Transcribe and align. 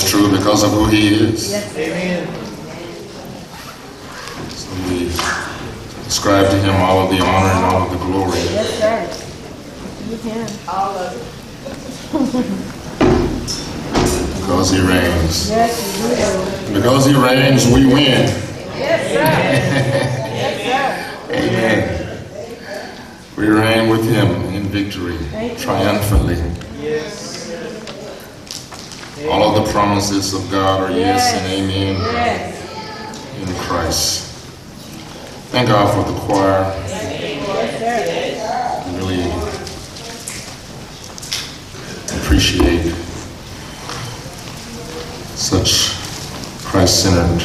it's 0.00 0.10
true 0.10 0.30
because 0.30 0.62
of 0.62 0.70
who 0.70 0.86
He 0.86 1.08
is. 1.08 1.50
Yes, 1.50 1.72
sir. 1.72 1.80
Amen. 1.80 2.26
So 4.50 4.70
we 4.88 5.08
ascribe 6.06 6.48
to 6.50 6.56
Him 6.58 6.74
all 6.76 7.04
of 7.04 7.10
the 7.10 7.22
honor 7.22 7.50
and 7.50 7.64
all 7.66 7.82
of 7.82 7.90
the 7.92 7.98
glory. 7.98 8.38
Yes, 8.38 8.78
sir. 8.78 9.06
You 10.10 10.18
can. 10.18 10.48
All 10.68 10.96
of 10.96 11.12
it. 11.12 11.22
Because 14.40 14.70
He 14.70 14.80
reigns. 14.80 15.50
Yes, 15.50 16.68
you 16.68 16.74
Because 16.74 17.04
He 17.04 17.14
reigns, 17.14 17.66
we 17.66 17.84
win. 17.84 18.26
Yes, 18.78 19.02
sir. 19.12 19.28
Yes, 20.40 20.56
sir. 20.64 21.36
Amen. 21.36 21.86
We 23.36 23.48
reign 23.48 23.90
with 23.90 24.04
Him 24.08 24.28
in 24.54 24.62
victory, 24.64 25.18
triumphantly. 25.58 26.36
Yes. 26.80 27.29
All 29.28 29.42
of 29.56 29.64
the 29.66 29.70
promises 29.72 30.32
of 30.34 30.50
God 30.50 30.80
are 30.82 30.90
yes 30.96 31.34
and 31.34 31.52
amen 31.52 31.96
Yes. 31.96 33.38
in 33.48 33.54
Christ. 33.56 34.24
Thank 35.50 35.68
God 35.68 35.92
for 35.92 36.10
the 36.10 36.18
choir. 36.20 36.62
Yes, 36.88 37.78
sir. 38.86 38.96
really 38.96 39.30
appreciate 42.18 42.94
such 45.36 45.94
Christ-centered 46.64 47.42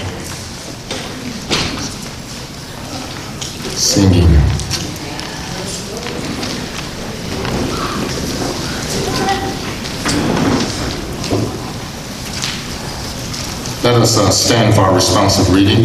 singing. 3.76 4.45
Let 13.86 14.02
us 14.02 14.18
uh, 14.18 14.32
stand 14.32 14.74
for 14.74 14.82
our 14.82 14.96
responsive 14.96 15.54
reading. 15.54 15.84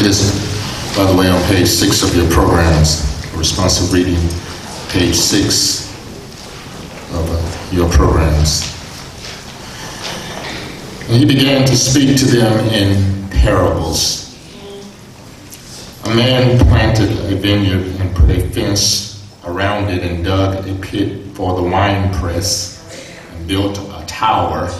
It 0.00 0.06
is, 0.10 0.96
by 0.96 1.04
the 1.04 1.16
way, 1.16 1.28
on 1.28 1.40
page 1.44 1.68
six 1.68 2.02
of 2.02 2.16
your 2.16 2.28
programs, 2.32 3.06
responsive 3.36 3.92
reading, 3.92 4.18
page 4.88 5.14
six 5.14 5.88
of 7.14 7.30
uh, 7.30 7.72
your 7.72 7.88
programs. 7.90 8.62
And 11.08 11.12
he 11.12 11.24
began 11.24 11.64
to 11.64 11.76
speak 11.76 12.18
to 12.18 12.24
them 12.24 12.66
in 12.70 13.30
parables. 13.30 14.15
A 16.06 16.14
man 16.14 16.56
planted 16.68 17.10
a 17.32 17.34
vineyard 17.34 18.00
and 18.00 18.14
put 18.14 18.30
a 18.30 18.48
fence 18.50 19.28
around 19.44 19.90
it 19.90 20.04
and 20.04 20.24
dug 20.24 20.64
a 20.64 20.74
pit 20.76 21.20
for 21.34 21.56
the 21.56 21.62
wine 21.68 22.14
press 22.14 22.78
and 23.32 23.48
built 23.48 23.76
a 23.76 24.06
tower 24.06 24.70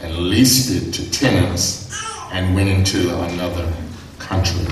and 0.00 0.16
leased 0.16 0.70
it 0.70 0.92
to 0.92 1.10
tenants 1.10 1.94
and 2.32 2.54
went 2.54 2.70
into 2.70 3.14
another 3.24 3.70
country. 4.18 4.64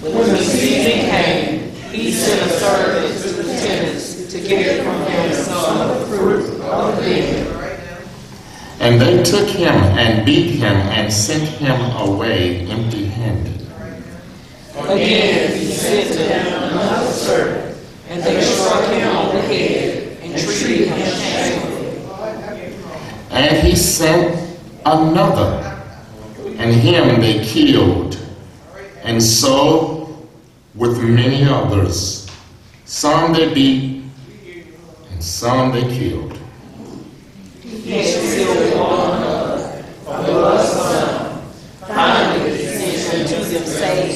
When 0.00 0.28
the 0.28 0.38
season 0.38 1.08
came, 1.08 1.70
he 1.92 2.10
sent 2.10 2.50
a 2.50 2.54
servant 2.58 3.22
to 3.22 3.28
the 3.28 3.44
tenants 3.44 4.26
to 4.32 4.40
get 4.40 4.82
from 4.82 4.98
them 5.02 5.32
some 5.34 5.88
of 5.88 6.00
the 6.00 6.06
fruit 6.16 6.60
of 6.62 6.96
the 6.96 7.02
vineyard. 7.02 7.78
And 8.80 9.00
they 9.00 9.22
took 9.22 9.48
him 9.48 9.72
and 9.72 10.26
beat 10.26 10.56
him 10.56 10.74
and 10.74 11.12
sent 11.12 11.48
him 11.48 11.80
away 11.96 12.66
empty 12.68 13.04
handed. 13.04 13.63
Again, 14.88 15.58
he 15.58 15.72
sent 15.72 16.12
to 16.12 16.18
them 16.18 16.72
another 16.72 17.10
servant, 17.10 17.76
and 18.08 18.22
they 18.22 18.40
struck 18.40 18.84
him 18.90 19.16
on 19.16 19.34
the 19.34 19.40
head 19.42 20.18
and 20.22 20.38
treated 20.38 20.88
him 20.88 21.18
shamefully. 21.20 21.90
And 23.30 23.66
he 23.66 23.74
sent 23.76 24.58
another, 24.86 25.82
and 26.58 26.74
him 26.74 27.20
they 27.20 27.44
killed. 27.44 28.18
And 29.02 29.22
so 29.22 30.04
with 30.74 31.00
many 31.02 31.44
others. 31.44 32.28
Some 32.84 33.32
they 33.32 33.52
beat, 33.54 34.02
and 35.10 35.22
some 35.22 35.72
they 35.72 35.82
killed. 35.82 36.38
Still 37.62 38.80
one 38.80 39.16
another, 39.16 39.84
for 40.04 40.22
the 40.22 40.32
lust 40.32 40.76
of 40.76 40.82
some. 40.86 41.94
Finally, 41.94 42.56
he 42.56 42.96
sent 42.96 43.32
unto 43.32 43.44
them 43.50 43.66
saying, 43.66 44.14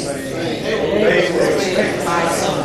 They 0.75 1.31
were 1.33 1.51
fled 1.61 2.05
by 2.05 2.23
some. 2.33 2.61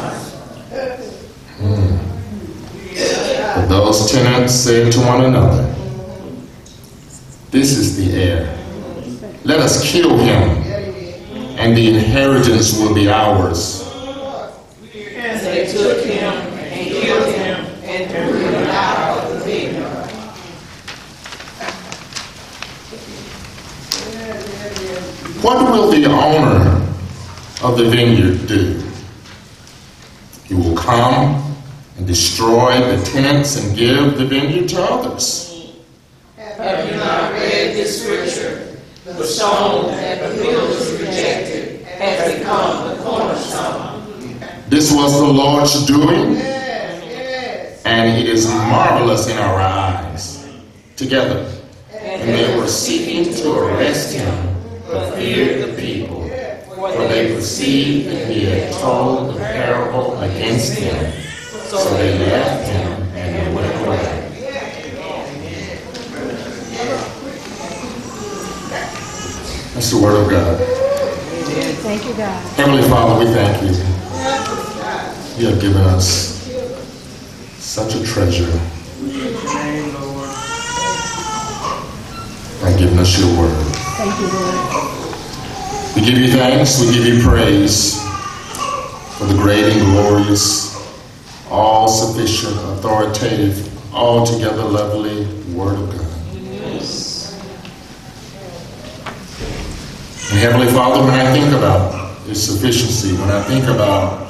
But 3.69 3.82
those 3.93 4.11
tenants 4.11 4.55
said 4.55 4.91
to 4.91 4.99
one 5.01 5.25
another, 5.25 5.63
This 7.51 7.77
is 7.77 7.95
the 7.95 8.19
heir. 8.19 8.59
Let 9.43 9.59
us 9.59 9.83
kill 9.91 10.17
him, 10.17 10.49
and 11.59 11.77
the 11.77 11.89
inheritance 11.89 12.79
will 12.79 12.95
be 12.95 13.07
ours. 13.07 13.83
And 14.93 15.39
they 15.41 15.71
took 15.71 16.03
him 16.05 16.33
and 16.33 16.87
killed 16.89 17.35
him 17.35 17.65
and 17.83 18.09
threw 18.09 18.39
him 18.39 18.67
out 18.69 19.19
of 19.19 19.33
the 19.33 19.45
vineyard. 19.45 20.09
What 25.43 25.71
will 25.71 25.91
the 25.91 26.05
owner 26.05 26.81
of 27.61 27.77
the 27.77 27.89
vineyard 27.91 28.47
do? 28.47 28.81
He 30.45 30.55
will 30.55 30.75
come 30.75 31.42
destroy 32.05 32.79
the 32.79 33.03
tents 33.05 33.57
and 33.57 33.77
give 33.77 34.17
the 34.17 34.25
vineyard 34.25 34.69
to 34.69 34.81
others. 34.81 35.73
Have 36.37 36.89
you 36.89 36.97
not 36.97 37.33
read 37.33 37.75
this 37.75 38.03
scripture? 38.03 38.77
The 39.05 39.23
stone 39.23 39.87
that 39.87 40.29
the 40.29 40.41
builders 40.41 40.91
rejected 40.99 41.85
has 41.85 42.39
become 42.39 42.89
the 42.89 43.03
cornerstone. 43.03 44.39
This 44.69 44.91
was 44.93 45.19
the 45.19 45.27
Lord's 45.27 45.85
doing, 45.85 46.37
and 47.85 48.17
it 48.17 48.27
is 48.27 48.47
marvelous 48.47 49.27
in 49.27 49.37
our 49.37 49.59
eyes. 49.59 50.47
Together, 50.95 51.51
and 51.91 52.29
they 52.29 52.55
were 52.55 52.67
seeking 52.67 53.33
to 53.33 53.51
arrest 53.51 54.13
him, 54.13 54.55
but 54.87 55.15
feared 55.15 55.67
the 55.67 55.81
people, 55.81 56.21
for 56.77 57.07
they 57.07 57.33
perceived 57.35 58.09
that 58.09 58.29
he 58.29 58.45
had 58.45 58.71
told 58.73 59.33
the 59.33 59.39
parable 59.39 60.17
against 60.21 60.79
them. 60.79 61.13
So 61.69 61.97
they 61.97 62.17
left 62.19 62.69
him 62.69 63.01
and 63.15 63.35
they 63.35 63.55
went 63.55 63.85
away. 63.85 64.29
That's 69.73 69.89
the 69.91 69.99
word 70.01 70.23
of 70.23 70.29
God. 70.29 70.59
Thank 71.83 72.05
you, 72.05 72.13
God. 72.13 72.43
Heavenly 72.55 72.83
Father, 72.83 73.19
we 73.19 73.31
thank 73.33 73.61
you. 73.63 73.69
You 75.41 75.49
have 75.49 75.59
given 75.59 75.81
us 75.81 76.41
such 77.57 77.95
a 77.95 78.03
treasure 78.03 78.51
by 82.61 82.77
giving 82.77 82.99
us 82.99 83.17
your 83.19 83.29
word. 83.39 83.65
Thank 83.97 84.19
you, 84.19 84.27
Lord. 84.27 85.95
We 85.95 86.01
give 86.05 86.17
you 86.19 86.27
thanks, 86.31 86.79
we 86.79 86.93
give 86.93 87.05
you 87.05 87.21
praise 87.21 88.01
for 89.17 89.25
the 89.25 89.33
great 89.35 89.63
and 89.65 89.81
glorious, 89.91 90.72
all 91.53 91.87
sufficient, 91.87 92.55
authoritative, 92.55 93.69
altogether 93.93 94.63
lovely 94.63 95.25
Word 95.53 95.77
of 95.79 95.89
God. 95.91 96.03
And 100.31 100.39
Heavenly 100.39 100.67
Father, 100.73 101.01
when 101.03 101.13
I 101.13 101.31
think 101.31 101.53
about 101.53 102.27
its 102.27 102.41
sufficiency, 102.41 103.13
when 103.13 103.29
I 103.29 103.43
think 103.43 103.65
about 103.65 104.27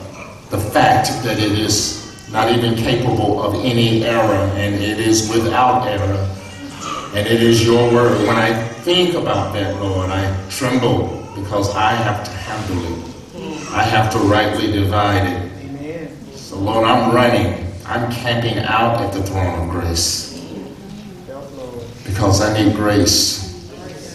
the 0.49 0.57
fact 0.57 1.07
that 1.23 1.39
it 1.39 1.57
is 1.57 2.29
not 2.29 2.51
even 2.51 2.75
capable 2.75 3.41
of 3.41 3.55
any 3.63 4.03
error 4.03 4.51
and 4.55 4.75
it 4.75 4.99
is 4.99 5.29
without 5.29 5.87
error, 5.87 6.29
and 7.15 7.25
it 7.25 7.41
is 7.41 7.65
your 7.65 7.89
word, 7.93 8.27
when 8.27 8.35
I 8.35 8.53
think 8.83 9.15
about 9.15 9.53
that, 9.53 9.81
Lord, 9.81 10.09
I 10.09 10.35
tremble 10.49 11.25
because 11.35 11.73
I 11.73 11.93
have 11.93 12.25
to 12.25 12.31
handle 12.31 12.83
it. 12.83 13.71
I 13.71 13.83
have 13.83 14.11
to 14.11 14.19
rightly 14.19 14.71
divide 14.73 15.25
it. 15.31 15.42
Lord, 16.63 16.87
I'm 16.87 17.13
running. 17.13 17.61
I'm 17.85 18.09
camping 18.09 18.57
out 18.59 19.01
at 19.01 19.11
the 19.11 19.21
throne 19.21 19.59
of 19.59 19.69
grace 19.69 20.31
because 22.05 22.39
I 22.39 22.57
need 22.57 22.73
grace 22.73 23.69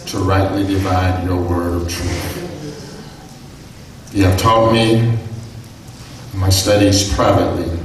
to 0.06 0.18
rightly 0.18 0.66
divide 0.66 1.24
your 1.24 1.36
word 1.36 1.82
of 1.82 1.88
truth. 1.90 2.94
You 4.14 4.24
have 4.24 4.38
taught 4.38 4.72
me 4.72 5.18
my 6.34 6.48
studies 6.48 7.12
privately. 7.12 7.78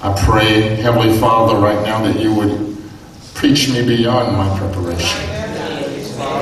I 0.00 0.14
pray, 0.24 0.76
Heavenly 0.76 1.18
Father, 1.18 1.56
right 1.56 1.84
now 1.84 2.04
that 2.04 2.20
you 2.20 2.32
would 2.32 2.78
preach 3.34 3.68
me 3.68 3.84
beyond 3.84 4.36
my 4.36 4.56
preparation. 4.56 5.26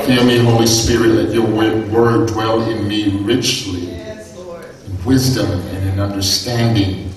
Fill 0.04 0.26
me, 0.26 0.44
Holy 0.44 0.66
Spirit, 0.66 1.08
let 1.08 1.32
your 1.32 1.46
word 1.46 2.28
dwell 2.28 2.60
in 2.68 2.86
me 2.86 3.18
richly, 3.22 3.92
in 3.92 5.04
wisdom 5.06 5.79
and 6.00 6.12
understanding 6.12 7.12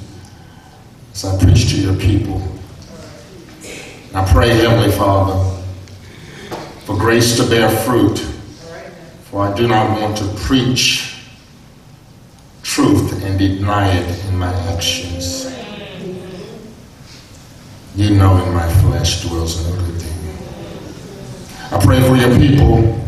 as 1.13 1.25
I 1.25 1.37
preach 1.43 1.69
to 1.71 1.79
your 1.79 1.95
people. 1.95 2.41
I 4.13 4.25
pray, 4.31 4.49
Heavenly 4.49 4.91
Father, 4.91 5.61
for 6.85 6.97
grace 6.97 7.37
to 7.37 7.49
bear 7.49 7.69
fruit, 7.69 8.17
for 9.25 9.47
I 9.47 9.55
do 9.55 9.67
not 9.67 9.99
want 9.99 10.17
to 10.17 10.25
preach 10.41 11.15
truth 12.61 13.23
and 13.23 13.39
deny 13.39 13.91
it 13.91 14.25
in 14.25 14.37
my 14.37 14.53
actions. 14.73 15.45
You 17.95 18.09
know 18.15 18.43
in 18.43 18.53
my 18.53 18.67
flesh 18.81 19.23
dwells 19.23 19.63
no 19.65 19.75
good 19.85 20.01
thing. 20.01 20.33
I 21.71 21.83
pray 21.83 22.01
for 22.01 22.15
your 22.15 22.37
people. 22.37 22.99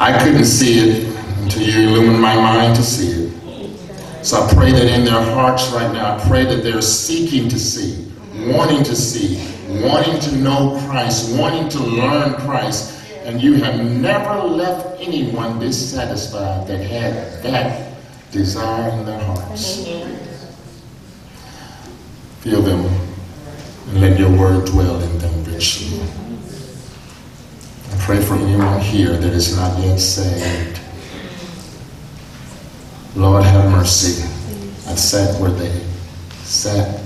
I 0.00 0.18
couldn't 0.18 0.46
see 0.46 0.78
it 0.78 1.11
until 1.42 1.62
you 1.62 1.88
illumine 1.88 2.20
my 2.20 2.36
mind 2.36 2.76
to 2.76 2.82
see 2.82 3.26
it. 3.26 4.24
So 4.24 4.40
I 4.40 4.54
pray 4.54 4.70
that 4.70 4.86
in 4.86 5.04
their 5.04 5.20
hearts 5.20 5.70
right 5.72 5.92
now, 5.92 6.16
I 6.16 6.28
pray 6.28 6.44
that 6.44 6.62
they're 6.62 6.80
seeking 6.80 7.48
to 7.48 7.58
see, 7.58 8.12
wanting 8.52 8.84
to 8.84 8.94
see, 8.94 9.36
wanting 9.82 10.20
to 10.20 10.36
know 10.36 10.80
Christ, 10.86 11.36
wanting 11.36 11.68
to 11.70 11.80
learn 11.80 12.34
Christ. 12.34 13.00
And 13.24 13.42
you 13.42 13.54
have 13.54 13.84
never 13.84 14.34
left 14.46 15.00
anyone 15.00 15.58
dissatisfied 15.58 16.68
that 16.68 16.78
had 16.78 17.42
that 17.42 17.92
desire 18.30 18.90
in 18.92 19.04
their 19.04 19.20
hearts. 19.20 19.84
Fill 22.40 22.62
them 22.62 22.86
and 23.88 24.00
let 24.00 24.18
your 24.18 24.30
word 24.30 24.66
dwell 24.66 25.00
in 25.00 25.18
them 25.18 25.44
richly. 25.44 26.00
I 27.90 27.96
pray 27.98 28.20
for 28.22 28.34
anyone 28.34 28.80
here 28.80 29.16
that 29.16 29.32
is 29.32 29.56
not 29.56 29.78
yet 29.80 29.98
saved. 29.98 30.81
Lord, 33.22 33.44
have 33.44 33.70
mercy. 33.70 34.24
I 34.88 34.96
sat 34.96 35.40
where 35.40 35.52
they 35.52 35.70
sat. 36.42 36.98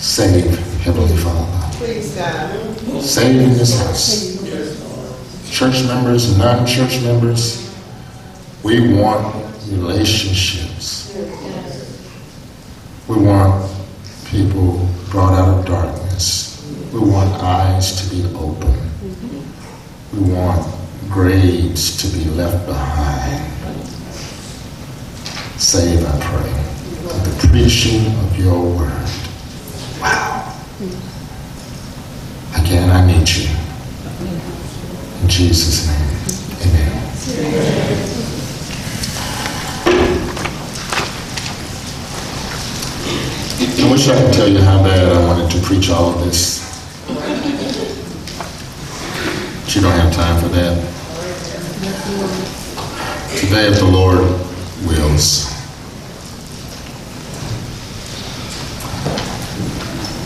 Save, 0.00 0.58
Heavenly 0.80 1.16
Father. 1.16 1.76
Please, 1.76 2.16
God. 2.16 3.00
Save 3.00 3.40
in 3.40 3.50
this 3.50 3.78
house. 3.78 4.36
Church 5.48 5.84
members, 5.86 6.36
non-church 6.38 7.02
members, 7.02 7.72
we 8.64 8.94
want 8.94 9.32
relationships. 9.68 11.16
We 13.06 13.16
want 13.16 13.70
people 14.26 14.88
brought 15.08 15.34
out 15.34 15.60
of 15.60 15.66
darkness. 15.66 16.66
We 16.92 16.98
want 16.98 17.30
eyes 17.40 18.02
to 18.02 18.12
be 18.12 18.24
open. 18.34 18.76
We 20.12 20.32
want 20.32 20.79
graves 21.10 21.96
to 21.96 22.06
be 22.16 22.24
left 22.30 22.66
behind. 22.66 23.44
Save, 25.60 26.06
I 26.06 26.20
pray, 26.20 26.52
through 27.02 27.30
the 27.30 27.48
preaching 27.48 28.06
of 28.18 28.38
your 28.38 28.62
word. 28.76 29.10
Wow. 30.00 30.54
Again, 32.56 32.90
I 32.90 33.04
need 33.06 33.28
you. 33.28 33.48
In 35.22 35.28
Jesus' 35.28 35.86
name, 35.88 36.10
amen. 36.62 36.90
I 43.82 43.90
wish 43.90 44.08
I 44.08 44.14
could 44.22 44.32
tell 44.32 44.48
you 44.48 44.60
how 44.60 44.82
bad 44.82 45.08
I 45.16 45.26
wanted 45.26 45.50
to 45.50 45.60
preach 45.66 45.90
all 45.90 46.14
of 46.14 46.24
this. 46.24 46.60
But 49.64 49.74
you 49.74 49.82
don't 49.82 49.92
have 49.92 50.12
time 50.14 50.40
for 50.40 50.48
that. 50.48 50.89
Today, 51.80 53.68
if 53.68 53.78
the 53.78 53.88
Lord 53.90 54.18
wills, 54.86 55.50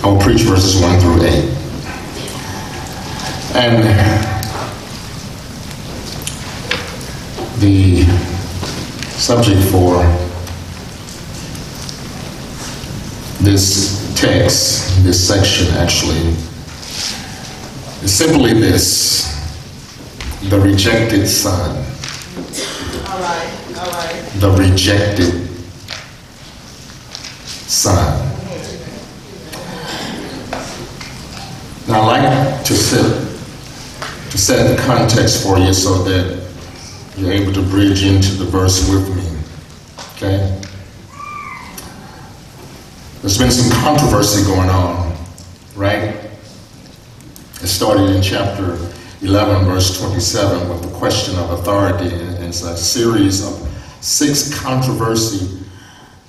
I 0.02 0.06
will 0.08 0.18
preach 0.18 0.40
verses 0.40 0.82
1 0.82 0.98
through 0.98 1.22
8. 1.22 1.44
And 3.54 3.84
the 7.60 8.02
subject 9.12 9.62
for 9.70 10.02
this 13.44 14.12
text, 14.20 15.04
this 15.04 15.28
section 15.28 15.72
actually, 15.76 16.34
is 18.02 18.12
simply 18.12 18.54
this 18.54 19.33
the 20.48 20.60
rejected 20.60 21.26
son. 21.26 21.76
All 23.08 23.20
right, 23.20 23.78
all 23.78 23.90
right. 23.90 24.30
The 24.36 24.50
rejected 24.50 25.48
son. 27.46 28.20
Now, 31.88 32.00
I 32.00 32.20
like 32.20 32.64
to 32.64 32.74
set, 32.74 33.04
to 34.30 34.38
set 34.38 34.76
the 34.76 34.82
context 34.82 35.42
for 35.42 35.58
you 35.58 35.72
so 35.72 36.02
that 36.04 36.46
you're 37.16 37.32
able 37.32 37.52
to 37.52 37.62
bridge 37.62 38.04
into 38.04 38.32
the 38.32 38.44
verse 38.44 38.88
with 38.90 39.08
me. 39.16 39.38
Okay? 40.16 40.60
There's 43.20 43.38
been 43.38 43.50
some 43.50 43.70
controversy 43.80 44.44
going 44.44 44.68
on, 44.68 45.16
right? 45.74 46.16
It 47.62 47.66
started 47.66 48.14
in 48.14 48.22
chapter 48.22 48.76
11, 49.22 49.64
verse 49.64 49.98
27, 50.00 50.68
with 50.68 50.82
the 50.82 50.98
question 50.98 51.36
of 51.36 51.50
authority. 51.50 52.14
And 52.14 52.44
it's 52.44 52.62
a 52.62 52.76
series 52.76 53.46
of 53.46 53.54
six 54.00 54.58
controversy 54.60 55.64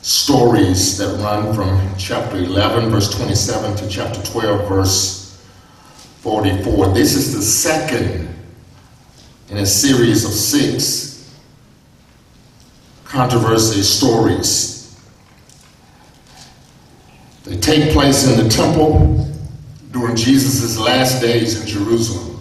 stories 0.01 0.97
that 0.97 1.17
run 1.19 1.53
from 1.53 1.79
chapter 1.97 2.37
11, 2.37 2.89
verse 2.89 3.13
27, 3.15 3.75
to 3.77 3.89
chapter 3.89 4.21
12, 4.23 4.69
verse 4.69 5.43
44. 6.21 6.87
This 6.89 7.15
is 7.15 7.35
the 7.35 7.41
second 7.41 8.33
in 9.49 9.57
a 9.57 9.65
series 9.65 10.25
of 10.25 10.31
six 10.31 11.33
controversy 13.03 13.81
stories. 13.81 14.99
They 17.43 17.57
take 17.57 17.93
place 17.93 18.27
in 18.27 18.43
the 18.43 18.49
temple 18.49 19.27
during 19.91 20.15
Jesus' 20.15 20.77
last 20.77 21.21
days 21.21 21.61
in 21.61 21.67
Jerusalem. 21.67 22.34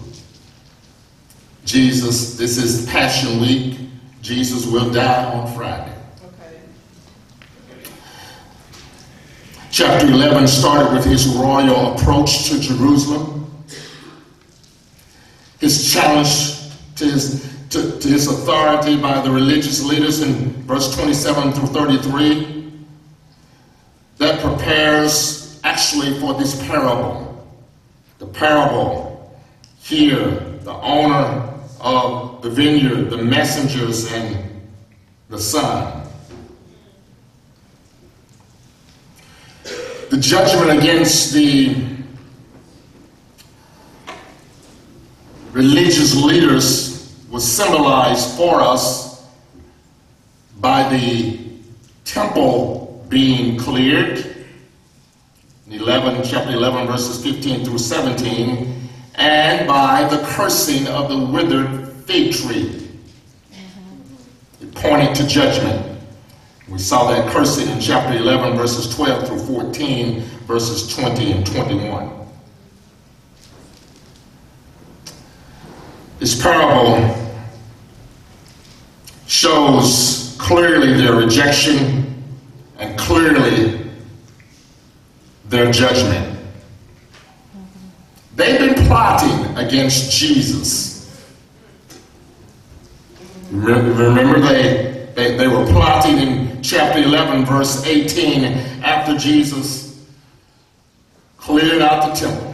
Jesus, 1.65 2.37
this 2.37 2.57
is 2.57 2.85
Passion 2.85 3.41
Week. 3.41 3.79
Jesus 4.21 4.67
will 4.67 4.91
die 4.91 5.33
on 5.33 5.51
Friday. 5.55 5.97
Okay. 6.23 6.59
Chapter 9.71 10.05
11 10.05 10.47
started 10.47 10.93
with 10.93 11.03
his 11.03 11.27
royal 11.27 11.95
approach 11.95 12.49
to 12.49 12.59
Jerusalem, 12.59 13.51
his 15.59 15.91
challenge 15.91 16.71
to 16.97 17.05
his, 17.05 17.51
to, 17.71 17.99
to 17.99 18.07
his 18.07 18.27
authority 18.27 18.95
by 19.01 19.19
the 19.21 19.31
religious 19.31 19.83
leaders 19.83 20.21
in 20.21 20.51
verse 20.63 20.95
27 20.95 21.51
through 21.51 21.67
33. 21.67 22.73
That 24.19 24.39
prepares 24.39 25.59
actually 25.63 26.19
for 26.19 26.35
this 26.35 26.63
parable. 26.67 27.47
The 28.19 28.27
parable 28.27 29.35
here, 29.79 30.29
the 30.61 30.73
owner 30.73 31.53
of 31.85 32.41
the 32.41 32.49
vineyard, 32.49 33.11
the 33.11 33.17
messengers, 33.17 34.11
and 34.11 34.43
the 35.29 35.37
son. 35.37 36.01
The 40.09 40.17
judgment 40.17 40.79
against 40.79 41.33
the 41.33 41.75
religious 45.51 46.15
leaders 46.15 47.15
was 47.29 47.49
symbolized 47.49 48.35
for 48.35 48.61
us 48.61 49.27
by 50.59 50.89
the 50.89 51.39
temple 52.03 53.05
being 53.09 53.59
cleared. 53.59 54.47
11, 55.69 56.23
chapter 56.23 56.51
11, 56.51 56.87
verses 56.87 57.23
15 57.23 57.65
through 57.65 57.77
17, 57.77 58.74
and 59.17 59.67
by 59.67 60.07
the 60.07 60.23
cursing 60.27 60.87
of 60.87 61.09
the 61.09 61.17
withered 61.17 61.89
fig 62.05 62.33
tree. 62.33 62.89
It 64.61 64.73
pointed 64.75 65.15
to 65.15 65.27
judgment. 65.27 65.99
We 66.67 66.79
saw 66.79 67.11
that 67.11 67.31
cursing 67.31 67.69
in 67.69 67.79
chapter 67.79 68.17
11, 68.17 68.57
verses 68.57 68.93
12 68.95 69.27
through 69.27 69.39
14, 69.39 70.21
verses 70.47 70.95
20 70.95 71.31
and 71.31 71.45
21. 71.45 72.11
This 76.19 76.41
parable 76.41 77.23
shows 79.27 80.35
clearly 80.39 80.93
their 80.93 81.13
rejection 81.13 82.23
and 82.79 82.97
clearly 82.97 83.91
their 85.45 85.71
judgment. 85.71 86.34
They've 88.35 88.59
been 88.59 88.87
plotting 88.87 89.57
against 89.57 90.11
Jesus. 90.11 90.95
Remember, 93.49 94.39
they, 94.41 95.09
they, 95.15 95.37
they 95.37 95.47
were 95.47 95.65
plotting 95.67 96.17
in 96.17 96.61
chapter 96.61 96.99
11, 96.99 97.45
verse 97.45 97.85
18, 97.85 98.43
after 98.83 99.17
Jesus 99.17 100.05
cleared 101.37 101.81
out 101.81 102.09
the 102.09 102.27
temple. 102.27 102.51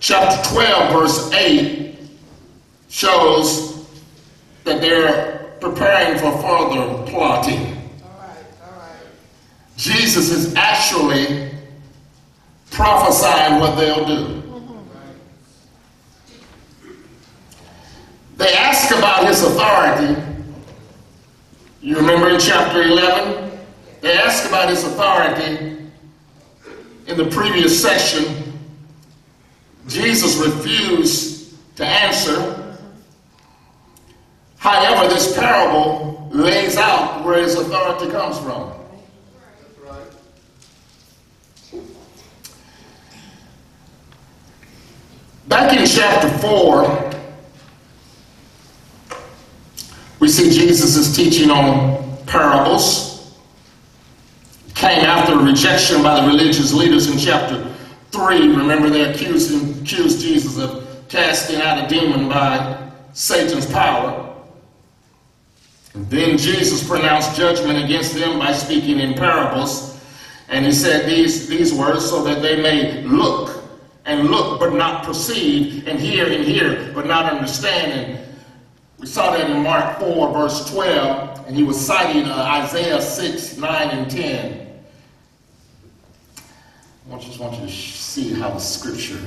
Chapter 0.00 0.50
12, 0.52 0.92
verse 0.92 1.32
8 1.32 1.96
shows 2.90 3.86
that 4.64 4.82
they're 4.82 5.56
preparing 5.60 6.18
for 6.18 6.30
further 6.42 7.10
plotting. 7.10 7.74
Jesus 9.76 10.30
is 10.30 10.54
actually 10.56 11.53
prophesying 12.74 13.60
what 13.60 13.76
they'll 13.76 14.04
do. 14.04 14.42
They 18.36 18.52
ask 18.52 18.94
about 18.94 19.26
his 19.28 19.42
authority. 19.44 20.20
You 21.80 21.96
remember 21.96 22.30
in 22.30 22.40
chapter 22.40 22.82
11? 22.82 23.58
They 24.00 24.12
ask 24.12 24.48
about 24.48 24.68
his 24.70 24.82
authority 24.84 25.88
in 27.06 27.16
the 27.16 27.26
previous 27.30 27.80
section. 27.80 28.52
Jesus 29.86 30.36
refused 30.44 31.54
to 31.76 31.86
answer. 31.86 32.76
However, 34.56 35.08
this 35.12 35.36
parable 35.38 36.28
lays 36.32 36.76
out 36.76 37.24
where 37.24 37.40
his 37.40 37.54
authority 37.54 38.10
comes 38.10 38.38
from. 38.40 38.73
Back 45.48 45.78
in 45.78 45.86
chapter 45.86 46.28
4, 46.38 47.10
we 50.20 50.28
see 50.28 50.50
Jesus 50.50 50.96
is 50.96 51.14
teaching 51.14 51.50
on 51.50 52.16
parables. 52.26 53.36
Came 54.74 55.04
after 55.04 55.38
rejection 55.38 56.02
by 56.02 56.20
the 56.20 56.26
religious 56.26 56.72
leaders 56.72 57.10
in 57.10 57.18
chapter 57.18 57.74
3. 58.10 58.56
Remember, 58.56 58.88
they 58.88 59.02
accused, 59.02 59.52
him, 59.52 59.82
accused 59.82 60.22
Jesus 60.22 60.58
of 60.58 60.84
casting 61.08 61.60
out 61.60 61.84
a 61.84 61.88
demon 61.88 62.28
by 62.28 62.90
Satan's 63.12 63.66
power. 63.70 64.34
Then 65.94 66.38
Jesus 66.38 66.86
pronounced 66.86 67.36
judgment 67.36 67.84
against 67.84 68.14
them 68.14 68.38
by 68.38 68.52
speaking 68.52 68.98
in 68.98 69.12
parables. 69.14 70.00
And 70.48 70.64
he 70.64 70.72
said 70.72 71.06
these, 71.06 71.46
these 71.48 71.72
words 71.72 72.08
so 72.08 72.24
that 72.24 72.42
they 72.42 72.60
may 72.60 73.02
look 73.02 73.53
and 74.06 74.30
look 74.30 74.60
but 74.60 74.74
not 74.74 75.04
perceive, 75.04 75.86
and 75.88 75.98
hear 75.98 76.30
and 76.30 76.44
hear 76.44 76.92
but 76.92 77.06
not 77.06 77.32
understand. 77.32 77.92
And 77.92 78.34
we 78.98 79.06
saw 79.06 79.32
that 79.32 79.50
in 79.50 79.62
Mark 79.62 79.98
4, 79.98 80.32
verse 80.32 80.70
12, 80.70 81.46
and 81.46 81.56
he 81.56 81.62
was 81.62 81.78
citing 81.78 82.24
uh, 82.24 82.62
Isaiah 82.64 83.00
6, 83.00 83.58
9, 83.58 83.88
and 83.90 84.10
10. 84.10 84.60
I 87.12 87.18
just 87.18 87.38
want 87.38 87.54
you 87.60 87.66
to 87.66 87.72
see 87.72 88.32
how 88.32 88.50
the 88.50 88.58
scripture, 88.58 89.20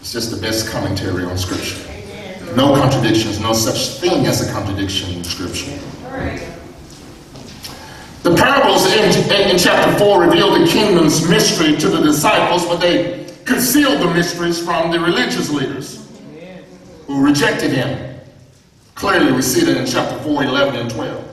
it's 0.00 0.12
just 0.12 0.30
the 0.30 0.40
best 0.40 0.68
commentary 0.68 1.24
on 1.24 1.38
scripture. 1.38 1.88
No 2.56 2.74
contradictions, 2.74 3.40
no 3.40 3.52
such 3.52 4.00
thing 4.00 4.26
as 4.26 4.46
a 4.46 4.52
contradiction 4.52 5.10
in 5.14 5.24
scripture. 5.24 5.78
The 8.22 8.36
parables 8.36 8.86
in, 8.86 9.32
in, 9.32 9.50
in, 9.50 9.58
chapter 9.58 9.98
4 9.98 10.22
reveal 10.22 10.56
the 10.56 10.64
kingdom's 10.68 11.28
mystery 11.28 11.76
to 11.76 11.88
the 11.88 12.00
disciples, 12.00 12.64
but 12.64 12.76
they 12.76 13.26
concealed 13.44 14.00
the 14.00 14.14
mysteries 14.14 14.64
from 14.64 14.92
the 14.92 15.00
religious 15.00 15.50
leaders 15.50 16.08
who 17.08 17.24
rejected 17.24 17.72
him. 17.72 18.20
Clearly, 18.94 19.32
we 19.32 19.42
see 19.42 19.64
that 19.64 19.76
in 19.76 19.86
chapter 19.86 20.16
4, 20.22 20.44
11, 20.44 20.76
and 20.76 20.88
12. 20.88 21.32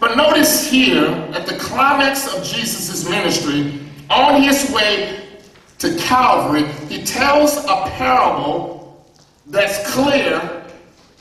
But 0.00 0.16
notice 0.16 0.68
here, 0.68 1.06
at 1.32 1.46
the 1.46 1.56
climax 1.58 2.34
of 2.34 2.42
Jesus' 2.42 3.08
ministry, 3.08 3.78
on 4.10 4.42
his 4.42 4.68
way 4.72 5.38
to 5.78 5.96
Calvary, 5.96 6.64
he 6.88 7.04
tells 7.04 7.56
a 7.58 7.88
parable 7.90 9.06
that's 9.46 9.88
clear 9.92 10.64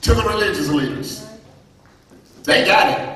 to 0.02 0.14
the 0.16 0.24
religious 0.24 0.70
leaders. 0.70 1.28
They 2.44 2.66
got 2.66 3.00
it. 3.00 3.15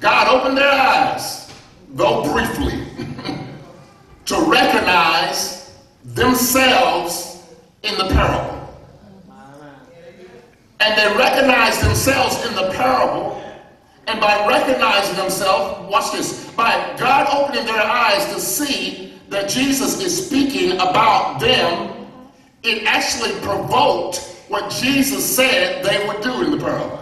God 0.00 0.28
opened 0.28 0.56
their 0.56 0.72
eyes, 0.72 1.52
though 1.90 2.32
briefly, 2.32 2.86
to 4.24 4.36
recognize 4.50 5.78
themselves 6.04 7.44
in 7.82 7.96
the 7.98 8.08
parable. 8.08 8.56
And 10.80 10.98
they 10.98 11.18
recognized 11.18 11.84
themselves 11.84 12.46
in 12.46 12.54
the 12.54 12.72
parable, 12.72 13.42
and 14.06 14.18
by 14.18 14.48
recognizing 14.48 15.16
themselves, 15.16 15.92
watch 15.92 16.12
this, 16.12 16.50
by 16.52 16.72
God 16.98 17.28
opening 17.32 17.66
their 17.66 17.82
eyes 17.82 18.24
to 18.32 18.40
see 18.40 19.12
that 19.28 19.50
Jesus 19.50 20.02
is 20.02 20.26
speaking 20.26 20.72
about 20.72 21.38
them, 21.38 22.06
it 22.62 22.84
actually 22.84 23.32
provoked 23.40 24.18
what 24.48 24.70
Jesus 24.70 25.36
said 25.36 25.84
they 25.84 26.06
would 26.08 26.22
do 26.22 26.42
in 26.42 26.50
the 26.52 26.56
parable. 26.56 26.99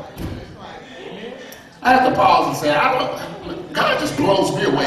I 1.88 1.92
have 1.92 2.08
to 2.10 2.14
pause 2.14 2.48
and 2.48 2.56
say, 2.58 2.70
I 2.70 2.98
don't, 2.98 3.72
God 3.72 3.98
just 3.98 4.14
blows 4.18 4.54
me 4.54 4.64
away. 4.64 4.84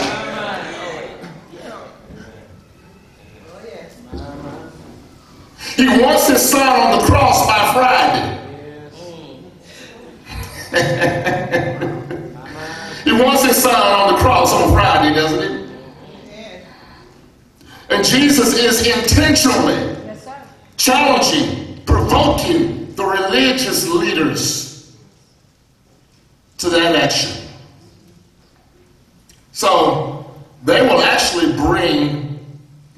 He 5.76 5.88
wants 6.00 6.28
his 6.28 6.48
son 6.48 6.62
on 6.62 7.00
the 7.00 7.06
cross 7.08 7.48
by 7.48 7.74
Friday. 7.74 8.38
he 13.04 13.12
wants 13.14 13.46
his 13.46 13.64
son 13.64 13.74
on 13.74 14.14
the 14.14 14.20
cross 14.20 14.54
on 14.54 14.72
Friday, 14.72 15.16
doesn't 15.16 15.42
he? 15.42 15.48
And 17.90 18.06
Jesus 18.06 18.54
is 18.54 18.86
intentionally 18.86 19.98
challenging, 20.78 21.82
provoking 21.84 22.94
the 22.94 23.06
religious 23.06 23.90
leaders 23.90 24.71
to 26.62 26.70
that 26.70 26.96
action. 26.96 27.48
So 29.52 30.32
they 30.64 30.82
will 30.82 31.02
actually 31.02 31.54
bring 31.54 32.40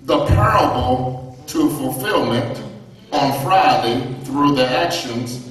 the 0.03 0.25
parable 0.25 1.38
to 1.48 1.70
fulfillment 1.70 2.62
on 3.13 3.41
Friday 3.41 4.15
through 4.25 4.55
their 4.55 4.86
actions. 4.86 5.50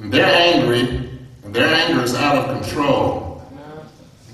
And 0.00 0.12
they're 0.12 0.26
angry, 0.26 1.08
and 1.44 1.54
their 1.54 1.72
anger 1.72 2.02
is 2.02 2.14
out 2.16 2.36
of 2.36 2.60
control. 2.60 3.42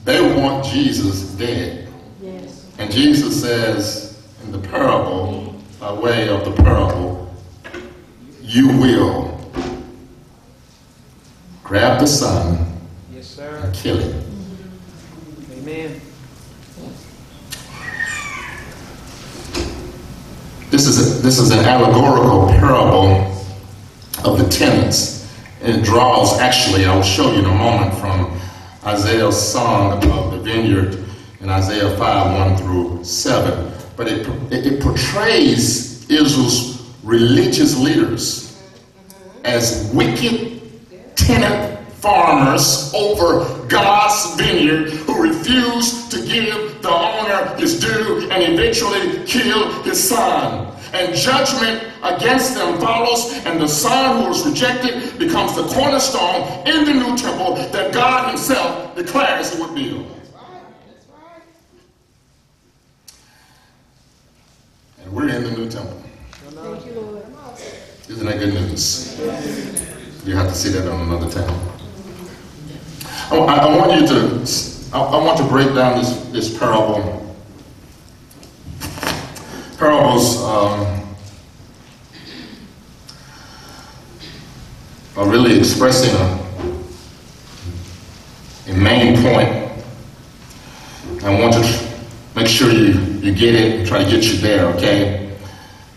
They 0.05 0.21
want 0.35 0.65
Jesus 0.65 1.33
dead. 1.35 1.89
Yes. 2.23 2.71
And 2.79 2.91
Jesus 2.91 3.41
says 3.41 4.27
in 4.45 4.51
the 4.51 4.59
parable, 4.59 5.55
by 5.79 5.93
way 5.93 6.29
of 6.29 6.45
the 6.45 6.53
parable, 6.63 7.33
you 8.41 8.69
will 8.69 9.02
grab 11.73 11.99
the 11.99 12.07
son 12.07 12.67
Yes, 13.15 13.27
sir. 13.29 13.49
and 13.65 13.75
kill 13.75 13.97
him. 13.97 14.23
Amen. 15.53 15.99
This 20.69 20.87
is, 20.87 20.99
a, 21.01 21.23
this 21.23 21.39
is 21.39 21.51
an 21.51 21.61
allegorical 21.61 22.49
parable 22.49 23.07
of 24.23 24.39
the 24.39 24.47
tenants. 24.51 25.33
It 25.63 25.83
draws, 25.83 26.39
actually, 26.41 26.85
I 26.85 26.95
will 26.95 27.03
show 27.03 27.33
you 27.33 27.39
in 27.39 27.47
a 27.47 27.55
moment 27.55 27.95
from 27.95 28.39
Isaiah's 28.85 29.41
song 29.41 29.95
of 30.11 30.33
the 30.33 30.41
vineyard 30.41 31.03
in 31.41 31.49
Isaiah 31.49 31.97
5 31.97 32.51
1 32.51 32.57
through 32.59 33.03
7. 33.03 33.73
But 33.97 34.09
it, 34.09 34.29
it, 34.53 34.67
it 34.75 34.83
portrays 34.83 36.05
Israel's 36.11 36.93
religious 37.03 37.79
leaders 37.79 38.63
as 39.45 39.91
wicked 39.95 40.52
tenant 41.27 41.79
farmers 41.95 42.93
over 42.95 43.67
God's 43.69 44.35
vineyard 44.35 44.91
who 44.91 45.23
refuse 45.23 46.09
to 46.09 46.17
give 46.27 46.83
the 46.83 46.91
owner 46.91 47.57
his 47.57 47.79
due 47.79 48.29
and 48.31 48.43
eventually 48.43 49.25
kill 49.25 49.83
his 49.83 50.09
son. 50.09 50.69
And 50.93 51.15
judgment 51.15 51.85
against 52.03 52.55
them 52.55 52.79
follows, 52.79 53.33
and 53.47 53.61
the 53.61 53.69
son 53.69 54.23
who 54.23 54.29
was 54.29 54.47
rejected 54.47 55.19
becomes 55.19 55.55
the 55.55 55.63
cornerstone 55.63 56.67
in 56.67 56.85
the 56.85 56.93
new 56.93 57.17
temple 57.17 57.55
that 57.55 57.95
God 57.95 58.29
himself 58.29 58.95
declares 58.95 59.55
he 59.55 59.63
would 59.63 59.75
build. 59.75 60.21
And 65.03 65.13
we're 65.13 65.29
in 65.29 65.45
the 65.45 65.51
new 65.53 65.71
temple. 65.71 66.03
Thank 66.33 66.87
you, 66.87 67.01
Lord. 67.01 67.25
Isn't 68.09 68.27
that 68.27 68.39
good 68.39 68.53
news? 68.53 69.92
You 70.25 70.37
have 70.37 70.49
to 70.49 70.55
see 70.55 70.69
that 70.71 70.87
on 70.89 71.09
another 71.09 71.29
time. 71.31 71.69
I, 73.31 73.37
I 73.37 73.77
want 73.77 74.01
you 74.01 74.07
to 74.07 74.43
I, 74.93 75.01
I 75.01 75.25
want 75.25 75.39
to 75.39 75.45
break 75.45 75.75
down 75.75 75.99
this, 75.99 76.15
this 76.33 76.59
parable. 76.59 77.35
Parables 79.79 80.43
um, 80.43 81.17
are 85.17 85.29
really 85.29 85.59
expressing 85.59 86.15
a, 86.15 86.39
a 88.69 88.75
main 88.77 89.17
point. 89.23 89.49
I 91.25 91.41
want 91.41 91.55
to 91.55 91.63
tr- 91.63 91.85
make 92.37 92.47
sure 92.47 92.71
you, 92.71 92.93
you 93.21 93.35
get 93.35 93.55
it 93.55 93.79
and 93.81 93.89
try 93.89 94.05
to 94.05 94.11
get 94.11 94.25
you 94.25 94.39
there, 94.39 94.67
okay? 94.75 95.37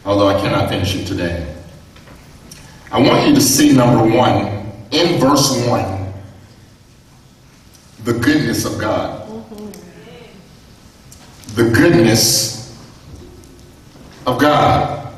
Although 0.06 0.30
I 0.30 0.40
cannot 0.40 0.70
finish 0.70 0.96
it 0.96 1.06
today. 1.06 1.55
I 2.92 3.00
want 3.00 3.28
you 3.28 3.36
to 3.36 3.42
see 3.42 3.74
number 3.74 4.16
one, 4.16 4.46
in 4.92 5.20
verse 5.20 5.66
one, 5.68 6.14
the 8.04 8.14
goodness 8.14 8.66
of 8.66 8.80
God. 8.80 9.24
The 11.56 11.70
goodness 11.72 12.78
of 14.28 14.40
God. 14.40 15.14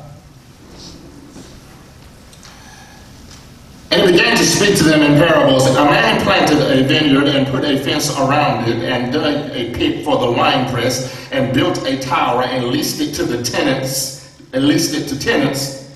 And 3.90 4.02
he 4.02 4.12
began 4.12 4.36
to 4.36 4.44
speak 4.44 4.76
to 4.78 4.84
them 4.84 5.02
in 5.02 5.18
parables. 5.18 5.66
A 5.66 5.84
man 5.84 6.22
planted 6.22 6.58
a 6.58 6.86
vineyard 6.86 7.28
and 7.28 7.46
put 7.48 7.64
a 7.64 7.78
fence 7.78 8.10
around 8.18 8.68
it 8.68 8.84
and 8.84 9.12
dug 9.12 9.50
a 9.50 9.72
pit 9.74 10.04
for 10.04 10.18
the 10.18 10.30
winepress 10.30 11.30
and 11.32 11.54
built 11.54 11.84
a 11.86 11.98
tower 11.98 12.42
and 12.42 12.66
leased 12.66 13.00
it 13.00 13.14
to 13.14 13.24
the 13.24 13.42
tenants, 13.42 14.40
and 14.52 14.66
leased 14.66 14.94
it 14.94 15.08
to 15.08 15.18
tenants 15.18 15.87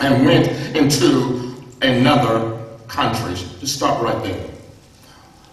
and 0.00 0.24
went 0.24 0.48
into 0.76 1.54
another 1.82 2.58
country. 2.86 3.34
Just 3.60 3.76
stop 3.76 4.02
right 4.02 4.22
there. 4.22 4.48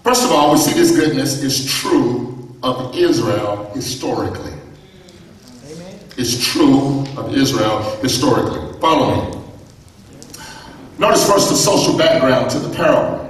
First 0.03 0.23
of 0.23 0.31
all, 0.31 0.51
we 0.51 0.57
see 0.57 0.73
this 0.73 0.95
goodness 0.95 1.41
is 1.41 1.65
true 1.65 2.55
of 2.61 2.95
Israel 2.95 3.71
historically. 3.73 4.53
Amen. 5.65 5.99
It's 6.17 6.45
true 6.51 7.05
of 7.17 7.35
Israel 7.35 7.81
historically. 8.01 8.79
Follow 8.79 9.31
me. 9.31 9.41
Notice 10.97 11.29
first 11.29 11.49
the 11.49 11.55
social 11.55 11.97
background 11.97 12.49
to 12.51 12.59
the 12.59 12.73
parable. 12.73 13.24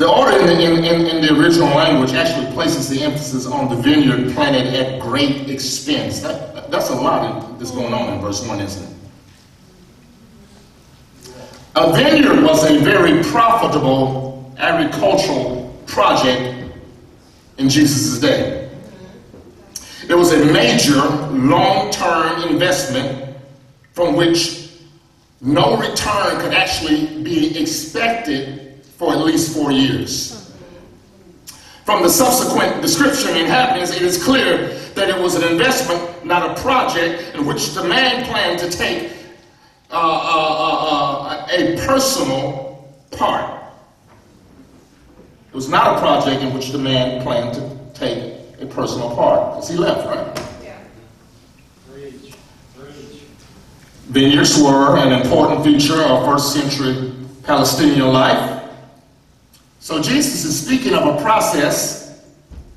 The 0.00 0.08
order 0.10 0.34
in 0.38 0.46
the, 0.46 0.58
in, 0.62 0.82
in, 0.82 1.06
in 1.08 1.20
the 1.20 1.38
original 1.38 1.68
language 1.68 2.14
actually 2.14 2.50
places 2.54 2.88
the 2.88 3.02
emphasis 3.02 3.44
on 3.44 3.68
the 3.68 3.76
vineyard 3.76 4.32
planted 4.32 4.72
at 4.72 4.98
great 4.98 5.50
expense. 5.50 6.20
That, 6.20 6.70
that's 6.70 6.88
a 6.88 6.94
lot 6.94 7.58
that's 7.58 7.70
going 7.70 7.92
on 7.92 8.14
in 8.14 8.18
verse 8.18 8.42
1, 8.46 8.60
isn't 8.60 8.96
it? 11.22 11.34
A 11.74 11.92
vineyard 11.92 12.42
was 12.42 12.64
a 12.64 12.78
very 12.78 13.22
profitable 13.24 14.54
agricultural 14.56 15.70
project 15.84 16.72
in 17.58 17.68
Jesus' 17.68 18.18
day. 18.18 18.70
It 20.08 20.14
was 20.14 20.32
a 20.32 20.46
major 20.46 21.02
long-term 21.28 22.48
investment 22.48 23.36
from 23.92 24.16
which 24.16 24.70
no 25.42 25.76
return 25.76 26.40
could 26.40 26.54
actually 26.54 27.22
be 27.22 27.60
expected 27.60 28.59
for 29.00 29.14
at 29.14 29.20
least 29.20 29.54
four 29.54 29.72
years. 29.72 30.52
From 31.86 32.02
the 32.02 32.10
subsequent 32.10 32.82
description 32.82 33.30
and 33.30 33.46
happenings, 33.46 33.92
it 33.96 34.02
is 34.02 34.22
clear 34.22 34.68
that 34.94 35.08
it 35.08 35.18
was 35.18 35.36
an 35.36 35.50
investment, 35.50 36.22
not 36.22 36.50
a 36.50 36.60
project, 36.60 37.34
in 37.34 37.46
which 37.46 37.70
the 37.70 37.82
man 37.82 38.26
planned 38.26 38.58
to 38.58 38.68
take 38.68 39.10
uh, 39.90 39.94
uh, 39.94 41.40
uh, 41.40 41.46
a 41.50 41.78
personal 41.86 42.94
part. 43.12 43.62
It 45.48 45.54
was 45.54 45.70
not 45.70 45.96
a 45.96 45.98
project 45.98 46.42
in 46.42 46.52
which 46.52 46.68
the 46.68 46.78
man 46.78 47.22
planned 47.22 47.54
to 47.54 47.78
take 47.94 48.34
a 48.60 48.66
personal 48.66 49.16
part, 49.16 49.54
because 49.54 49.70
he 49.70 49.78
left, 49.78 50.06
right? 50.06 50.46
Yeah. 50.62 50.78
Vineyards 54.08 54.62
were 54.62 54.98
an 54.98 55.22
important 55.22 55.64
feature 55.64 56.02
of 56.02 56.26
first 56.26 56.52
century 56.52 57.14
Palestinian 57.44 58.12
life. 58.12 58.59
So 59.90 60.00
Jesus 60.00 60.44
is 60.44 60.64
speaking 60.64 60.94
of 60.94 61.16
a 61.16 61.20
process 61.20 62.22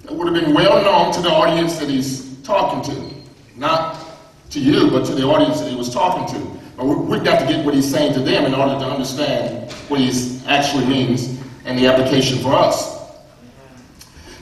that 0.02 0.12
would 0.12 0.34
have 0.34 0.44
been 0.44 0.52
well 0.56 0.82
known 0.84 1.14
to 1.14 1.22
the 1.22 1.30
audience 1.30 1.78
that 1.78 1.88
he's 1.88 2.42
talking 2.42 2.82
to. 2.92 3.14
Not 3.56 4.04
to 4.50 4.60
you, 4.60 4.90
but 4.90 5.06
to 5.06 5.14
the 5.14 5.22
audience 5.22 5.60
that 5.62 5.70
he 5.70 5.76
was 5.76 5.94
talking 5.94 6.26
to. 6.34 6.60
But 6.76 6.88
we- 6.88 6.96
we've 6.96 7.24
got 7.24 7.40
to 7.42 7.46
get 7.46 7.64
what 7.64 7.76
he's 7.76 7.88
saying 7.88 8.16
to 8.16 8.20
them 8.20 8.46
in 8.46 8.56
order 8.56 8.80
to 8.80 8.86
understand 8.88 9.72
what 9.90 10.00
he 10.00 10.40
actually 10.48 10.86
means 10.86 11.30
and 11.66 11.78
the 11.78 11.86
application 11.86 12.40
for 12.40 12.52
us. 12.56 12.98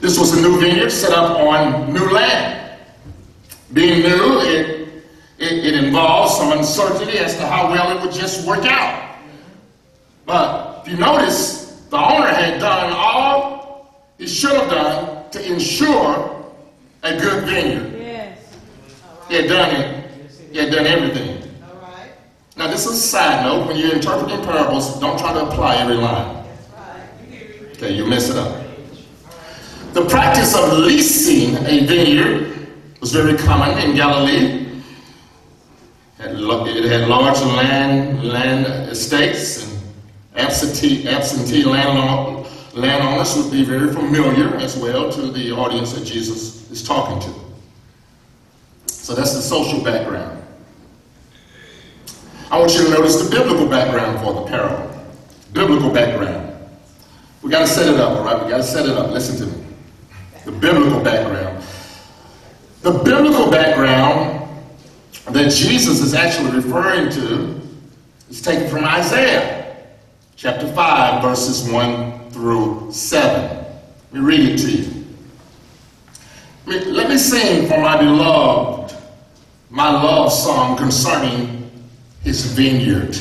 This 0.00 0.18
was 0.18 0.32
a 0.32 0.40
new 0.40 0.58
vineyard 0.58 0.88
set 0.88 1.12
up 1.12 1.38
on 1.40 1.92
new 1.92 2.08
land. 2.08 2.70
Being 3.74 4.00
new, 4.00 4.40
it, 4.40 5.04
it, 5.38 5.52
it 5.66 5.84
involves 5.84 6.38
some 6.38 6.52
uncertainty 6.52 7.18
as 7.18 7.36
to 7.36 7.46
how 7.46 7.70
well 7.70 7.94
it 7.94 8.00
would 8.00 8.14
just 8.14 8.46
work 8.46 8.64
out. 8.64 9.14
But 10.24 10.84
if 10.86 10.92
you 10.92 10.96
notice, 10.98 11.61
the 11.92 11.98
owner 11.98 12.28
had 12.28 12.58
done 12.58 12.90
all 12.96 14.08
he 14.16 14.26
should 14.26 14.52
have 14.52 14.70
done 14.70 15.30
to 15.30 15.52
ensure 15.52 16.42
a 17.02 17.20
good 17.20 17.44
vineyard. 17.44 17.92
Yes. 18.00 18.38
Right. 19.04 19.28
He 19.28 19.34
had 19.36 19.48
done 19.48 19.76
it. 19.76 20.30
He 20.50 20.58
had 20.58 20.72
done 20.72 20.86
everything. 20.86 21.42
All 21.62 21.74
right. 21.82 22.12
Now, 22.56 22.68
this 22.68 22.86
is 22.86 22.92
a 22.92 22.96
side 22.96 23.44
note. 23.44 23.66
When 23.66 23.76
you're 23.76 23.92
interpreting 23.92 24.42
parables, 24.42 24.98
don't 25.00 25.18
try 25.18 25.34
to 25.34 25.44
apply 25.46 25.76
every 25.76 25.96
line. 25.96 26.46
Okay, 27.72 27.92
you 27.92 28.06
mess 28.06 28.30
it 28.30 28.36
up. 28.36 28.64
The 29.92 30.06
practice 30.06 30.56
of 30.56 30.72
leasing 30.78 31.56
a 31.56 31.84
vineyard 31.84 32.68
was 33.02 33.12
very 33.12 33.36
common 33.36 33.76
in 33.78 33.94
Galilee. 33.94 34.66
It 36.20 36.84
had 36.90 37.08
large 37.08 37.40
land, 37.40 38.24
land 38.24 38.88
estates 38.88 39.71
absentee, 40.36 41.08
absentee 41.08 41.64
landowners 41.64 43.36
would 43.36 43.50
be 43.50 43.64
very 43.64 43.92
familiar 43.92 44.56
as 44.56 44.76
well 44.76 45.10
to 45.12 45.30
the 45.30 45.52
audience 45.52 45.92
that 45.92 46.04
Jesus 46.04 46.70
is 46.70 46.82
talking 46.82 47.20
to. 47.20 47.38
So 48.86 49.14
that's 49.14 49.34
the 49.34 49.42
social 49.42 49.82
background. 49.82 50.42
I 52.50 52.58
want 52.58 52.74
you 52.74 52.84
to 52.84 52.90
notice 52.90 53.22
the 53.22 53.30
biblical 53.30 53.66
background 53.66 54.20
for 54.20 54.34
the 54.34 54.42
parable. 54.42 54.90
Biblical 55.52 55.90
background. 55.90 56.50
We 57.42 57.50
got 57.50 57.60
to 57.60 57.66
set 57.66 57.92
it 57.92 57.98
up, 57.98 58.16
all 58.18 58.24
right? 58.24 58.42
We 58.42 58.50
got 58.50 58.58
to 58.58 58.62
set 58.62 58.86
it 58.86 58.96
up. 58.96 59.10
Listen 59.10 59.36
to 59.38 59.56
me. 59.56 59.64
The 60.44 60.52
biblical 60.52 61.00
background. 61.00 61.64
The 62.82 62.92
biblical 62.92 63.50
background 63.50 64.48
that 65.28 65.50
Jesus 65.50 66.00
is 66.00 66.14
actually 66.14 66.50
referring 66.50 67.10
to 67.12 67.60
is 68.28 68.42
taken 68.42 68.68
from 68.68 68.84
Isaiah 68.84 69.61
chapter 70.42 70.66
5, 70.66 71.22
verses 71.22 71.70
1 71.70 72.30
through 72.30 72.90
7. 72.90 73.64
Let 74.10 74.12
me 74.12 74.20
read 74.20 74.40
it 74.48 74.58
to 74.58 74.70
you. 74.72 75.04
Let 76.66 77.08
me- 77.08 77.16
sing 77.16 77.68
for 77.68 77.78
my 77.78 77.96
beloved 77.96 78.96
my 79.70 79.88
love 79.88 80.32
song 80.32 80.76
concerning 80.76 81.70
his 82.24 82.44
vineyard. 82.46 83.16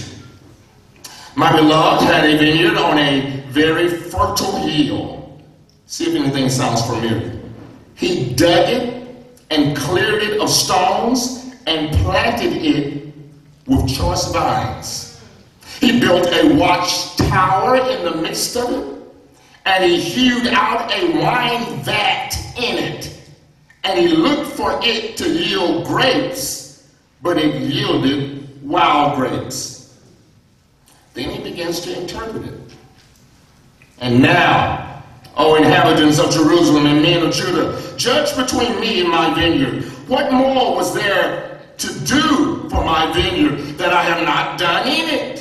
My 1.35 1.55
beloved 1.55 2.03
had 2.03 2.27
a 2.27 2.37
vineyard 2.37 2.77
on 2.77 2.97
a 2.97 3.43
very 3.49 3.87
fertile 3.87 4.55
hill. 4.55 5.39
See 5.85 6.05
if 6.05 6.15
anything 6.15 6.49
sounds 6.49 6.81
familiar. 6.81 7.39
He 7.93 8.33
dug 8.33 8.67
it 8.69 9.37
and 9.51 9.77
cleared 9.77 10.23
it 10.23 10.39
of 10.39 10.49
stones 10.49 11.53
and 11.67 11.95
planted 11.97 12.53
it 12.65 13.13
with 13.67 13.87
choice 13.87 14.25
vines. 14.31 15.10
He 15.81 15.99
built 15.99 16.27
a 16.27 16.53
watchtower 16.53 17.75
in 17.75 18.05
the 18.05 18.21
midst 18.21 18.55
of 18.55 18.71
it, 18.71 19.03
and 19.65 19.83
he 19.83 19.99
hewed 19.99 20.47
out 20.53 20.91
a 20.93 21.19
wine 21.19 21.81
vat 21.81 22.37
in 22.55 22.77
it. 22.77 23.19
And 23.83 23.99
he 23.99 24.09
looked 24.09 24.51
for 24.51 24.79
it 24.83 25.17
to 25.17 25.27
yield 25.27 25.87
grapes, 25.87 26.87
but 27.23 27.39
it 27.39 27.55
yielded 27.63 28.61
wild 28.61 29.15
grapes. 29.15 29.99
Then 31.15 31.31
he 31.31 31.43
begins 31.43 31.79
to 31.81 31.99
interpret 31.99 32.45
it. 32.45 32.59
And 33.99 34.21
now, 34.21 35.03
O 35.35 35.55
inhabitants 35.55 36.19
of 36.19 36.31
Jerusalem 36.31 36.85
and 36.85 37.01
men 37.01 37.25
of 37.25 37.33
Judah, 37.33 37.97
judge 37.97 38.35
between 38.35 38.79
me 38.79 39.01
and 39.01 39.09
my 39.09 39.33
vineyard. 39.33 39.85
What 40.07 40.31
more 40.31 40.75
was 40.75 40.93
there 40.93 41.59
to 41.79 41.99
do 42.01 42.69
for 42.69 42.85
my 42.85 43.11
vineyard 43.13 43.79
that 43.79 43.91
I 43.93 44.03
have 44.03 44.23
not 44.23 44.59
done 44.59 44.87
in 44.87 45.09
it? 45.09 45.40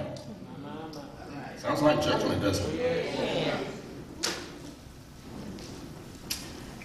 Sounds 1.61 1.83
like 1.83 2.01
judgment, 2.01 2.41
doesn't 2.41 2.73
it? 2.73 3.55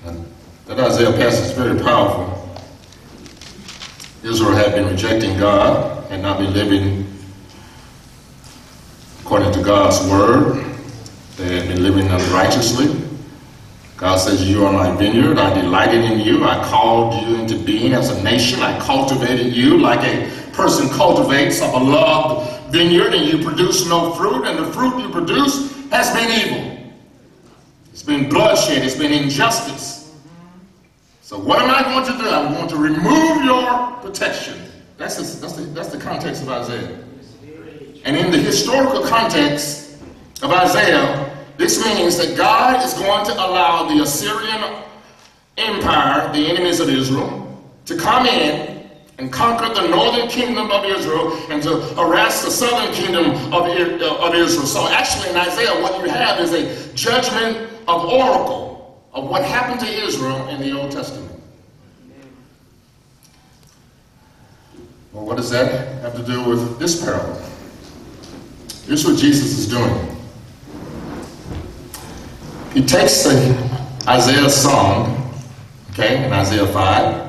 And 0.05 0.27
that 0.67 0.79
Isaiah 0.79 1.13
passage 1.13 1.47
is 1.47 1.53
very 1.53 1.81
powerful. 1.81 2.55
Israel 4.23 4.53
had 4.53 4.73
been 4.75 4.87
rejecting 4.87 5.39
God 5.39 6.07
and 6.11 6.21
not 6.21 6.37
been 6.37 6.53
living 6.53 7.11
according 9.23 9.51
to 9.53 9.63
God's 9.63 9.99
word. 10.11 10.63
They 11.39 11.59
had 11.59 11.69
been 11.69 11.83
living 11.83 12.09
unrighteously. 12.09 13.03
God 13.97 14.19
says, 14.19 14.47
You 14.47 14.67
are 14.67 14.73
my 14.75 14.95
vineyard. 14.95 15.39
I 15.39 15.59
delighted 15.59 16.05
in 16.05 16.21
you. 16.21 16.45
I 16.45 16.63
called 16.69 17.15
you 17.27 17.37
into 17.37 17.59
being 17.59 17.95
as 17.95 18.11
a 18.11 18.23
nation. 18.23 18.61
I 18.61 18.79
cultivated 18.81 19.57
you 19.57 19.79
like 19.79 20.01
a 20.01 20.31
person 20.53 20.91
cultivates 20.91 21.63
a 21.63 21.71
beloved 21.71 22.56
vineyard, 22.71 23.15
and 23.15 23.27
you 23.27 23.45
produce 23.45 23.89
no 23.89 24.13
fruit, 24.13 24.47
and 24.47 24.59
the 24.59 24.73
fruit 24.73 25.01
you 25.01 25.11
produce 25.11 25.73
has 25.91 26.13
been 26.13 26.31
evil. 26.31 26.93
It's 27.93 28.03
been 28.03 28.29
bloodshed. 28.29 28.83
It's 28.85 28.97
been 28.97 29.13
injustice. 29.13 30.15
So 31.23 31.39
what 31.39 31.61
am 31.61 31.71
I 31.71 31.83
going 31.83 32.07
to 32.07 32.23
do? 32.23 32.29
I'm 32.29 32.55
going 32.55 32.69
to 32.69 32.77
remove 32.77 33.45
your 33.45 33.93
protection. 34.03 34.61
That's 34.97 35.17
the, 35.17 35.41
that's 35.41 35.55
the, 35.55 35.63
that's 35.63 35.89
the 35.89 35.99
context 35.99 36.43
of 36.43 36.49
Isaiah. 36.49 36.99
And 38.05 38.17
in 38.17 38.31
the 38.31 38.39
historical 38.39 39.03
context 39.03 39.99
of 40.43 40.53
Isaiah, 40.53 41.35
this 41.57 41.85
means 41.85 42.17
that 42.19 42.37
God 42.37 42.85
is 42.85 42.95
going 42.95 43.27
to 43.27 43.33
allow 43.33 43.89
the 43.89 44.03
Assyrian 44.03 44.85
Empire, 45.57 46.33
the 46.33 46.47
enemies 46.47 46.81
of 46.81 46.89
Israel, 46.89 47.61
to 47.87 47.97
come 47.97 48.27
in 48.27 48.76
and 49.19 49.33
conquer 49.33 49.73
the 49.73 49.89
northern 49.89 50.29
kingdom 50.29 50.71
of 50.71 50.85
Israel 50.85 51.33
and 51.51 51.63
to 51.63 51.81
harass 51.95 52.45
the 52.45 52.51
southern 52.51 52.93
kingdom 52.95 53.31
of, 53.53 53.63
uh, 53.65 54.27
of 54.27 54.35
Israel. 54.35 54.67
So 54.67 54.89
actually 54.89 55.31
in 55.31 55.37
Isaiah, 55.37 55.81
what 55.81 56.03
you 56.03 56.11
have 56.11 56.39
is 56.41 56.53
a 56.53 56.95
judgment 56.95 57.57
of 57.89 58.05
oracle 58.05 59.03
of 59.13 59.29
what 59.29 59.43
happened 59.43 59.81
to 59.81 59.87
Israel 59.87 60.47
in 60.49 60.61
the 60.61 60.79
Old 60.79 60.93
Testament. 60.93 61.33
Well, 65.13 65.25
what 65.25 65.39
does 65.39 65.49
that 65.49 66.03
have 66.03 66.15
to 66.17 66.23
do 66.23 66.45
with 66.45 66.79
this 66.79 67.03
parable? 67.03 67.41
Here's 68.85 69.05
what 69.05 69.19
Jesus 69.19 69.59
is 69.59 69.69
doing. 69.69 70.17
He 72.75 72.85
takes 72.85 73.25
the 73.25 73.81
Isaiah 74.07 74.51
song, 74.51 75.33
okay, 75.93 76.27
in 76.27 76.33
Isaiah 76.35 76.67
5, 76.67 77.26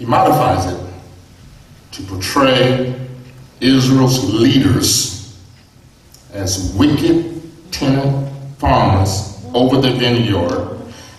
he 0.00 0.06
modifies 0.06 0.64
it 0.64 0.80
to 1.92 2.02
portray 2.04 2.98
Israel's 3.60 4.32
leaders 4.32 5.38
as 6.32 6.72
wicked 6.74 7.42
tenant 7.70 8.32
farmers 8.56 9.44
over 9.52 9.78
the 9.78 9.90
vineyard 9.90 10.70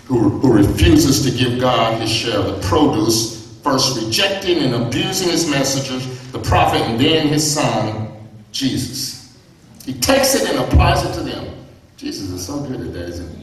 who, 0.06 0.30
who 0.30 0.52
refuses 0.52 1.24
to 1.24 1.38
give 1.38 1.60
God 1.60 2.02
his 2.02 2.12
share 2.12 2.39
of 2.39 2.48
the 2.48 2.67
produce, 2.67 3.56
first 3.62 4.04
rejecting 4.04 4.58
and 4.58 4.74
abusing 4.74 5.30
his 5.30 5.48
messengers, 5.48 6.32
the 6.32 6.39
prophet, 6.39 6.82
and 6.82 7.00
then 7.00 7.28
his 7.28 7.54
son, 7.54 8.12
Jesus. 8.52 9.38
He 9.86 9.94
takes 9.94 10.34
it 10.34 10.50
and 10.50 10.58
applies 10.58 11.04
it 11.06 11.13
to 11.13 11.22
them. 11.22 11.56
Jesus 11.98 12.32
is 12.32 12.44
so 12.44 12.62
good 12.62 12.82
at 12.82 12.94
that, 12.94 13.10
isn't 13.10 13.36
he? 13.36 13.41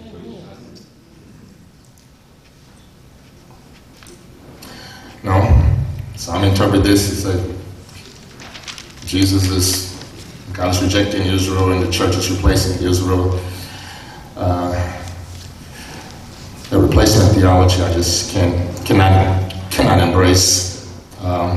No. 5.23 5.35
Some 6.19 6.43
interpret 6.43 6.83
this 6.83 7.13
as 7.13 7.23
say 7.23 7.55
Jesus 9.07 9.49
is 9.51 10.05
God's 10.53 10.83
rejecting 10.83 11.23
Israel 11.23 11.71
and 11.71 11.81
the 11.81 11.93
church 11.93 12.17
is 12.17 12.29
replacing 12.29 12.85
Israel. 12.85 13.41
Uh, 14.37 14.75
the 16.71 16.79
replacement 16.81 17.37
theology 17.37 17.81
I 17.83 17.93
just 17.93 18.33
can 18.33 18.53
cannot 18.85 19.53
cannot 19.71 20.01
embrace. 20.01 20.93
Um, 21.21 21.57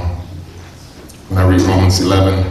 when 1.30 1.40
I 1.40 1.48
read 1.50 1.62
Romans 1.62 2.00
11, 2.00 2.46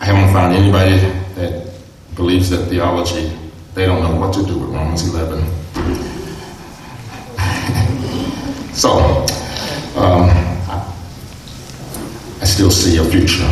I 0.00 0.04
haven't 0.06 0.32
found 0.32 0.54
anybody 0.54 0.96
that 1.34 1.74
believes 2.14 2.48
that 2.48 2.68
theology. 2.68 3.36
They 3.74 3.84
don't 3.84 4.02
know 4.02 4.18
what 4.18 4.32
to 4.32 4.42
do 4.46 4.58
with 4.58 4.70
Romans 4.70 5.06
11. 5.14 5.44
so, 8.74 9.26
um, 10.02 10.28
I, 12.40 12.44
still 12.44 12.70
see 12.70 12.96
a 12.98 13.04
future. 13.04 13.46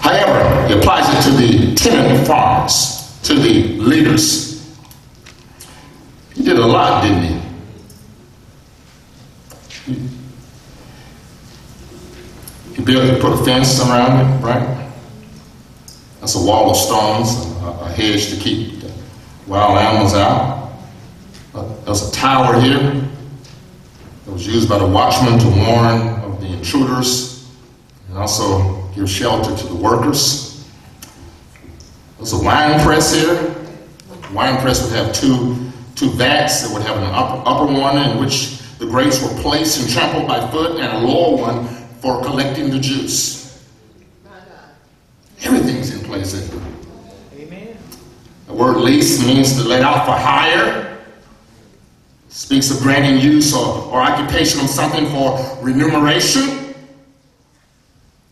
However, 0.00 0.66
he 0.66 0.78
applies 0.78 1.06
it 1.08 1.30
to 1.30 1.36
the 1.36 1.74
tenant 1.74 2.26
farmers, 2.26 3.20
to 3.24 3.34
the 3.34 3.64
leaders. 3.78 4.76
He 6.34 6.42
did 6.42 6.58
a 6.58 6.66
lot, 6.66 7.02
didn't 7.02 7.22
he? 7.22 7.40
He, 12.74 12.82
built, 12.82 13.04
he 13.14 13.20
put 13.20 13.38
a 13.38 13.44
fence 13.44 13.78
around 13.80 14.20
it, 14.20 14.42
right? 14.42 14.90
That's 16.20 16.34
a 16.34 16.42
wall 16.42 16.70
of 16.70 16.76
stones, 16.76 17.46
a, 17.62 17.84
a 17.84 17.90
hedge 17.90 18.30
to 18.30 18.36
keep 18.40 18.84
wild 19.46 19.78
animals 19.78 20.14
out. 20.14 20.72
Uh, 21.54 21.68
There's 21.84 22.08
a 22.08 22.12
tower 22.12 22.58
here 22.58 23.11
that 24.24 24.32
was 24.32 24.46
used 24.46 24.68
by 24.68 24.78
the 24.78 24.86
watchmen 24.86 25.38
to 25.38 25.46
warn 25.46 26.08
of 26.24 26.40
the 26.40 26.46
intruders 26.46 27.50
and 28.08 28.18
also 28.18 28.82
give 28.94 29.08
shelter 29.08 29.56
to 29.56 29.66
the 29.66 29.74
workers. 29.74 30.68
There's 32.18 32.32
a 32.32 32.42
wine 32.42 32.78
press 32.80 33.14
here. 33.14 33.34
The 33.34 34.32
wine 34.32 34.60
press 34.60 34.82
would 34.84 34.92
have 34.92 35.12
two, 35.14 35.56
two 35.96 36.10
vats 36.10 36.62
that 36.62 36.72
would 36.72 36.82
have 36.82 36.98
an 36.98 37.04
upper, 37.04 37.42
upper 37.46 37.72
one 37.72 37.98
in 37.98 38.20
which 38.20 38.58
the 38.78 38.86
grapes 38.86 39.22
were 39.22 39.42
placed 39.42 39.80
and 39.80 39.90
trampled 39.90 40.28
by 40.28 40.46
foot, 40.50 40.80
and 40.80 41.04
a 41.04 41.06
lower 41.06 41.36
one 41.36 41.66
for 42.00 42.22
collecting 42.22 42.70
the 42.70 42.78
juice. 42.78 43.68
Everything's 45.42 45.94
in 45.94 46.04
place 46.04 46.32
there. 46.32 46.60
Amen. 47.36 47.76
The 48.46 48.52
word 48.52 48.76
lease 48.76 49.24
means 49.24 49.56
to 49.56 49.68
let 49.68 49.82
out 49.82 50.04
for 50.04 50.12
hire. 50.12 50.91
Speaks 52.32 52.70
of 52.70 52.78
granting 52.78 53.20
use 53.20 53.54
or, 53.54 53.92
or 53.92 54.00
occupation 54.00 54.62
of 54.62 54.68
something 54.70 55.06
for 55.10 55.38
remuneration. 55.60 56.74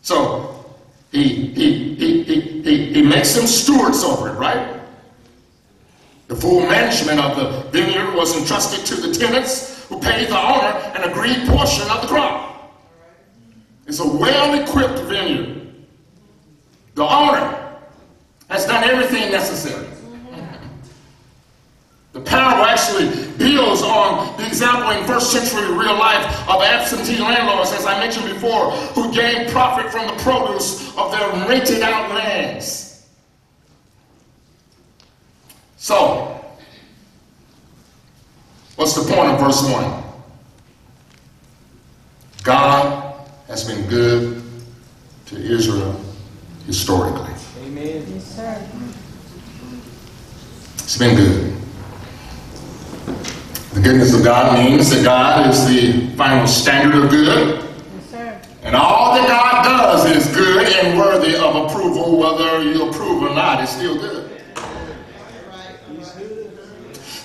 So 0.01 0.65
he, 1.11 1.53
he, 1.53 1.93
he, 1.93 2.23
he, 2.23 2.41
he, 2.63 2.93
he 2.93 3.01
makes 3.03 3.35
them 3.35 3.45
stewards 3.45 4.03
over 4.03 4.29
it, 4.29 4.33
right? 4.33 4.79
The 6.29 6.35
full 6.35 6.61
management 6.61 7.19
of 7.19 7.35
the 7.35 7.69
vineyard 7.69 8.15
was 8.15 8.35
entrusted 8.35 8.87
to 8.87 8.95
the 8.95 9.13
tenants 9.13 9.85
who 9.85 9.99
paid 9.99 10.29
the 10.29 10.39
owner 10.39 10.79
an 10.95 11.07
agreed 11.07 11.47
portion 11.47 11.87
of 11.91 12.01
the 12.01 12.07
crop. 12.07 12.73
It's 13.85 13.99
a 13.99 14.07
well 14.07 14.59
equipped 14.59 14.97
vineyard. 15.07 15.75
The 16.95 17.03
owner 17.03 17.77
has 18.49 18.65
done 18.65 18.83
everything 18.83 19.31
necessary. 19.31 19.90
The 22.31 22.37
parable 22.37 22.63
actually 22.63 23.07
builds 23.37 23.81
on 23.81 24.37
the 24.37 24.47
example 24.47 24.89
in 24.91 25.05
first 25.05 25.33
century 25.33 25.67
real 25.77 25.97
life 25.97 26.25
of 26.47 26.61
absentee 26.61 27.21
landlords, 27.21 27.73
as 27.73 27.85
I 27.85 27.99
mentioned 27.99 28.33
before, 28.33 28.71
who 28.71 29.13
gained 29.13 29.51
profit 29.51 29.91
from 29.91 30.07
the 30.07 30.13
produce 30.23 30.95
of 30.97 31.11
their 31.11 31.27
rented 31.49 31.81
out 31.81 32.09
lands. 32.15 33.05
So, 35.75 36.41
what's 38.77 38.93
the 38.93 39.13
point 39.13 39.31
of 39.31 39.39
verse 39.41 39.61
1? 39.69 40.03
God 42.43 43.27
has 43.47 43.65
been 43.65 43.85
good 43.89 44.41
to 45.25 45.35
Israel 45.35 45.99
historically. 46.65 47.33
Amen. 47.65 48.05
Yes, 48.07 48.35
sir. 48.37 48.69
It's 50.75 50.97
been 50.97 51.17
good. 51.17 51.60
The 53.81 53.89
goodness 53.89 54.13
of 54.13 54.23
God 54.23 54.59
means 54.59 54.91
that 54.91 55.03
God 55.03 55.49
is 55.49 55.65
the 55.65 56.15
final 56.15 56.45
standard 56.45 57.03
of 57.03 57.09
good, 57.09 57.63
Yes, 57.95 58.11
sir. 58.11 58.41
and 58.61 58.75
all 58.75 59.15
that 59.15 59.27
God 59.27 59.63
does 59.63 60.05
is 60.05 60.35
good 60.35 60.67
and 60.67 60.99
worthy 60.99 61.35
of 61.35 61.55
approval, 61.55 62.19
whether 62.19 62.61
you 62.61 62.87
approve 62.87 63.23
or 63.23 63.33
not, 63.33 63.59
it's 63.63 63.71
still 63.71 63.97
good. 63.97 64.39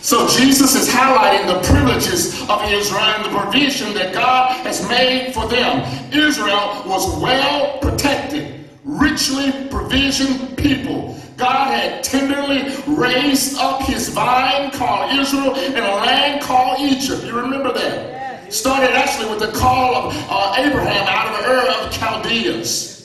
So 0.00 0.26
Jesus 0.28 0.74
is 0.74 0.88
highlighting 0.88 1.46
the 1.46 1.60
privileges 1.68 2.40
of 2.48 2.62
Israel 2.72 3.02
and 3.02 3.24
the 3.26 3.38
provision 3.38 3.92
that 3.92 4.14
God 4.14 4.52
has 4.64 4.88
made 4.88 5.34
for 5.34 5.46
them. 5.46 5.84
Israel 6.10 6.82
was 6.86 7.20
well 7.20 7.76
protected, 7.80 8.64
richly 8.82 9.52
provisioned 9.68 10.56
people. 10.56 11.20
God 11.37 11.68
had 11.68 12.03
tenderly 12.03 12.75
raised 12.87 13.59
up 13.59 13.83
his 13.83 14.09
vine 14.09 14.70
called 14.70 15.18
Israel 15.18 15.55
in 15.55 15.77
a 15.77 15.96
land 15.96 16.42
called 16.42 16.81
Egypt. 16.81 17.25
You 17.25 17.37
remember 17.37 17.72
that? 17.72 18.53
Started 18.53 18.90
actually 18.90 19.29
with 19.29 19.40
the 19.40 19.53
call 19.59 19.94
of 19.94 20.14
uh, 20.31 20.55
Abraham 20.57 21.07
out 21.09 21.35
of 21.35 21.44
the 21.44 21.51
Ur 21.51 21.87
of 21.87 21.92
Chaldeans. 21.92 22.96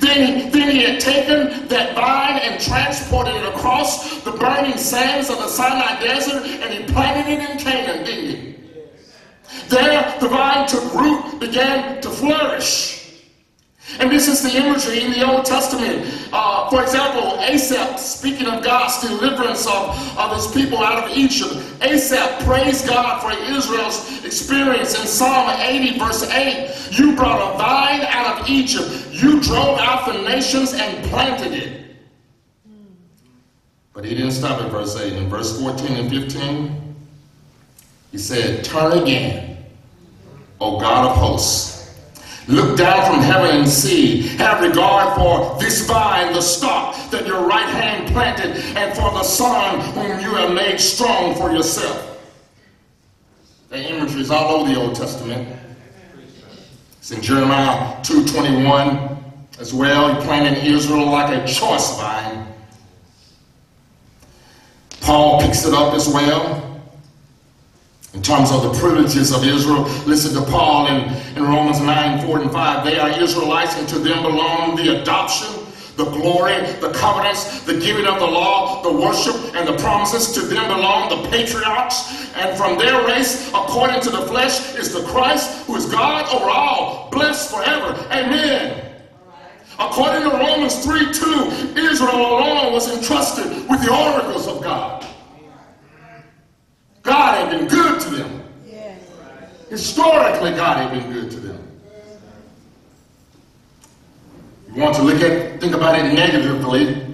Then, 0.00 0.50
then 0.50 0.70
he 0.70 0.82
had 0.82 1.00
taken 1.00 1.66
that 1.68 1.94
vine 1.94 2.38
and 2.42 2.60
transported 2.60 3.34
it 3.34 3.44
across 3.46 4.22
the 4.22 4.32
burning 4.32 4.76
sands 4.76 5.30
of 5.30 5.38
the 5.38 5.48
Sinai 5.48 6.00
desert 6.00 6.44
and 6.44 6.72
he 6.72 6.92
planted 6.92 7.32
it 7.32 7.50
in 7.50 7.58
Canaan, 7.58 8.04
didn't 8.04 8.36
he? 8.36 8.48
There, 9.68 10.18
the 10.20 10.28
vine 10.28 10.68
took 10.68 10.94
root, 10.94 11.40
began 11.40 12.00
to 12.02 12.10
flourish. 12.10 12.97
And 13.98 14.10
this 14.10 14.28
is 14.28 14.42
the 14.42 14.56
imagery 14.56 15.02
in 15.02 15.12
the 15.12 15.26
Old 15.26 15.44
Testament. 15.44 16.06
Uh, 16.32 16.68
for 16.68 16.82
example, 16.82 17.40
Asaph, 17.40 17.98
speaking 17.98 18.46
of 18.46 18.62
God's 18.62 19.00
deliverance 19.00 19.66
of, 19.66 20.18
of 20.18 20.36
his 20.36 20.46
people 20.48 20.78
out 20.78 21.04
of 21.04 21.16
Egypt, 21.16 21.54
Asaph 21.80 22.44
praised 22.44 22.86
God 22.86 23.20
for 23.20 23.32
Israel's 23.52 24.24
experience 24.24 24.98
in 24.98 25.06
Psalm 25.06 25.48
80, 25.50 25.98
verse 25.98 26.22
8. 26.22 26.98
You 26.98 27.16
brought 27.16 27.54
a 27.54 27.58
vine 27.58 28.02
out 28.02 28.40
of 28.40 28.48
Egypt, 28.48 29.08
you 29.10 29.40
drove 29.40 29.78
out 29.78 30.12
the 30.12 30.22
nations 30.22 30.74
and 30.74 31.04
planted 31.06 31.52
it. 31.52 31.96
But 33.94 34.04
he 34.04 34.14
didn't 34.14 34.32
stop 34.32 34.62
at 34.62 34.70
verse 34.70 34.96
8. 34.96 35.14
In 35.14 35.28
verse 35.28 35.60
14 35.60 35.96
and 35.96 36.10
15, 36.10 36.96
he 38.12 38.18
said, 38.18 38.64
Turn 38.64 38.96
again, 38.98 39.66
O 40.60 40.78
God 40.78 41.10
of 41.10 41.16
hosts. 41.16 41.77
Look 42.48 42.78
down 42.78 43.12
from 43.12 43.22
heaven 43.22 43.56
and 43.56 43.68
see. 43.68 44.22
Have 44.38 44.62
regard 44.62 45.14
for 45.16 45.58
this 45.60 45.86
vine, 45.86 46.32
the 46.32 46.40
stock 46.40 46.96
that 47.10 47.26
your 47.26 47.46
right 47.46 47.68
hand 47.68 48.10
planted, 48.12 48.56
and 48.74 48.96
for 48.96 49.10
the 49.10 49.22
son 49.22 49.80
whom 49.92 50.18
you 50.20 50.34
have 50.34 50.54
made 50.54 50.80
strong 50.80 51.34
for 51.34 51.52
yourself. 51.52 52.06
The 53.68 53.90
imagery 53.90 54.22
is 54.22 54.30
all 54.30 54.60
over 54.62 54.72
the 54.72 54.80
Old 54.80 54.96
Testament. 54.96 55.46
It's 56.98 57.10
in 57.10 57.20
Jeremiah 57.20 57.96
2.21 58.00 59.18
as 59.60 59.74
well. 59.74 60.14
He 60.14 60.24
planted 60.24 60.64
Israel 60.64 61.04
like 61.10 61.30
a 61.30 61.46
choice 61.46 61.98
vine. 61.98 62.46
Paul 65.02 65.42
picks 65.42 65.66
it 65.66 65.74
up 65.74 65.92
as 65.92 66.08
well. 66.08 66.67
In 68.18 68.24
terms 68.24 68.50
of 68.50 68.64
the 68.64 68.72
privileges 68.80 69.30
of 69.30 69.44
Israel, 69.44 69.84
listen 70.04 70.34
to 70.34 70.50
Paul 70.50 70.88
in, 70.88 71.08
in 71.36 71.44
Romans 71.44 71.80
9, 71.80 72.26
4 72.26 72.40
and 72.40 72.50
5. 72.50 72.84
They 72.84 72.98
are 72.98 73.10
Israelites, 73.10 73.76
and 73.76 73.88
to 73.90 73.98
them 74.00 74.24
belong 74.24 74.74
the 74.74 75.00
adoption, 75.00 75.46
the 75.94 76.04
glory, 76.04 76.60
the 76.80 76.90
covenants, 76.92 77.62
the 77.62 77.78
giving 77.78 78.06
of 78.06 78.18
the 78.18 78.26
law, 78.26 78.82
the 78.82 78.92
worship, 78.92 79.36
and 79.54 79.68
the 79.68 79.76
promises. 79.78 80.32
To 80.32 80.40
them 80.40 80.66
belong 80.66 81.10
the 81.10 81.28
patriarchs, 81.28 82.34
and 82.34 82.58
from 82.58 82.76
their 82.76 83.06
race, 83.06 83.50
according 83.50 84.00
to 84.00 84.10
the 84.10 84.26
flesh, 84.26 84.74
is 84.74 84.92
the 84.92 85.04
Christ, 85.04 85.64
who 85.68 85.76
is 85.76 85.86
God 85.86 86.28
over 86.34 86.50
all, 86.50 87.08
blessed 87.12 87.54
forever. 87.54 87.94
Amen. 88.10 88.96
According 89.78 90.28
to 90.28 90.36
Romans 90.36 90.84
3 90.84 91.12
2, 91.12 91.78
Israel 91.78 92.16
alone 92.16 92.72
was 92.72 92.92
entrusted 92.92 93.46
with 93.68 93.80
the 93.80 93.94
oracles 93.94 94.48
of 94.48 94.60
God. 94.60 95.06
God 97.08 97.38
had 97.38 97.58
been 97.58 97.68
good 97.68 98.00
to 98.02 98.10
them. 98.10 98.42
Historically, 99.70 100.50
God 100.50 100.76
had 100.76 100.90
been 100.92 101.10
good 101.10 101.30
to 101.30 101.40
them. 101.40 101.58
You 104.74 104.82
want 104.82 104.94
to 104.96 105.02
look 105.02 105.22
at, 105.22 105.58
think 105.58 105.74
about 105.74 105.98
it 105.98 106.12
negatively. 106.12 107.06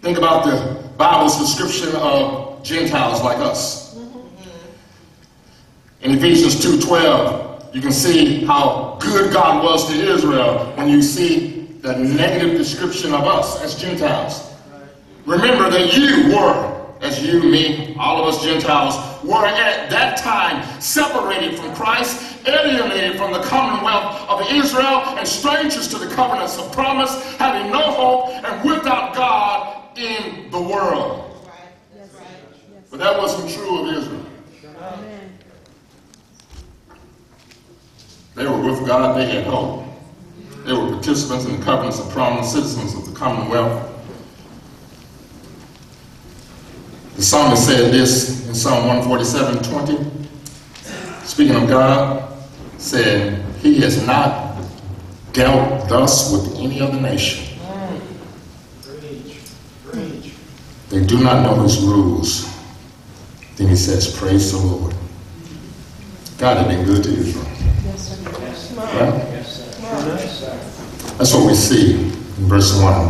Think 0.00 0.16
about 0.16 0.44
the 0.46 0.88
Bible's 0.96 1.38
description 1.38 1.94
of 1.96 2.62
Gentiles 2.62 3.22
like 3.22 3.36
us. 3.36 3.98
In 6.00 6.12
Ephesians 6.12 6.56
2.12, 6.56 7.74
you 7.74 7.82
can 7.82 7.92
see 7.92 8.46
how 8.46 8.96
good 9.00 9.30
God 9.30 9.62
was 9.62 9.88
to 9.88 9.94
Israel 9.94 10.72
when 10.76 10.88
you 10.88 11.02
see 11.02 11.66
the 11.82 11.98
negative 11.98 12.56
description 12.56 13.12
of 13.12 13.24
us 13.24 13.62
as 13.62 13.74
Gentiles. 13.74 14.54
Remember 15.26 15.68
that 15.68 15.94
you 15.96 16.34
were 16.34 16.75
as 17.00 17.22
you, 17.24 17.42
me, 17.42 17.94
all 17.98 18.22
of 18.22 18.34
us 18.34 18.42
Gentiles, 18.42 18.94
were 19.22 19.46
at 19.46 19.90
that 19.90 20.16
time 20.16 20.80
separated 20.80 21.58
from 21.58 21.74
Christ, 21.74 22.46
alienated 22.46 23.16
from 23.16 23.32
the 23.32 23.42
commonwealth 23.42 24.28
of 24.28 24.46
Israel, 24.50 25.02
and 25.18 25.26
strangers 25.26 25.88
to 25.88 25.98
the 25.98 26.12
covenants 26.14 26.58
of 26.58 26.72
promise, 26.72 27.36
having 27.36 27.70
no 27.70 27.82
hope 27.92 28.28
and 28.44 28.68
without 28.68 29.14
God 29.14 29.98
in 29.98 30.50
the 30.50 30.60
world. 30.60 31.22
But 32.90 33.00
that 33.00 33.18
wasn't 33.18 33.50
true 33.52 33.80
of 33.80 33.96
Israel. 33.96 34.26
They 38.34 38.46
were 38.46 38.60
with 38.60 38.86
God, 38.86 39.16
they 39.16 39.26
had 39.26 39.44
hope. 39.44 39.84
They 40.64 40.72
were 40.72 40.90
participants 40.90 41.46
in 41.46 41.58
the 41.58 41.64
covenants 41.64 41.98
of 41.98 42.10
promise, 42.10 42.52
citizens 42.52 42.94
of 42.94 43.10
the 43.10 43.18
commonwealth. 43.18 43.95
The 47.16 47.22
psalmist 47.22 47.64
said 47.66 47.92
this 47.94 48.46
in 48.46 48.54
Psalm 48.54 48.86
147 48.86 49.62
20. 49.62 50.10
Speaking 51.24 51.56
of 51.56 51.66
God, 51.66 52.30
said, 52.76 53.42
He 53.56 53.80
has 53.80 54.06
not 54.06 54.58
dealt 55.32 55.88
thus 55.88 56.30
with 56.30 56.56
any 56.56 56.78
other 56.80 57.00
nation. 57.00 57.58
They 60.90 61.02
do 61.04 61.22
not 61.22 61.42
know 61.42 61.62
His 61.62 61.78
rules. 61.80 62.54
Then 63.56 63.68
he 63.68 63.76
says, 63.76 64.14
Praise 64.14 64.52
the 64.52 64.58
Lord. 64.58 64.94
God 66.36 66.58
had 66.58 66.68
been 66.68 66.84
good 66.84 67.02
to 67.04 67.10
Israel. 67.10 67.46
Yes, 67.84 68.08
sir. 68.08 68.30
Yes, 68.40 68.72
Right? 68.76 68.96
That's 71.16 71.32
what 71.32 71.46
we 71.46 71.54
see 71.54 71.94
in 71.94 72.10
verse 72.46 72.78
1. 72.78 73.08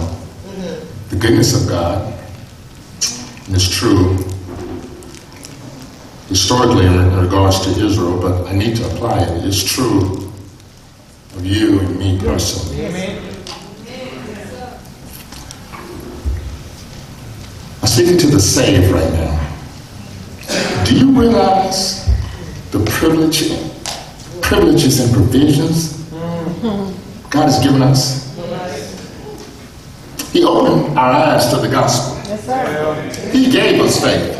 The 1.08 1.16
goodness 1.16 1.60
of 1.60 1.68
God. 1.68 2.15
It's 3.48 3.68
true 3.68 4.16
historically 6.28 6.86
in 6.86 7.16
regards 7.16 7.60
to 7.60 7.70
Israel, 7.84 8.20
but 8.20 8.46
I 8.48 8.52
need 8.52 8.76
to 8.76 8.86
apply 8.86 9.20
it. 9.20 9.44
It's 9.44 9.62
true 9.62 10.32
of 11.36 11.46
you 11.46 11.78
and 11.80 11.96
me 11.98 12.18
personally. 12.18 12.86
Amen. 12.86 13.22
I'm 17.82 17.88
speaking 17.88 18.18
to 18.18 18.26
the 18.26 18.40
saved 18.40 18.90
right 18.90 19.12
now. 19.12 20.84
Do 20.84 20.98
you 20.98 21.12
realize 21.12 22.08
the 22.72 22.84
privilege, 22.84 23.52
privileges 24.42 24.98
and 25.00 25.14
provisions 25.14 26.02
God 27.30 27.44
has 27.44 27.62
given 27.62 27.82
us? 27.82 28.26
He 30.32 30.44
opened 30.44 30.98
our 30.98 31.12
eyes 31.12 31.48
to 31.50 31.56
the 31.58 31.68
gospel. 31.68 32.15
He 33.32 33.50
gave 33.50 33.80
us 33.80 34.00
faith. 34.00 34.34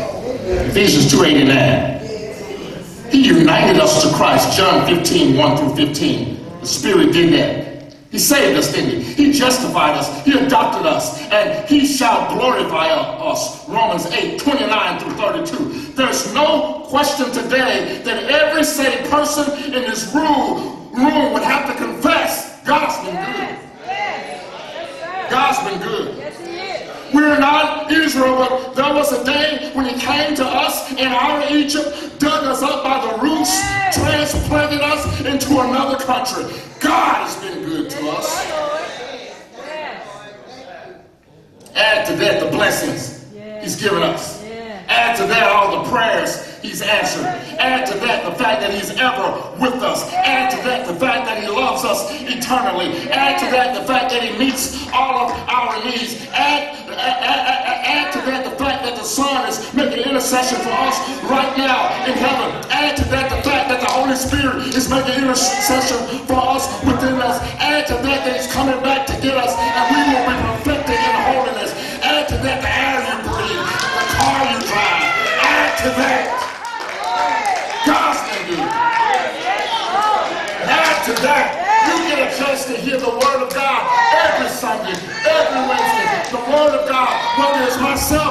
Ephesians 0.71 1.13
2.89. 1.13 3.11
He 3.11 3.27
united 3.27 3.81
us 3.81 4.03
to 4.03 4.15
Christ. 4.15 4.57
John 4.57 4.87
15, 4.87 5.37
1 5.37 5.57
through 5.57 5.87
15. 5.87 6.61
The 6.61 6.67
Spirit 6.67 7.13
did 7.13 7.33
that. 7.33 7.95
He 8.11 8.19
saved 8.19 8.59
us, 8.59 8.73
didn't 8.73 9.03
he? 9.03 9.15
He 9.15 9.33
justified 9.33 9.97
us. 9.97 10.25
He 10.25 10.33
adopted 10.33 10.87
us. 10.87 11.21
And 11.31 11.69
he 11.69 11.87
shall 11.87 12.35
glorify 12.35 12.89
us. 12.89 13.69
Romans 13.69 14.07
8, 14.07 14.39
29 14.39 15.01
through 15.01 15.13
32. 15.13 15.93
There's 15.93 16.33
no 16.33 16.87
question 16.89 17.27
today 17.33 18.01
that 18.05 18.25
every 18.25 18.65
saved 18.65 19.11
person 19.11 19.53
in 19.65 19.83
this 19.83 20.15
room, 20.15 20.93
room 20.93 21.33
would 21.33 21.43
have 21.43 21.67
to 21.67 21.85
confess 21.85 22.63
God's 22.65 22.97
been 23.05 23.17
good. 23.17 23.59
God's 25.31 25.69
been 25.69 25.81
good. 25.87 26.46
Yes, 27.17 27.33
he 27.33 27.35
is. 27.35 27.37
We're 27.37 27.39
not 27.39 27.93
Israel, 27.93 28.37
but 28.37 28.75
there 28.75 28.95
was 28.95 29.13
a 29.13 29.25
day 29.25 29.71
when 29.75 29.87
he 29.87 30.01
came 30.01 30.35
to 30.37 30.45
us 30.45 30.93
in 30.93 31.09
our 31.09 31.53
Egypt, 31.53 32.19
dug 32.19 32.45
us 32.45 32.63
up 32.63 32.85
by 32.85 33.07
the 33.07 33.23
roots, 33.23 33.61
transplanted 33.93 34.81
us 34.81 35.21
into 35.21 35.61
another 35.61 35.97
country. 36.05 36.45
God 36.81 37.27
has 37.27 37.37
been 37.37 37.65
good 37.65 37.91
to 37.91 38.09
us. 38.11 38.47
Add 41.75 42.07
to 42.07 42.17
that 42.17 42.41
the 42.41 42.51
blessings 42.51 43.27
he's 43.61 43.81
given 43.81 44.03
us. 44.03 44.43
Add 44.89 45.17
to 45.17 45.27
that 45.27 45.49
all 45.51 45.83
the 45.83 45.91
prayers 45.91 46.59
he's 46.61 46.81
answered. 46.81 47.27
Add 47.59 47.87
to 47.87 47.99
that 47.99 48.25
the 48.25 48.33
fact 48.39 48.61
that 48.61 48.73
he's 48.73 48.91
ever 48.91 49.53
with 49.61 49.83
us. 49.83 50.13
Add 50.13 50.51
to 50.51 50.57
that 50.69 50.87
the 50.87 50.95
fact 50.95 51.27
that 51.27 51.43
he 51.43 51.49
loves 51.49 51.85
us 51.85 52.09
eternally. 52.23 53.11
Add 53.11 53.39
to 53.41 53.47
that 53.51 53.75
the 53.79 53.87
fact 53.87 54.11
that 54.11 54.23
he 54.23 54.39
meets 54.39 54.89
all 54.93 55.31
of 55.31 55.49
our 55.49 55.85
needs. 55.85 56.27
Add, 56.33 56.66
intercession 60.27 60.59
for 60.59 60.75
us 60.75 60.99
right 61.31 61.55
now 61.57 61.87
in 62.03 62.19
heaven. 62.19 62.51
Add 62.67 62.97
to 62.99 63.05
that 63.15 63.31
the 63.31 63.39
fact 63.47 63.71
that 63.71 63.79
the 63.79 63.87
Holy 63.87 64.19
Spirit 64.19 64.75
is 64.75 64.91
making 64.91 65.23
intercession 65.23 66.03
for 66.27 66.35
us 66.35 66.67
within 66.83 67.15
us. 67.23 67.39
Add 67.63 67.87
to 67.87 67.95
that 68.03 68.27
that 68.27 68.35
He's 68.35 68.51
coming 68.51 68.75
back 68.83 69.07
to 69.07 69.15
get 69.23 69.39
us 69.39 69.55
and 69.55 69.87
we 69.87 70.03
will 70.03 70.27
be 70.27 70.35
perfected 70.51 70.99
in 70.99 71.15
holiness. 71.31 71.71
Add 72.03 72.27
to 72.35 72.43
that 72.43 72.59
the 72.59 72.67
air 72.67 72.99
you 73.07 73.17
breathe, 73.23 73.71
the 73.71 74.05
car 74.19 74.41
you 74.51 74.59
drive. 74.67 75.07
Add 75.47 75.73
to 75.87 75.91
that. 75.95 76.27
God's 77.87 78.21
been 78.27 78.43
good. 78.51 78.67
Add 80.67 80.99
to 81.07 81.15
that, 81.23 81.47
you 81.87 81.95
get 82.11 82.19
a 82.19 82.29
chance 82.35 82.67
to 82.67 82.75
hear 82.75 82.99
the 82.99 83.15
Word 83.15 83.47
of 83.47 83.55
God 83.55 83.83
every 84.27 84.51
Sunday, 84.51 84.99
every 85.23 85.63
Wednesday. 85.71 86.35
The 86.35 86.43
Word 86.51 86.75
of 86.75 86.91
God, 86.91 87.15
whether 87.39 87.63
it's 87.63 87.79
myself 87.79 88.26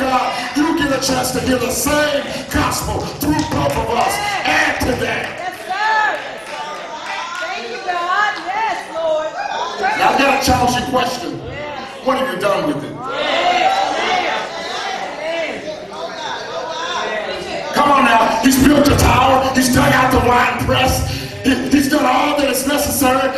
God, 0.00 0.56
you 0.56 0.78
get 0.78 0.90
a 0.98 1.06
chance 1.06 1.30
to 1.32 1.40
hear 1.40 1.58
the 1.58 1.70
same 1.70 2.24
gospel 2.50 3.00
through 3.20 3.34
both 3.52 3.76
of 3.76 3.88
us. 3.90 4.14
Add 4.48 4.80
to 4.80 4.92
that. 5.04 5.24
Yes, 5.38 5.56
sir. 5.68 6.16
Thank 7.44 7.70
you, 7.70 7.80
God. 7.84 8.32
Yes, 8.48 8.78
Lord. 8.96 9.28
Now, 9.98 10.08
I've 10.10 10.18
got 10.18 10.40
to 10.40 10.46
challenge 10.46 10.76
you 10.76 10.86
a 10.86 10.90
question. 10.90 11.38
What 12.04 12.18
have 12.18 12.34
you 12.34 12.40
done 12.40 12.66
with 12.68 12.84
it? 12.84 12.94
Come 17.74 17.90
on 17.92 18.04
now. 18.04 18.40
He's 18.42 18.62
built 18.66 18.86
a 18.88 18.96
tower. 18.96 19.52
He's 19.54 19.72
dug 19.74 19.92
out 19.92 20.10
the 20.12 20.26
wine 20.28 20.64
press. 20.66 21.08
He- 21.44 21.68
he's 21.70 21.88
done 21.88 22.04
all 22.04 22.36
that 22.38 22.50
is 22.50 22.66
necessary 22.66 23.28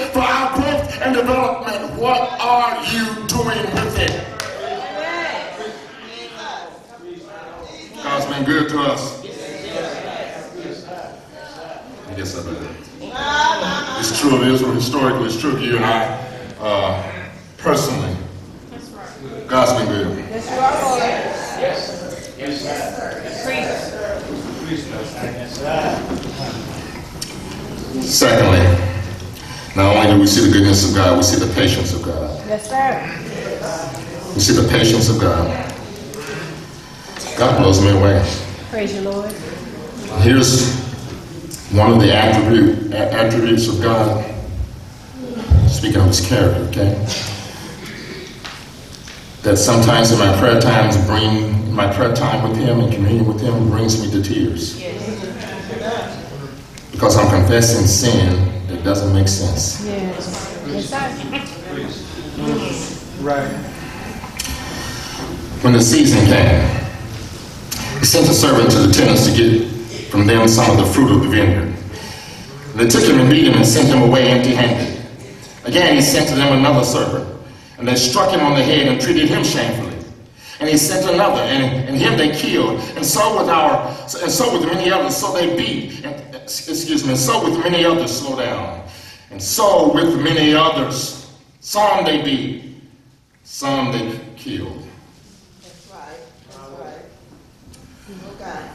to 8.72 8.80
us. 8.80 9.20
I 12.08 12.14
guess 12.14 12.38
I 12.38 12.42
better. 12.50 12.68
It's 14.00 14.20
true 14.20 14.36
of 14.36 14.42
Israel. 14.46 14.72
Historically, 14.72 15.26
it's 15.26 15.38
true 15.38 15.52
of 15.52 15.60
you 15.60 15.76
and 15.76 15.84
I. 15.84 16.18
Uh, 16.58 17.30
personally, 17.58 18.16
God's 19.46 19.72
been 19.78 19.86
good. 19.88 20.18
Yes, 20.18 20.50
you 20.50 20.58
are, 20.58 20.82
Lord. 20.82 21.02
Secondly, 28.02 28.64
not 29.76 29.96
only 29.96 30.14
do 30.14 30.20
we 30.20 30.26
see 30.26 30.46
the 30.46 30.52
goodness 30.52 30.88
of 30.88 30.94
God, 30.94 31.16
we 31.18 31.22
see 31.22 31.44
the 31.44 31.52
patience 31.54 31.92
of 31.92 32.02
God. 32.02 32.42
Yes, 32.46 32.68
sir. 32.68 34.32
We 34.34 34.40
see 34.40 34.54
the 34.54 34.68
patience 34.68 35.08
of 35.10 35.20
God. 35.20 35.46
God 37.36 37.58
blows 37.60 37.80
me 37.82 37.90
away. 37.90 38.41
Praise 38.72 38.94
you, 38.94 39.02
Lord. 39.02 39.30
Here's 40.22 40.74
one 41.72 41.92
of 41.92 42.00
the 42.00 42.10
attribute, 42.10 42.90
a- 42.90 43.12
attributes 43.12 43.68
of 43.68 43.82
God. 43.82 44.24
Speaking 45.68 46.00
of 46.00 46.06
his 46.06 46.26
character, 46.26 46.62
okay? 46.70 46.94
That 49.42 49.58
sometimes 49.58 50.10
in 50.10 50.18
my 50.18 50.34
prayer 50.38 50.58
times 50.58 50.96
bring 51.04 51.70
my 51.74 51.92
prayer 51.92 52.14
time 52.16 52.48
with 52.48 52.56
him 52.56 52.80
and 52.80 52.90
communion 52.90 53.26
with 53.26 53.42
him 53.42 53.68
brings 53.68 54.00
me 54.00 54.10
to 54.10 54.22
tears. 54.26 54.80
Yes. 54.80 55.02
Because 56.92 57.18
I'm 57.18 57.28
confessing 57.28 57.86
sin 57.86 58.66
that 58.68 58.82
doesn't 58.82 59.12
make 59.12 59.28
sense. 59.28 59.84
Yes. 59.84 60.58
Yes. 62.38 63.18
Right. 63.20 63.52
When 65.60 65.74
the 65.74 65.82
season 65.82 66.24
came, 66.24 66.81
he 66.81 66.81
sent 68.12 68.28
a 68.28 68.34
servant 68.34 68.70
to 68.70 68.78
the 68.80 68.92
tenants 68.92 69.24
to 69.24 69.32
get 69.34 69.66
from 70.10 70.26
them 70.26 70.46
some 70.46 70.70
of 70.70 70.76
the 70.76 70.84
fruit 70.84 71.10
of 71.10 71.22
the 71.22 71.28
vineyard. 71.28 71.74
They 72.74 72.86
took 72.86 73.04
him 73.04 73.18
and 73.18 73.30
beat 73.30 73.46
him 73.46 73.54
and 73.54 73.66
sent 73.66 73.88
him 73.88 74.02
away 74.02 74.28
empty 74.28 74.52
handed. 74.52 75.02
Again, 75.64 75.94
he 75.96 76.02
sent 76.02 76.28
to 76.28 76.34
them 76.34 76.58
another 76.58 76.84
servant, 76.84 77.26
and 77.78 77.88
they 77.88 77.94
struck 77.94 78.30
him 78.30 78.40
on 78.40 78.52
the 78.54 78.62
head 78.62 78.86
and 78.86 79.00
treated 79.00 79.30
him 79.30 79.42
shamefully. 79.42 79.96
And 80.60 80.68
he 80.68 80.76
sent 80.76 81.08
another, 81.08 81.40
and, 81.40 81.88
and 81.88 81.96
him 81.96 82.18
they 82.18 82.36
killed. 82.36 82.80
And 82.96 83.06
so 83.06 83.38
with 83.38 83.48
our, 83.48 83.88
and 84.20 84.30
so 84.30 84.58
with 84.58 84.66
many 84.66 84.90
others, 84.90 85.16
so 85.16 85.32
they 85.32 85.56
beat. 85.56 86.04
And, 86.04 86.34
excuse 86.34 87.04
me, 87.04 87.12
and 87.12 87.18
so 87.18 87.42
with 87.42 87.58
many 87.60 87.82
others, 87.82 88.14
slow 88.14 88.36
down. 88.36 88.86
And 89.30 89.42
so 89.42 89.90
with 89.90 90.20
many 90.20 90.52
others, 90.52 91.32
some 91.60 92.04
they 92.04 92.20
beat, 92.20 92.74
some 93.42 93.90
they 93.90 94.20
killed. 94.36 94.86
That's 95.62 95.90
right, 95.90 96.20
that's 96.46 96.58
right. 96.78 96.98
Oh, 98.26 98.31
God. 98.42 98.68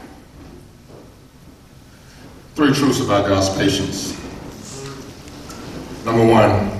Three 2.54 2.72
truths 2.72 3.00
about 3.00 3.28
God's 3.28 3.50
patience. 3.56 4.16
Number 6.06 6.24
one, 6.26 6.72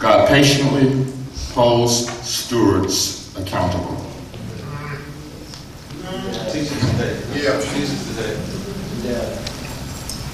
God 0.00 0.28
patiently 0.28 1.06
holds 1.52 2.10
stewards 2.26 3.32
accountable. 3.38 3.94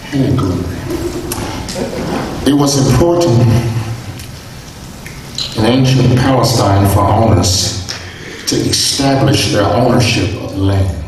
Hey, 0.08 0.34
glory. 0.34 0.64
It 2.46 2.54
was 2.54 2.90
important 2.90 3.38
in 5.58 5.64
ancient 5.66 6.18
Palestine 6.18 6.88
for 6.94 7.00
owners 7.00 7.86
to 8.46 8.56
establish 8.56 9.52
their 9.52 9.64
ownership 9.64 10.34
of 10.42 10.52
the 10.56 10.62
land. 10.62 10.99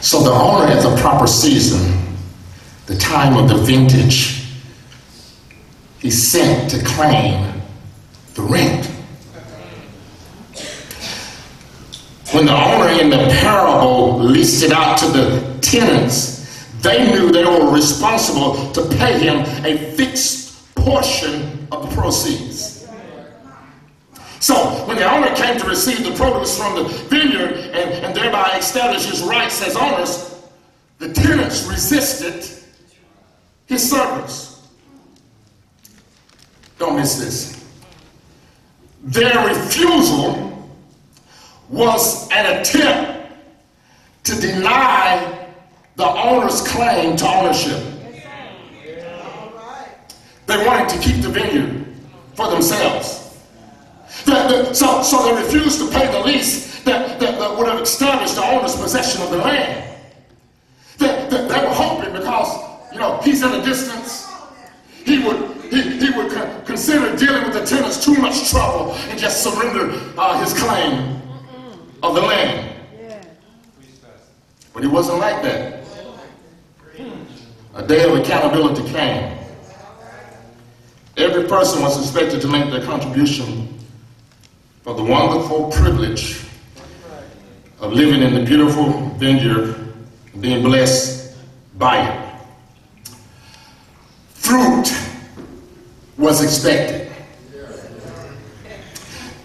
So 0.00 0.22
the 0.22 0.30
owner 0.30 0.66
at 0.66 0.82
the 0.82 0.96
proper 1.00 1.26
season, 1.26 2.16
the 2.86 2.96
time 2.96 3.36
of 3.36 3.48
the 3.48 3.56
vintage, 3.56 4.46
he 5.98 6.10
sent 6.10 6.70
to 6.70 6.82
claim 6.82 7.60
the 8.34 8.42
rent. 8.42 8.86
When 12.32 12.46
the 12.46 12.54
owner 12.54 12.88
in 13.00 13.10
the 13.10 13.28
parable 13.40 14.18
leased 14.18 14.62
it 14.64 14.72
out 14.72 14.96
to 14.98 15.06
the 15.06 15.58
tenants, 15.60 16.64
they 16.80 17.12
knew 17.12 17.30
they 17.30 17.44
were 17.44 17.70
responsible 17.70 18.72
to 18.72 18.88
pay 18.96 19.18
him 19.18 19.40
a 19.66 19.92
fixed 19.94 20.74
portion 20.76 21.68
of 21.70 21.90
the 21.90 21.94
proceeds. 21.94 22.79
So 24.40 24.54
when 24.86 24.96
the 24.96 25.04
owner 25.04 25.34
came 25.36 25.58
to 25.60 25.66
receive 25.66 26.02
the 26.02 26.14
produce 26.16 26.56
from 26.56 26.74
the 26.74 26.84
vineyard 26.84 27.52
and, 27.74 28.04
and 28.04 28.16
thereby 28.16 28.56
establish 28.58 29.04
his 29.04 29.22
rights 29.22 29.62
as 29.62 29.76
owners, 29.76 30.42
the 30.98 31.12
tenants 31.12 31.66
resisted 31.66 32.48
his 33.66 33.88
servants. 33.90 34.66
Don't 36.78 36.96
miss 36.96 37.18
this. 37.18 37.70
Their 39.02 39.46
refusal 39.46 40.70
was 41.68 42.26
an 42.32 42.60
attempt 42.60 43.32
to 44.24 44.40
deny 44.40 45.48
the 45.96 46.06
owner's 46.06 46.66
claim 46.66 47.14
to 47.18 47.26
ownership. 47.26 47.82
They 50.46 50.66
wanted 50.66 50.88
to 50.88 50.98
keep 50.98 51.20
the 51.20 51.28
vineyard 51.28 51.86
for 52.34 52.50
themselves. 52.50 53.29
The- 54.24 54.32
the- 54.68 54.74
so, 54.74 55.02
so 55.02 55.24
they 55.24 55.42
refused 55.42 55.78
to 55.80 55.88
pay 55.90 56.10
the 56.10 56.20
lease 56.20 56.80
that, 56.84 57.18
that, 57.20 57.38
that 57.38 57.56
would 57.56 57.68
have 57.68 57.80
established 57.80 58.36
the 58.36 58.44
owner's 58.44 58.76
possession 58.76 59.22
of 59.22 59.30
the 59.30 59.38
land. 59.38 59.98
They, 60.98 61.06
they, 61.30 61.46
they 61.48 61.60
were 61.66 61.74
hoping 61.74 62.12
because, 62.12 62.92
you 62.92 62.98
know, 62.98 63.18
he's 63.22 63.42
in 63.42 63.52
a 63.52 63.62
distance, 63.64 64.28
he 65.04 65.18
would, 65.24 65.50
he, 65.70 65.82
he 65.98 66.10
would 66.10 66.30
con- 66.32 66.64
consider 66.64 67.16
dealing 67.16 67.44
with 67.44 67.54
the 67.54 67.64
tenants 67.64 68.04
too 68.04 68.14
much 68.14 68.50
trouble 68.50 68.92
and 69.08 69.18
just 69.18 69.42
surrender 69.42 69.92
uh, 70.18 70.38
his 70.44 70.52
claim 70.58 71.20
of 72.02 72.14
the 72.14 72.20
land. 72.20 72.66
But 74.72 74.84
it 74.84 74.88
wasn't 74.88 75.18
like 75.18 75.42
that. 75.42 75.84
A 77.74 77.86
day 77.86 78.04
of 78.04 78.18
accountability 78.18 78.82
came. 78.92 79.38
Every 81.16 81.44
person 81.44 81.82
was 81.82 82.00
expected 82.00 82.40
to 82.42 82.48
make 82.48 82.70
their 82.70 82.84
contribution 82.84 83.69
for 84.82 84.94
the 84.94 85.02
wonderful 85.02 85.70
privilege 85.70 86.42
of 87.80 87.92
living 87.92 88.22
in 88.22 88.34
the 88.34 88.44
beautiful 88.44 88.90
vineyard 89.16 89.94
being 90.40 90.62
blessed 90.62 91.36
by 91.76 92.08
it. 92.08 92.30
Fruit 94.30 94.90
was 96.16 96.42
expected. 96.42 97.12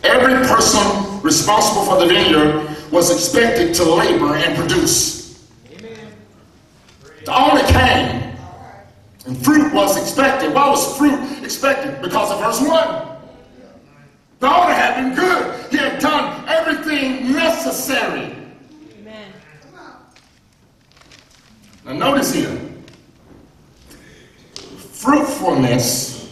Every 0.04 0.48
person 0.48 1.22
responsible 1.22 1.84
for 1.86 2.00
the 2.00 2.08
vineyard 2.08 2.78
was 2.92 3.12
expected 3.12 3.74
to 3.76 3.84
labor 3.84 4.36
and 4.36 4.56
produce. 4.56 5.16
The 7.26 7.36
owner 7.36 7.64
came, 7.68 8.38
and 9.26 9.44
fruit 9.44 9.74
was 9.74 9.98
expected. 9.98 10.54
Why 10.54 10.70
was 10.70 10.98
fruit 10.98 11.44
expected? 11.44 12.02
Because 12.02 12.32
of 12.32 12.40
verse 12.40 12.62
1. 12.62 13.15
The 14.46 14.54
owner 14.54 14.74
had 14.76 14.96
been 15.02 15.16
good. 15.16 15.72
He 15.72 15.78
had 15.78 16.00
done 16.00 16.48
everything 16.48 16.66
everything 16.86 17.32
necessary. 17.34 18.36
Amen. 19.00 19.34
Now 21.84 21.94
notice 21.94 22.32
here, 22.32 22.56
fruitfulness 24.54 26.32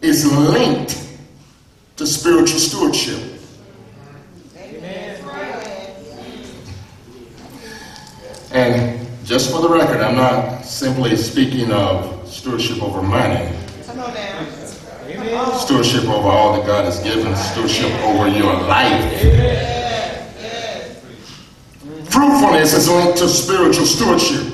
is 0.00 0.26
linked 0.32 1.06
to 1.98 2.04
spiritual 2.04 2.58
stewardship. 2.58 3.28
And 8.50 9.08
just 9.24 9.52
for 9.52 9.62
the 9.62 9.68
record, 9.68 10.00
I'm 10.00 10.16
not 10.16 10.64
simply 10.64 11.14
speaking 11.14 11.70
of 11.70 12.28
stewardship 12.28 12.82
over 12.82 13.02
money, 13.02 13.56
Come 13.86 14.00
on 14.00 14.14
now. 14.14 14.61
Stewardship 15.58 16.04
over 16.04 16.28
all 16.28 16.56
that 16.56 16.66
God 16.66 16.84
has 16.84 17.00
given, 17.00 17.34
stewardship 17.36 17.90
over 18.02 18.28
your 18.28 18.54
life. 18.54 19.20
Fruitfulness 22.10 22.74
is 22.74 22.88
linked 22.88 23.18
to 23.18 23.28
spiritual 23.28 23.86
stewardship. 23.86 24.52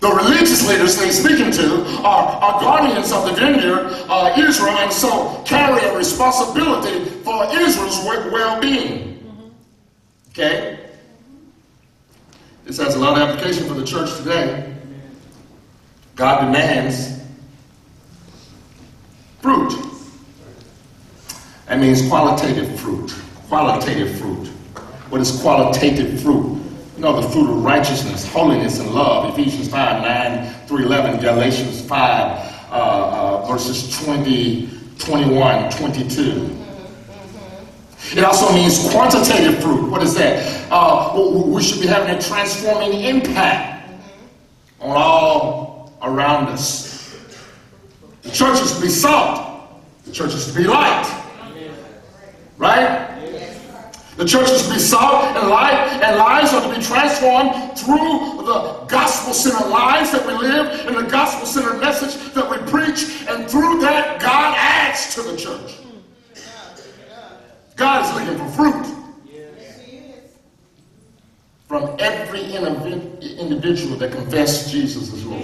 The 0.00 0.08
religious 0.08 0.66
leaders 0.68 0.96
they're 0.96 1.10
speaking 1.10 1.50
to 1.52 1.84
are, 2.04 2.26
are 2.28 2.60
guardians 2.60 3.12
of 3.12 3.24
the 3.24 3.32
vineyard, 3.32 3.88
uh, 4.08 4.34
Israel, 4.38 4.76
and 4.78 4.92
so 4.92 5.42
carry 5.44 5.82
a 5.84 5.96
responsibility 5.96 7.04
for 7.22 7.44
Israel's 7.52 8.04
well 8.04 8.60
being. 8.60 9.52
Okay? 10.30 10.78
This 12.64 12.78
has 12.78 12.94
a 12.94 12.98
lot 12.98 13.20
of 13.20 13.28
application 13.28 13.66
for 13.66 13.74
the 13.74 13.86
church 13.86 14.16
today. 14.18 14.74
God 16.14 16.46
demands 16.46 17.20
fruit. 19.40 19.72
That 21.76 21.82
means 21.82 22.08
qualitative 22.08 22.80
fruit. 22.80 23.14
Qualitative 23.48 24.18
fruit. 24.18 24.46
What 25.10 25.20
is 25.20 25.38
qualitative 25.42 26.22
fruit? 26.22 26.58
You 26.96 27.02
know, 27.02 27.20
the 27.20 27.28
fruit 27.28 27.50
of 27.50 27.62
righteousness, 27.62 28.26
holiness, 28.32 28.80
and 28.80 28.94
love. 28.94 29.30
Ephesians 29.38 29.68
5 29.68 30.02
9 30.02 30.54
through 30.66 30.86
11, 30.86 31.20
Galatians 31.20 31.82
5, 31.82 31.92
uh, 32.00 32.72
uh, 32.72 33.46
verses 33.46 34.02
20, 34.06 34.70
21, 34.98 35.70
22. 35.72 36.56
It 38.12 38.24
also 38.24 38.50
means 38.54 38.90
quantitative 38.90 39.62
fruit. 39.62 39.90
What 39.90 40.02
is 40.02 40.14
that? 40.14 40.72
Uh, 40.72 41.12
we 41.14 41.62
should 41.62 41.82
be 41.82 41.88
having 41.88 42.16
a 42.16 42.22
transforming 42.22 43.02
impact 43.02 43.90
on 44.80 44.96
all 44.96 45.92
around 46.00 46.46
us. 46.46 47.18
The 48.22 48.30
church 48.30 48.62
is 48.62 48.76
to 48.76 48.80
be 48.80 48.88
salt. 48.88 49.68
The 50.06 50.12
church 50.12 50.32
is 50.32 50.46
to 50.46 50.54
be 50.54 50.64
light. 50.64 51.24
Right? 52.58 53.12
The 54.16 54.24
church 54.24 54.50
is 54.50 54.66
to 54.66 54.72
be 54.72 54.78
salt 54.78 55.36
and 55.36 55.48
light, 55.50 56.00
and 56.02 56.16
lives 56.16 56.54
are 56.54 56.62
to 56.62 56.74
be 56.74 56.82
transformed 56.82 57.76
through 57.76 58.44
the 58.46 58.86
gospel-centered 58.88 59.68
lives 59.68 60.10
that 60.12 60.26
we 60.26 60.32
live 60.32 60.86
and 60.86 60.96
the 60.96 61.02
gospel-centered 61.02 61.78
message 61.80 62.32
that 62.32 62.50
we 62.50 62.56
preach, 62.70 63.26
and 63.28 63.46
through 63.50 63.80
that, 63.80 64.18
God 64.18 64.56
adds 64.56 65.14
to 65.16 65.22
the 65.22 65.36
church. 65.36 65.80
God 67.76 68.06
is 68.06 68.12
looking 68.14 68.38
for 68.38 68.48
fruit 68.56 68.86
from 71.68 71.96
every 71.98 72.40
individual 73.38 73.96
that 73.98 74.12
confesses 74.12 74.72
Jesus 74.72 75.12
as 75.12 75.26
Lord. 75.26 75.42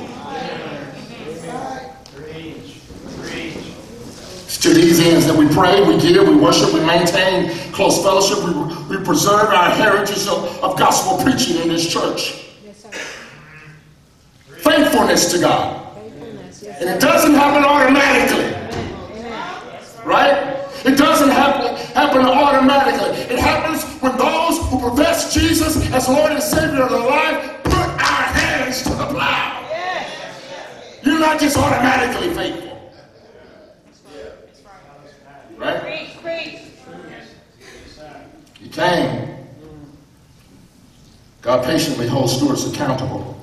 Preach. 2.15 2.81
Preach. 3.21 3.57
It's 3.57 4.42
to 4.59 4.75
these 4.75 5.01
ends 5.01 5.27
that 5.27 5.37
we 5.37 5.49
pray, 5.49 5.83
we 5.87 6.01
give, 6.01 6.27
we 6.29 6.37
worship, 6.37 6.73
we 6.73 6.81
maintain 6.81 7.51
close 7.73 8.03
fellowship, 8.03 8.39
we, 8.45 8.97
we 8.97 9.05
preserve 9.05 9.49
our 9.49 9.71
heritage 9.71 10.27
of, 10.27 10.63
of 10.63 10.79
gospel 10.79 11.23
preaching 11.25 11.57
in 11.63 11.69
this 11.69 11.91
church. 11.91 12.45
Yes. 12.65 12.87
Faithfulness 14.59 15.33
to 15.33 15.41
God. 15.41 15.95
Faithfulness. 15.95 16.63
Yes, 16.63 16.81
And 16.81 16.91
it 16.91 17.01
doesn't 17.01 17.35
happen 17.35 17.65
automatically, 17.65 18.55
Amen. 19.19 20.07
right? 20.07 20.59
It 20.85 20.99
doesn't 20.99 21.31
happen, 21.31 21.77
happen 21.95 22.23
automatically. 22.23 23.17
It 23.33 23.39
happens 23.39 23.85
when 24.03 24.17
those 24.19 24.59
who 24.69 24.81
profess 24.81 25.33
Jesus 25.33 25.77
as 25.93 26.09
Lord 26.09 26.33
and 26.33 26.43
Savior 26.43 26.83
of 26.83 26.91
their 26.91 26.99
life 26.99 27.63
put 27.63 27.75
our 27.75 28.25
hands 28.35 28.83
to 28.83 28.91
the 28.91 29.07
plow. 29.07 29.61
You're 31.05 31.21
not 31.21 31.41
just 31.41 31.57
automatically 31.57 32.35
faithful. 32.35 32.72
Right? 35.63 35.81
Preach, 35.81 36.23
preach. 36.23 36.59
He 38.59 38.69
came. 38.69 39.29
God 41.41 41.65
patiently 41.65 42.09
holds 42.09 42.35
stewards 42.35 42.67
accountable. 42.69 43.39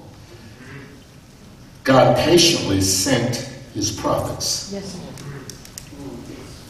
God 1.86 2.18
patiently 2.18 2.82
sent 2.82 3.38
his 3.74 3.90
prophets. 3.92 4.72
Yes. 4.74 5.00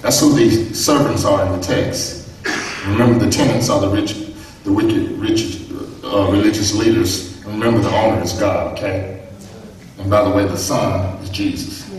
That's 0.02 0.20
who 0.20 0.34
the 0.34 0.74
servants 0.76 1.26
are 1.26 1.44
in 1.48 1.52
the 1.52 1.66
text. 1.66 2.30
Remember, 2.86 3.26
the 3.26 3.32
tenants 3.32 3.70
are 3.70 3.82
the 3.82 3.90
rich, 3.90 4.14
the 4.64 4.72
wicked, 4.72 5.12
rich, 5.14 5.62
uh, 6.04 6.30
religious 6.32 6.76
leaders. 6.76 7.44
And 7.44 7.54
remember, 7.54 7.82
the 7.82 7.96
owner 7.96 8.22
is 8.22 8.34
God. 8.34 8.78
Okay. 8.78 9.28
And 9.98 10.12
by 10.12 10.24
the 10.24 10.30
way, 10.30 10.46
the 10.46 10.58
son 10.58 11.18
is 11.24 11.30
Jesus. 11.32 11.90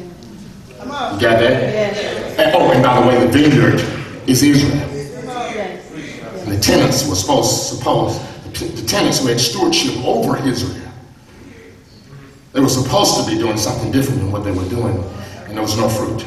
Come 0.78 0.92
on. 0.92 1.14
You 1.16 1.20
got 1.20 1.40
that? 1.40 1.51
Yes. 1.51 2.20
And, 2.39 2.55
oh, 2.55 2.70
and 2.70 2.83
by 2.83 3.01
the 3.01 3.07
way, 3.09 3.26
the 3.26 3.33
vineyard 3.33 3.81
is 4.28 4.43
Israel. 4.43 4.76
And 6.41 6.53
the 6.53 6.59
tenants 6.61 7.09
were 7.09 7.14
supposed, 7.14 7.76
supposed, 7.76 8.20
the 8.55 8.87
tenants 8.87 9.20
who 9.20 9.28
had 9.28 9.41
stewardship 9.41 9.97
over 10.05 10.37
Israel, 10.47 10.89
they 12.53 12.61
were 12.61 12.68
supposed 12.68 13.24
to 13.24 13.31
be 13.31 13.39
doing 13.39 13.57
something 13.57 13.93
different 13.93 14.20
than 14.20 14.33
what 14.33 14.43
they 14.43 14.51
were 14.51 14.68
doing, 14.68 14.97
and 15.47 15.55
there 15.57 15.62
was 15.62 15.76
no 15.76 15.89
fruit. 15.89 16.24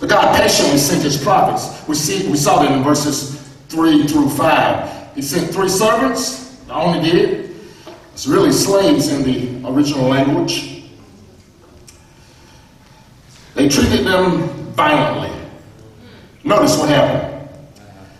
But 0.00 0.08
God 0.08 0.36
patiently 0.40 0.78
sent 0.78 1.02
his 1.02 1.20
prophets. 1.20 1.86
We 1.88 1.96
see 1.96 2.28
we 2.30 2.36
saw 2.36 2.62
that 2.62 2.70
in 2.70 2.84
verses 2.84 3.36
three 3.68 4.06
through 4.06 4.30
five. 4.30 5.12
He 5.16 5.22
sent 5.22 5.52
three 5.52 5.68
servants, 5.68 6.56
the 6.66 6.74
only 6.74 7.10
did. 7.10 7.56
It's 8.12 8.26
really 8.28 8.52
slaves 8.52 9.08
in 9.12 9.24
the 9.24 9.68
original 9.68 10.06
language. 10.08 10.77
They 13.58 13.68
treated 13.68 14.06
them 14.06 14.50
violently. 14.74 15.36
Notice 16.44 16.78
what 16.78 16.90
happened. 16.90 17.50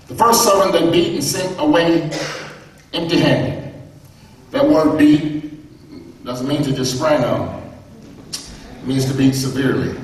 The 0.09 0.17
first 0.17 0.43
servant 0.43 0.73
they 0.73 0.91
beat 0.91 1.15
and 1.15 1.23
sent 1.23 1.61
away 1.61 2.11
empty 2.93 3.21
handed. 3.21 3.73
That 4.51 4.69
word 4.69 4.99
beat 4.99 6.25
doesn't 6.25 6.49
mean 6.49 6.65
to 6.65 6.73
just 6.73 6.97
spring 6.97 7.23
on. 7.23 7.63
It 8.33 8.85
means 8.85 9.05
to 9.05 9.15
beat 9.15 9.33
severely. 9.33 9.97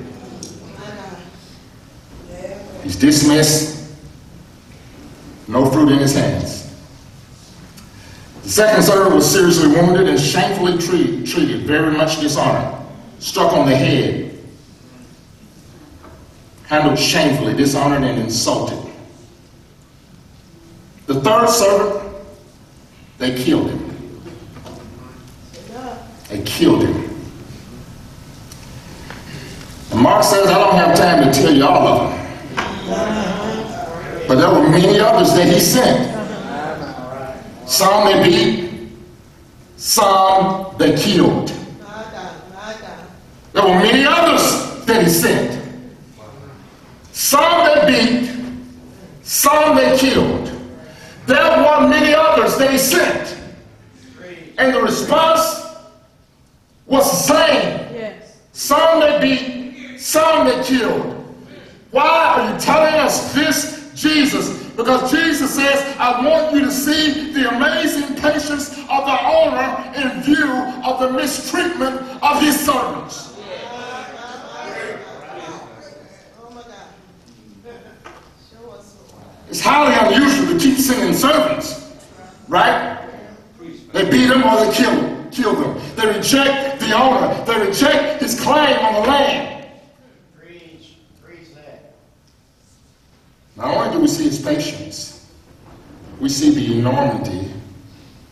He's 2.84 2.94
dismissed, 2.94 3.92
no 5.48 5.68
fruit 5.68 5.90
in 5.90 5.98
his 5.98 6.14
hands. 6.14 6.72
The 8.44 8.50
second 8.50 8.84
servant 8.84 9.16
was 9.16 9.28
seriously 9.28 9.66
wounded 9.66 10.08
and 10.08 10.20
shamefully 10.20 10.78
treated, 10.78 11.26
treated 11.26 11.62
very 11.62 11.90
much 11.90 12.20
dishonored, 12.20 12.86
struck 13.18 13.52
on 13.52 13.68
the 13.68 13.74
head, 13.74 14.33
handled 16.74 16.98
shamefully, 16.98 17.54
dishonored, 17.54 18.02
and 18.02 18.20
insulted. 18.20 18.78
The 21.06 21.20
third 21.20 21.48
servant, 21.48 22.16
they 23.18 23.42
killed 23.44 23.70
him. 23.70 23.80
They 26.28 26.42
killed 26.42 26.82
him. 26.82 26.96
And 29.92 30.00
Mark 30.00 30.24
says, 30.24 30.48
I 30.48 30.58
don't 30.58 30.74
have 30.74 30.98
time 30.98 31.24
to 31.24 31.32
tell 31.40 31.54
you 31.54 31.64
all 31.64 31.86
of 31.86 32.10
them. 32.10 32.20
But 34.26 34.36
there 34.36 34.50
were 34.50 34.68
many 34.68 34.98
others 34.98 35.32
that 35.34 35.46
he 35.46 35.60
sent. 35.60 36.12
Some 37.68 38.06
they 38.06 38.28
beat, 38.28 38.90
some 39.76 40.74
they 40.78 40.96
killed. 40.96 41.52
There 43.52 43.62
were 43.62 43.78
many 43.78 44.04
others 44.04 44.84
that 44.86 45.02
he 45.04 45.08
sent. 45.08 45.63
Some 47.24 47.64
they 47.64 47.86
beat, 47.90 48.30
some 49.22 49.76
they 49.76 49.96
killed. 49.96 50.46
There 51.24 51.56
were 51.56 51.88
many 51.88 52.12
others 52.14 52.58
they 52.58 52.76
sent. 52.76 53.38
And 54.58 54.74
the 54.74 54.82
response 54.82 55.64
was 56.84 57.10
the 57.10 57.16
same. 57.16 57.94
Yes. 57.94 58.36
Some 58.52 59.00
they 59.00 59.18
beat, 59.22 59.98
some 59.98 60.46
they 60.46 60.62
killed. 60.64 61.24
Why 61.92 62.04
are 62.04 62.52
you 62.52 62.60
telling 62.60 62.96
us 62.96 63.32
this, 63.32 63.90
Jesus? 63.94 64.62
Because 64.74 65.10
Jesus 65.10 65.54
says, 65.54 65.96
I 65.98 66.22
want 66.26 66.54
you 66.54 66.60
to 66.60 66.70
see 66.70 67.32
the 67.32 67.56
amazing 67.56 68.16
patience 68.16 68.68
of 68.68 69.06
the 69.06 69.18
owner 69.24 69.92
in 69.96 70.22
view 70.22 70.52
of 70.84 71.00
the 71.00 71.10
mistreatment 71.10 72.02
of 72.22 72.42
his 72.42 72.60
servants. 72.66 73.33
My 79.74 79.90
God. 79.90 80.14
Show 80.14 80.14
us. 80.14 80.14
Lord. 80.14 80.14
It's 80.14 80.14
highly 80.14 80.16
unusual 80.16 80.58
to 80.58 80.64
keep 80.64 80.78
sending 80.78 81.14
servants, 81.14 81.92
right? 82.48 83.08
They 83.92 84.10
beat 84.10 84.26
them 84.26 84.42
or 84.44 84.64
they 84.64 84.72
kill 84.72 84.90
them, 84.90 85.30
kill 85.30 85.54
them. 85.54 85.96
They 85.96 86.06
reject 86.06 86.80
the 86.80 86.92
owner. 86.92 87.44
They 87.44 87.66
reject 87.66 88.22
his 88.22 88.40
claim 88.40 88.78
on 88.78 88.94
the 88.94 89.08
land. 89.08 89.68
Preach. 90.36 90.96
Preach 91.24 91.54
that. 91.54 91.94
Not 93.56 93.74
only 93.74 93.92
do 93.92 94.00
we 94.00 94.08
see 94.08 94.24
his 94.24 94.40
patience, 94.40 95.30
we 96.20 96.28
see 96.28 96.50
the 96.54 96.78
enormity 96.78 97.50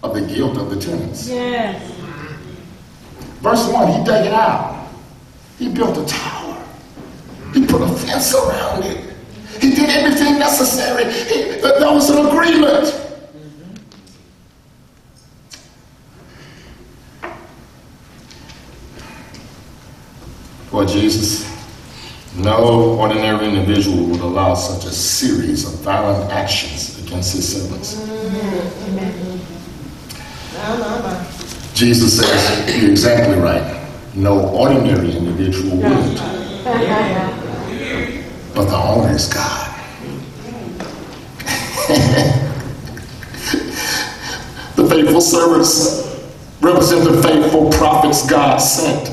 of 0.02 0.14
the 0.14 0.20
guilt 0.22 0.56
of 0.58 0.70
the 0.70 0.80
tenants. 0.80 1.28
Yes. 1.28 1.90
Verse 3.40 3.68
1, 3.68 3.88
he 3.88 4.04
dug 4.04 4.26
it 4.26 4.32
out. 4.32 4.88
He 5.58 5.68
built 5.68 5.96
a 5.98 6.04
tower. 6.06 6.64
He 7.54 7.66
put 7.66 7.82
a 7.82 7.88
fence 7.88 8.34
around 8.34 8.84
it. 8.84 9.11
He 9.62 9.70
did 9.70 9.88
everything 9.90 10.40
necessary. 10.40 11.04
He, 11.04 11.60
there 11.60 11.92
was 11.92 12.10
an 12.10 12.26
agreement. 12.26 12.98
Lord 20.72 20.88
Jesus, 20.88 21.46
no 22.34 22.98
ordinary 22.98 23.46
individual 23.46 24.04
would 24.06 24.18
allow 24.20 24.54
such 24.54 24.84
a 24.84 24.90
series 24.90 25.64
of 25.64 25.78
violent 25.82 26.32
actions 26.32 26.98
against 27.06 27.34
his 27.36 27.46
servants. 27.56 28.04
No, 28.04 28.26
no, 30.76 31.00
no. 31.02 31.26
Jesus 31.72 32.18
says, 32.18 32.82
you're 32.82 32.90
exactly 32.90 33.36
right. 33.38 33.86
No 34.14 34.40
ordinary 34.48 35.16
individual 35.16 35.76
would. 35.76 37.41
But 38.54 38.66
the 38.66 38.76
owner 38.76 39.14
is 39.14 39.32
God. 39.32 39.68
the 44.76 44.88
faithful 44.88 45.20
servants 45.20 46.02
represent 46.60 47.04
the 47.04 47.22
faithful 47.22 47.70
prophets 47.70 48.28
God 48.28 48.58
sent. 48.58 49.08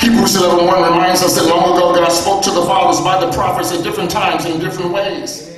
Hebrews 0.00 0.36
11.1 0.36 0.90
reminds 0.90 1.22
us 1.22 1.36
that 1.36 1.48
long 1.48 1.76
ago 1.76 1.94
God 1.94 2.10
spoke 2.10 2.42
to 2.44 2.50
the 2.50 2.62
fathers 2.62 3.00
by 3.00 3.24
the 3.24 3.32
prophets 3.32 3.72
at 3.72 3.84
different 3.84 4.10
times 4.10 4.44
in 4.44 4.60
different 4.60 4.92
ways. 4.92 5.51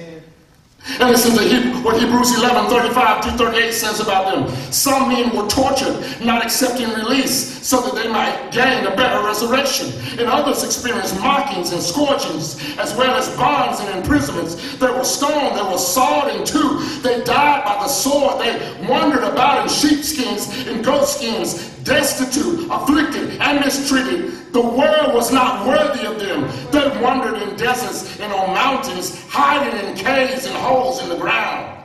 And 1.01 1.09
listen 1.09 1.35
to 1.37 1.43
He- 1.43 1.70
what 1.80 1.99
Hebrews 1.99 2.37
11, 2.39 2.66
35 2.66 3.24
through 3.24 3.39
38 3.39 3.72
says 3.72 4.01
about 4.01 4.26
them. 4.26 4.55
Some 4.70 5.09
men 5.09 5.35
were 5.35 5.47
tortured, 5.49 5.97
not 6.20 6.45
accepting 6.45 6.93
release, 6.93 7.66
so 7.66 7.80
that 7.80 7.95
they 7.95 8.07
might 8.07 8.53
gain 8.53 8.85
a 8.85 8.95
better 8.95 9.24
resurrection. 9.24 9.93
And 10.18 10.28
others 10.28 10.62
experienced 10.62 11.18
mockings 11.20 11.72
and 11.72 11.82
scourgings, 11.82 12.61
as 12.78 12.95
well 12.95 13.16
as 13.16 13.28
bonds 13.30 13.80
and 13.80 13.97
imprisonments. 13.99 14.57
They 14.76 14.91
were 14.91 15.05
stoned, 15.05 15.57
they 15.57 15.62
were 15.62 15.78
sawed 15.78 16.28
in 16.37 16.45
two. 16.45 16.80
They 17.03 17.24
died 17.24 17.64
by 17.64 17.74
the 17.82 17.89
sword. 17.89 18.41
They 18.41 18.87
wandered 18.87 19.24
about 19.24 19.62
in 19.62 19.68
sheepskins 19.68 20.49
and 20.68 20.85
goatskins, 20.85 21.70
destitute, 21.85 22.68
afflicted, 22.70 23.41
and 23.41 23.61
mistreated. 23.64 24.53
The 24.53 24.61
world 24.61 25.14
was 25.14 25.32
not 25.32 25.66
worthy 25.66 26.07
of 26.07 26.18
them. 26.18 26.49
They 26.70 27.01
wandered 27.01 27.43
in 27.43 27.57
deserts 27.57 28.18
and 28.20 28.32
on 28.32 28.55
mountains, 28.55 29.24
hiding 29.28 29.89
in 29.89 29.95
caves 29.97 30.47
and 30.47 30.55
holes 30.57 31.03
in 31.03 31.09
the 31.09 31.16
ground. 31.16 31.82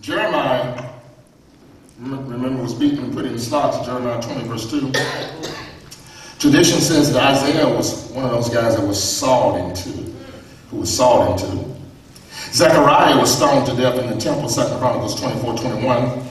Jeremiah, 0.00 0.90
rem- 1.98 2.28
remember, 2.28 2.62
was 2.62 2.74
beaten 2.74 3.04
and 3.04 3.14
put 3.14 3.24
in 3.24 3.38
stocks, 3.38 3.86
Jeremiah 3.86 4.20
20, 4.20 4.46
verse 4.46 4.70
2. 4.70 4.92
Tradition 6.38 6.80
says 6.80 7.12
that 7.12 7.36
Isaiah 7.36 7.66
was 7.66 8.10
one 8.10 8.26
of 8.26 8.30
those 8.32 8.50
guys 8.50 8.76
that 8.76 8.86
was 8.86 9.02
sawed 9.02 9.58
into, 9.58 10.12
who 10.68 10.78
was 10.78 10.94
sawed 10.94 11.40
into. 11.40 11.64
Zechariah 12.52 13.18
was 13.18 13.34
stoned 13.34 13.66
to 13.66 13.74
death 13.74 13.98
in 13.98 14.10
the 14.10 14.16
temple, 14.20 14.48
2 14.48 14.60
Chronicles 14.78 15.18
24, 15.18 15.56
21. 15.56 16.24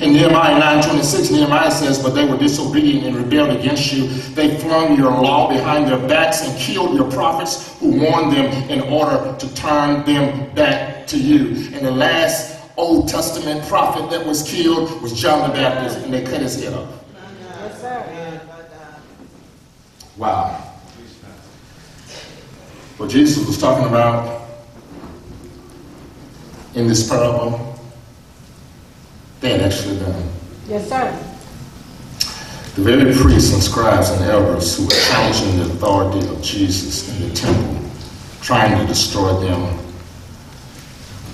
In 0.00 0.12
Nehemiah 0.12 0.60
9:26, 0.60 1.30
Nehemiah 1.30 1.70
says, 1.70 1.98
But 1.98 2.14
they 2.14 2.24
were 2.24 2.36
disobedient 2.36 3.06
and 3.06 3.16
rebelled 3.16 3.50
against 3.50 3.92
you. 3.92 4.08
They 4.34 4.58
flung 4.58 4.96
your 4.96 5.10
law 5.10 5.48
behind 5.48 5.88
their 5.88 5.98
backs 6.08 6.42
and 6.42 6.58
killed 6.58 6.94
your 6.94 7.10
prophets 7.10 7.78
who 7.78 7.98
warned 8.00 8.32
them 8.32 8.52
in 8.70 8.80
order 8.82 9.34
to 9.38 9.54
turn 9.54 10.04
them 10.04 10.54
back 10.54 11.06
to 11.08 11.18
you. 11.18 11.70
And 11.74 11.86
the 11.86 11.90
last 11.90 12.56
Old 12.76 13.08
Testament 13.08 13.66
prophet 13.68 14.10
that 14.10 14.26
was 14.26 14.42
killed 14.42 15.00
was 15.00 15.18
John 15.18 15.48
the 15.48 15.54
Baptist, 15.54 15.98
and 15.98 16.12
they 16.12 16.24
cut 16.24 16.42
his 16.42 16.62
head 16.62 16.74
off. 16.74 16.88
Wow. 20.16 20.62
What 22.96 23.10
Jesus 23.10 23.46
was 23.46 23.58
talking 23.58 23.86
about 23.86 24.48
in 26.74 26.86
this 26.86 27.08
parable, 27.08 27.75
they 29.46 29.52
had 29.52 29.72
actually 29.72 29.98
done. 29.98 30.28
Yes, 30.68 30.88
sir. 30.88 31.22
The 32.74 32.82
very 32.82 33.14
priests 33.14 33.54
and 33.54 33.62
scribes 33.62 34.10
and 34.10 34.24
elders 34.24 34.76
who 34.76 34.84
were 34.84 34.90
challenging 34.90 35.58
the 35.58 35.72
authority 35.72 36.26
of 36.28 36.42
Jesus 36.42 37.08
in 37.08 37.28
the 37.28 37.34
temple, 37.34 37.80
trying 38.42 38.78
to 38.78 38.86
destroy 38.86 39.38
them, 39.40 39.78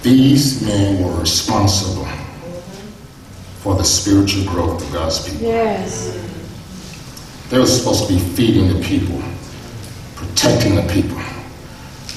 these 0.02 0.62
men 0.62 1.02
were 1.02 1.18
responsible 1.20 2.06
for 3.60 3.76
the 3.76 3.84
spiritual 3.84 4.44
growth 4.44 4.84
of 4.84 4.92
God's 4.92 5.26
people. 5.26 5.46
Yes. 5.46 6.18
They 7.48 7.58
were 7.58 7.66
supposed 7.66 8.08
to 8.08 8.12
be 8.12 8.20
feeding 8.20 8.68
the 8.68 8.84
people, 8.84 9.22
protecting 10.16 10.74
the 10.74 10.82
people, 10.92 11.20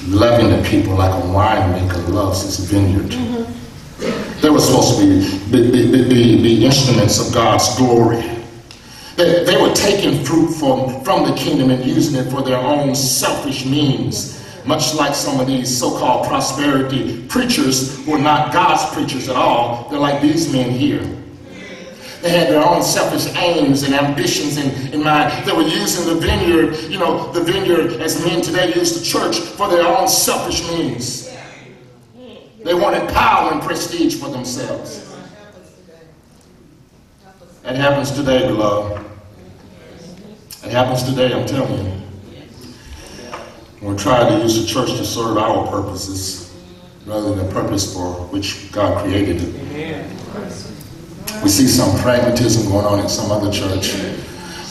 loving 0.08 0.50
the 0.50 0.68
people 0.68 0.94
like 0.94 1.12
a 1.12 1.26
winemaker 1.26 2.08
loves 2.08 2.42
his 2.42 2.58
vineyard. 2.70 3.10
Mm-hmm. 3.10 3.65
They 4.40 4.50
were 4.50 4.60
supposed 4.60 4.98
to 4.98 5.06
be, 5.50 6.42
be 6.42 6.64
instruments 6.64 7.26
of 7.26 7.34
God's 7.34 7.76
glory. 7.76 8.22
They, 9.16 9.44
they 9.44 9.60
were 9.60 9.72
taking 9.72 10.24
fruit 10.24 10.50
from, 10.50 11.02
from 11.02 11.28
the 11.28 11.34
kingdom 11.36 11.70
and 11.70 11.84
using 11.84 12.20
it 12.20 12.30
for 12.30 12.42
their 12.42 12.58
own 12.58 12.94
selfish 12.94 13.64
means, 13.64 14.44
much 14.66 14.94
like 14.94 15.14
some 15.14 15.40
of 15.40 15.46
these 15.46 15.74
so 15.74 15.98
called 15.98 16.26
prosperity 16.26 17.26
preachers 17.28 18.04
who 18.04 18.12
are 18.12 18.18
not 18.18 18.52
God's 18.52 18.94
preachers 18.94 19.28
at 19.28 19.36
all. 19.36 19.88
They're 19.88 19.98
like 19.98 20.20
these 20.20 20.52
men 20.52 20.70
here. 20.70 21.04
They 22.20 22.30
had 22.30 22.48
their 22.48 22.66
own 22.66 22.82
selfish 22.82 23.34
aims 23.36 23.84
and 23.84 23.94
ambitions 23.94 24.58
in, 24.58 24.92
in 24.92 25.02
mind. 25.02 25.46
They 25.46 25.52
were 25.52 25.62
using 25.62 26.06
the 26.06 26.20
vineyard, 26.20 26.76
you 26.90 26.98
know, 26.98 27.32
the 27.32 27.42
vineyard 27.42 28.00
as 28.00 28.22
men 28.24 28.42
today 28.42 28.74
use 28.74 28.98
the 28.98 29.04
church 29.04 29.38
for 29.38 29.68
their 29.68 29.86
own 29.86 30.08
selfish 30.08 30.66
means. 30.70 31.25
They 32.66 32.74
wanted 32.74 33.08
power 33.10 33.52
and 33.52 33.62
prestige 33.62 34.16
for 34.20 34.28
themselves. 34.28 35.16
That 37.62 37.76
happens 37.76 38.10
today, 38.10 38.44
beloved. 38.44 39.06
It 40.64 40.72
happens 40.72 41.04
today, 41.04 41.32
I'm 41.32 41.46
telling 41.46 41.86
you. 41.86 42.02
We're 43.80 43.96
trying 43.96 44.32
to 44.32 44.42
use 44.42 44.60
the 44.60 44.66
church 44.66 44.88
to 44.96 45.04
serve 45.04 45.38
our 45.38 45.70
purposes 45.70 46.52
rather 47.06 47.36
than 47.36 47.46
the 47.46 47.52
purpose 47.52 47.94
for 47.94 48.14
which 48.32 48.72
God 48.72 49.00
created 49.00 49.42
it. 49.42 50.10
We 51.44 51.48
see 51.48 51.68
some 51.68 51.96
pragmatism 52.00 52.68
going 52.72 52.84
on 52.84 52.98
in 52.98 53.08
some 53.08 53.30
other 53.30 53.52
church. 53.52 53.92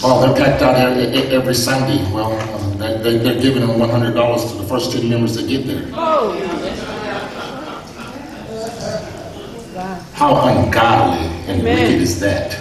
Oh, 0.04 0.20
they're 0.22 0.36
packed 0.36 0.62
out 0.62 0.76
every, 0.76 1.54
Sunday. 1.54 2.04
Well, 2.12 2.34
uh, 2.34 2.76
they, 2.76 2.98
they, 2.98 3.18
they're 3.20 3.41
giving 3.41 3.66
them 3.66 3.80
$100 3.80 4.52
to 4.52 4.58
the 4.58 4.68
first 4.68 4.91
10 4.91 5.08
members 5.08 5.36
that 5.36 5.48
get 5.48 5.66
there. 5.66 5.89
Oh. 5.93 6.74
How 10.16 10.47
ungodly 10.47 11.28
and 11.45 11.59
Amen. 11.59 11.76
wicked 11.76 12.01
is 12.01 12.22
that? 12.22 12.51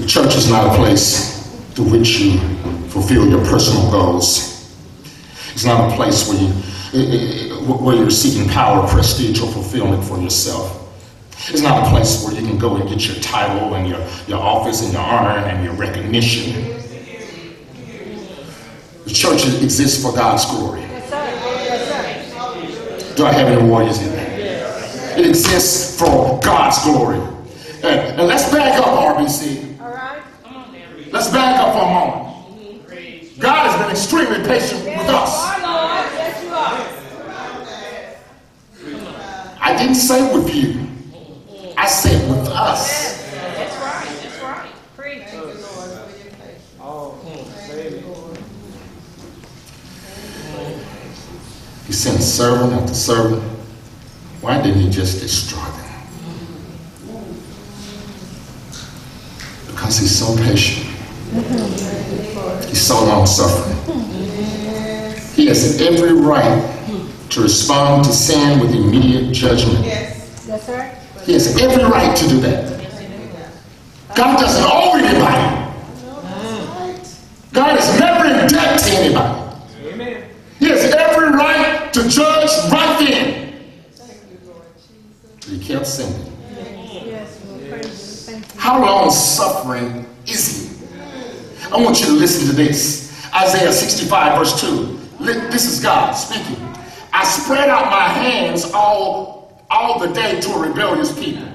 The 0.00 0.06
church 0.06 0.34
is 0.34 0.50
not 0.50 0.66
a 0.66 0.76
place 0.76 1.38
to 1.76 1.84
which 1.84 2.18
you 2.18 2.40
fulfill 2.88 3.28
your 3.28 3.44
personal 3.44 3.88
goals. 3.92 4.74
It's 5.52 5.64
not 5.64 5.92
a 5.92 5.94
place 5.94 6.28
where 6.28 6.42
you 6.42 6.48
eh, 6.92 7.52
eh, 7.52 7.72
where 7.72 7.94
you're 7.94 8.10
seeking 8.10 8.48
power, 8.48 8.84
prestige, 8.88 9.40
or 9.40 9.46
fulfillment 9.52 10.02
for 10.02 10.18
yourself. 10.20 10.76
It's 11.50 11.62
not 11.62 11.86
a 11.86 11.90
place 11.90 12.24
where 12.24 12.34
you 12.34 12.44
can 12.44 12.58
go 12.58 12.74
and 12.74 12.88
get 12.88 13.06
your 13.06 13.16
title 13.22 13.74
and 13.74 13.88
your, 13.88 14.04
your 14.26 14.40
office 14.40 14.82
and 14.82 14.92
your 14.92 15.02
honor 15.02 15.38
and 15.46 15.64
your 15.64 15.74
recognition. 15.74 16.80
The 19.04 19.12
church 19.12 19.46
exists 19.62 20.02
for 20.02 20.12
God's 20.12 20.44
glory. 20.46 20.80
Yes, 20.80 21.08
sir. 21.10 21.24
Yes, 21.24 21.88
sir. 21.88 22.20
Do 23.20 23.26
I 23.26 23.32
have 23.32 23.48
any 23.48 23.68
warriors 23.68 24.00
in 24.00 24.12
there? 24.12 25.18
It 25.18 25.26
exists 25.26 25.98
for 25.98 26.40
God's 26.42 26.82
glory. 26.84 27.18
And, 27.82 28.18
and 28.18 28.26
let's 28.26 28.50
back 28.50 28.80
up, 28.80 28.86
RBC. 28.86 29.78
All 29.78 29.92
right. 29.92 30.22
Let's 31.12 31.28
back 31.28 31.60
up 31.60 31.74
for 31.74 31.82
a 31.82 31.90
moment. 31.92 33.38
God 33.38 33.70
has 33.70 33.78
been 33.78 33.90
extremely 33.90 34.42
patient 34.48 34.86
with 34.86 35.06
us. 35.10 35.38
are, 35.38 35.60
Lord. 35.60 36.08
Yes, 36.14 36.42
you 36.42 36.48
are. 38.88 39.60
I 39.60 39.76
didn't 39.76 39.96
say 39.96 40.34
with 40.34 40.54
you. 40.54 40.86
I 41.76 41.86
said 41.88 42.26
with 42.26 42.48
us. 42.48 43.20
That's 43.32 43.76
right. 43.82 44.16
That's 44.22 44.42
right. 44.42 44.72
Preach. 44.96 45.24
Oh, 46.80 47.18
baby. 47.68 48.02
He 51.90 51.94
sent 51.96 52.22
servant 52.22 52.72
after 52.72 52.94
servant. 52.94 53.42
Why 54.42 54.62
didn't 54.62 54.80
he 54.80 54.90
just 54.90 55.20
destroy 55.20 55.58
them? 55.58 56.06
Because 59.66 59.98
he's 59.98 60.16
so 60.16 60.36
patient. 60.36 60.86
He's 62.68 62.80
so 62.80 63.04
long 63.04 63.26
suffering. 63.26 63.76
He 65.34 65.48
has 65.48 65.80
every 65.80 66.12
right 66.12 66.62
to 67.30 67.42
respond 67.42 68.04
to 68.04 68.12
sin 68.12 68.60
with 68.60 68.72
immediate 68.72 69.32
judgment. 69.32 69.84
Yes, 69.84 70.64
sir. 70.64 70.96
He 71.24 71.32
has 71.32 71.60
every 71.60 71.82
right 71.82 72.16
to 72.16 72.28
do 72.28 72.38
that. 72.38 72.70
God 74.14 74.38
doesn't 74.38 74.64
owe 74.64 74.96
anybody. 74.96 75.72
God 77.52 77.80
is 77.80 77.98
never 77.98 78.26
in 78.26 78.46
debt 78.46 78.78
to 78.78 78.90
anybody. 78.92 79.56
Amen. 79.86 80.30
He 80.60 80.68
has 80.68 80.84
every 80.94 81.30
right 81.30 81.69
to 82.02 82.08
judge 82.08 82.50
right 82.72 82.98
then. 82.98 83.52
He 85.46 85.58
kept 85.58 85.86
sinning. 85.86 86.32
Yes, 86.56 87.44
Lord. 87.46 87.68
Praise 87.68 88.28
you. 88.28 88.32
Thank 88.34 88.54
you. 88.54 88.60
How 88.60 88.80
long 88.80 89.10
suffering 89.10 90.06
is 90.26 90.70
he? 90.70 90.86
I 91.72 91.76
want 91.76 92.00
you 92.00 92.06
to 92.06 92.12
listen 92.12 92.48
to 92.48 92.54
this. 92.54 93.10
Isaiah 93.34 93.72
65, 93.72 94.38
verse 94.38 94.60
2. 94.60 94.98
This 95.50 95.66
is 95.66 95.82
God 95.82 96.12
speaking. 96.12 96.62
I 97.12 97.24
spread 97.24 97.68
out 97.68 97.90
my 97.90 98.08
hands 98.08 98.70
all, 98.72 99.64
all 99.70 99.98
the 99.98 100.12
day 100.12 100.40
to 100.40 100.50
a 100.52 100.68
rebellious 100.68 101.12
people 101.18 101.46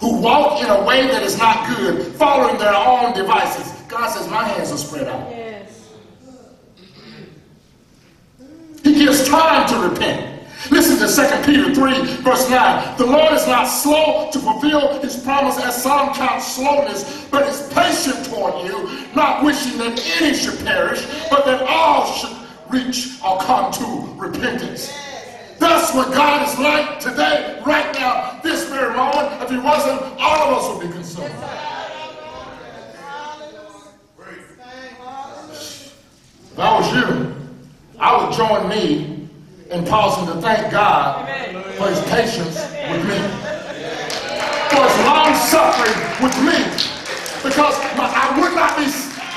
who 0.00 0.20
walk 0.20 0.62
in 0.62 0.68
a 0.68 0.84
way 0.84 1.06
that 1.06 1.22
is 1.22 1.38
not 1.38 1.76
good, 1.76 2.14
following 2.14 2.58
their 2.58 2.74
own 2.74 3.14
devices. 3.14 3.72
God 3.88 4.08
says, 4.08 4.28
My 4.28 4.44
hands 4.44 4.72
are 4.72 4.78
spread 4.78 5.08
out. 5.08 5.30
Yes. 5.30 5.50
He 8.82 8.89
gives 9.00 9.26
time 9.26 9.66
to 9.66 9.88
repent. 9.88 10.42
Listen 10.70 10.98
to 10.98 11.08
2 11.08 11.46
Peter 11.46 11.74
3, 11.74 12.22
verse 12.22 12.50
9. 12.50 12.98
The 12.98 13.06
Lord 13.06 13.32
is 13.32 13.46
not 13.46 13.64
slow 13.64 14.30
to 14.30 14.38
fulfill 14.38 15.00
his 15.00 15.16
promise 15.16 15.58
as 15.58 15.82
some 15.82 16.12
count 16.12 16.42
slowness, 16.42 17.26
but 17.30 17.48
is 17.48 17.72
patient 17.72 18.26
toward 18.26 18.66
you, 18.66 18.90
not 19.14 19.42
wishing 19.42 19.78
that 19.78 19.98
any 20.20 20.36
should 20.36 20.58
perish, 20.66 21.06
but 21.30 21.46
that 21.46 21.62
all 21.66 22.12
should 22.12 22.36
reach 22.68 23.18
or 23.24 23.40
come 23.40 23.72
to 23.72 24.14
repentance. 24.18 24.92
That's 25.58 25.94
what 25.94 26.12
God 26.12 26.46
is 26.46 26.58
like 26.58 27.00
today, 27.00 27.58
right 27.64 27.94
now, 27.94 28.38
this 28.42 28.68
very 28.68 28.94
moment. 28.94 29.42
If 29.42 29.48
he 29.48 29.56
wasn't, 29.56 30.02
all 30.20 30.54
of 30.54 30.58
us 30.58 30.76
would 30.76 30.86
be 30.86 30.92
consumed. 30.92 31.34
If 36.52 36.58
I 36.58 36.78
was 36.78 36.94
you, 36.94 37.39
I 38.00 38.16
would 38.16 38.34
join 38.34 38.66
me 38.66 39.28
in 39.70 39.84
pausing 39.84 40.26
to 40.32 40.40
thank 40.40 40.72
God 40.72 41.28
for 41.76 41.88
his 41.88 42.00
patience 42.08 42.56
with 42.56 43.04
me, 43.04 43.20
for 44.72 44.80
his 44.88 44.96
long 45.04 45.34
suffering 45.36 46.24
with 46.24 46.34
me, 46.40 46.64
because 47.44 47.76
my, 48.00 48.08
I 48.08 48.40
would 48.40 48.54
not 48.56 48.74
be, 48.78 48.84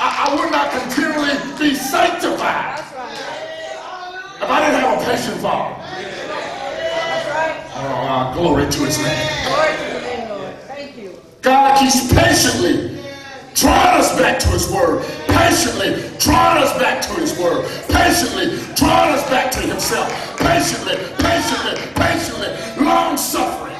I, 0.00 0.26
I 0.26 0.34
would 0.34 0.50
not 0.50 0.70
continually 0.72 1.36
be 1.58 1.74
sanctified 1.74 2.80
if 4.40 4.48
I 4.48 4.60
didn't 4.64 4.80
have 4.80 4.98
a 4.98 5.04
patient 5.04 5.40
father. 5.42 5.76
Oh, 7.76 8.06
uh, 8.08 8.32
glory 8.32 8.64
to 8.64 8.78
his 8.78 8.96
name. 8.96 9.28
Glory 9.44 9.76
to 9.76 9.92
the 9.92 10.00
name, 10.00 10.28
Lord. 10.30 10.54
Thank 10.68 10.96
you. 10.96 11.20
God 11.42 11.78
keeps 11.78 12.10
patiently 12.10 12.93
drawing 13.54 14.00
us 14.00 14.18
back 14.18 14.38
to 14.40 14.48
his 14.48 14.70
word, 14.70 15.04
patiently 15.28 16.10
drawing 16.18 16.62
us 16.62 16.76
back 16.78 17.00
to 17.02 17.12
his 17.20 17.38
word, 17.38 17.64
patiently 17.88 18.56
drawing 18.74 19.14
us 19.14 19.28
back 19.30 19.50
to 19.52 19.60
himself, 19.60 20.10
patiently, 20.38 20.96
patiently, 21.18 21.80
patiently, 21.94 22.84
long 22.84 23.16
suffering. 23.16 23.72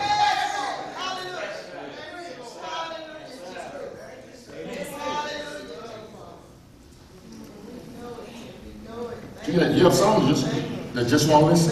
You 9.47 9.61
have, 9.61 9.77
you 9.77 9.85
have 9.85 9.95
some 9.95 10.27
just, 10.27 10.47
that 10.95 11.07
just 11.07 11.29
won't 11.29 11.47
listen. 11.47 11.71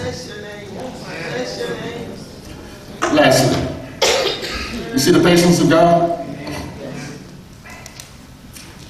Lastly, 3.01 4.93
you 4.93 4.99
see 4.99 5.11
the 5.11 5.23
patience 5.23 5.61
of 5.61 5.71
God? 5.71 6.22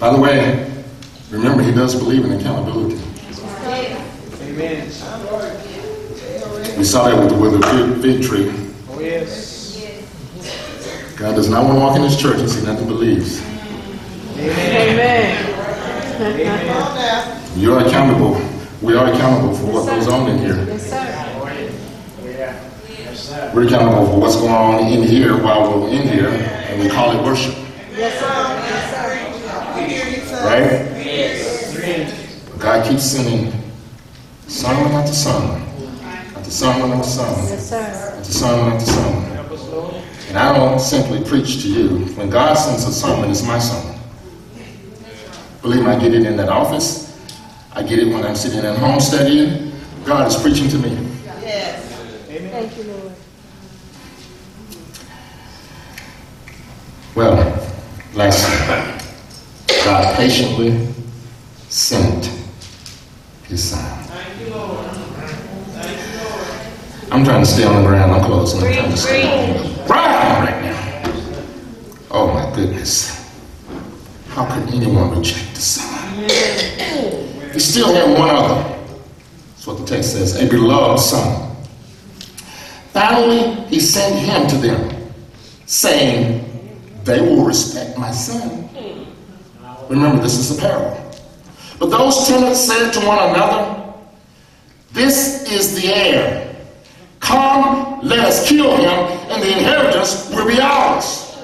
By 0.03 0.11
the 0.13 0.19
way, 0.21 0.69
remember, 1.31 1.63
he 1.63 1.71
does 1.71 1.95
believe 1.95 2.25
in 2.25 2.33
accountability. 2.33 3.01
Amen. 4.43 4.85
We 6.77 6.83
saw 6.83 7.09
that 7.09 7.17
with 7.21 7.29
the 7.29 7.37
withered 7.39 7.65
fig- 7.65 8.03
fig 8.03 8.23
tree. 8.25 8.53
Oh, 8.91 8.99
yes. 8.99 9.79
God 11.17 11.37
does 11.37 11.49
not 11.49 11.63
want 11.67 11.77
to 11.77 11.81
walk 11.85 11.95
in 11.95 12.03
his 12.03 12.17
church 12.21 12.39
and 12.39 12.51
see 12.51 12.67
nothing 12.67 12.89
believes. 12.89 13.41
Amen. 14.39 15.55
Come 16.19 16.69
on. 16.83 17.61
You're 17.61 17.87
accountable. 17.87 18.41
We 18.81 18.97
are 18.97 19.07
accountable 19.07 19.55
for 19.55 19.67
what 19.67 19.87
goes 19.87 20.09
on 20.09 20.29
in 20.29 20.39
here. 20.39 20.65
Yes, 20.67 20.91
sir. 20.91 20.99
Oh, 21.39 21.47
yeah. 22.27 22.61
Yes, 22.89 23.21
sir. 23.21 23.53
We're 23.55 23.69
accountable 23.69 24.07
for 24.07 24.19
what's 24.19 24.35
going 24.35 24.51
on 24.51 24.81
in 24.93 25.05
here 25.05 25.41
while 25.41 25.81
we're 25.81 25.91
in 25.91 26.09
here, 26.09 26.27
and 26.27 26.83
we 26.83 26.89
call 26.89 27.17
it 27.17 27.23
worship, 27.25 27.55
Yes, 27.95 28.19
sir. 28.19 28.42
We 30.43 31.05
Yes. 31.05 31.75
you, 31.77 32.59
God 32.59 32.87
keeps 32.87 33.05
sending 33.05 33.53
sermon 34.49 34.93
after 34.93 35.13
sermon, 35.13 35.63
after 36.37 36.51
sermon 36.51 36.93
after 36.93 37.09
sermon, 37.09 37.47
Yes, 37.49 37.69
sir. 37.69 38.15
after 38.19 38.33
sermon 38.33 38.73
after 38.73 38.87
sermon. 38.87 39.23
Help. 39.37 39.95
And 40.29 40.39
I 40.39 40.57
don't 40.57 40.81
simply 40.81 41.23
preach 41.25 41.63
to 41.63 41.69
you. 41.69 41.89
When 42.17 42.29
God 42.31 42.55
sends 42.55 42.85
a 42.85 42.93
sermon, 42.93 43.31
it's 43.31 43.47
my 43.47 43.59
sermon. 43.59 43.95
Believe 45.63 45.85
me, 45.85 45.91
I 45.93 45.99
get 45.99 46.13
it 46.13 46.25
in 46.27 46.37
that 46.39 46.49
office. 46.49 47.17
I 47.73 47.83
get 47.83 47.99
it 48.01 48.13
when 48.13 48.25
I'm 48.25 48.35
sitting 48.35 48.61
at 48.61 48.77
home 48.79 48.99
studying. 49.01 49.73
God 50.05 50.27
is 50.27 50.37
preaching 50.37 50.69
to 50.71 50.79
me. 50.79 50.91
Yes. 51.41 51.85
Amen. 52.31 52.51
Thank 52.51 52.77
you, 52.77 52.85
Lord. 52.93 53.13
Well, 57.15 57.69
lastly, 58.15 58.92
God 59.85 60.17
patiently 60.17 60.87
sent 61.69 62.31
his 63.49 63.71
son. 63.71 63.99
I'm 67.11 67.25
trying 67.25 67.43
to 67.45 67.47
stay 67.47 67.65
on 67.65 67.83
the 67.83 67.89
ground. 67.89 68.13
I'm 68.13 68.25
closing. 68.25 68.63
I'm 68.65 68.73
trying 68.73 68.91
to 68.91 68.97
stay 68.97 69.23
on 69.25 69.57
the 69.57 69.85
ground 69.87 70.47
right 70.47 70.63
now. 70.63 71.03
Oh 72.13 72.33
my 72.33 72.55
goodness. 72.55 73.11
How 74.29 74.47
could 74.47 74.73
anyone 74.73 75.19
reject 75.19 75.55
the 75.55 75.61
son? 75.61 76.15
He 77.53 77.59
still 77.59 77.93
had 77.93 78.17
one 78.17 78.31
other. 78.31 78.63
That's 79.51 79.67
what 79.67 79.79
the 79.79 79.85
text 79.85 80.13
says. 80.13 80.41
A 80.41 80.49
beloved 80.49 81.01
son. 81.01 81.57
Finally, 82.93 83.65
he 83.67 83.81
sent 83.81 84.15
him 84.15 84.47
to 84.47 84.57
them, 84.57 85.13
saying, 85.67 86.49
They 87.05 87.21
will 87.21 87.45
respect 87.45 87.99
my 87.99 88.13
son. 88.13 88.62
Remember, 89.93 90.23
this 90.23 90.39
is 90.39 90.57
a 90.57 90.61
parable. 90.61 90.97
But 91.79 91.91
those 91.91 92.27
tenants 92.27 92.61
said 92.61 92.93
to 92.93 93.01
one 93.07 93.19
another, 93.19 93.93
This 94.91 95.47
is 95.53 95.75
the 95.75 95.95
heir. 95.95 96.57
Come, 97.21 98.01
let 98.01 98.21
us 98.21 98.49
kill 98.49 98.75
him, 98.75 98.89
and 99.31 99.43
the 99.43 99.53
inheritance 99.53 100.31
will 100.31 100.49
be 100.49 100.59
ours. 100.63 101.37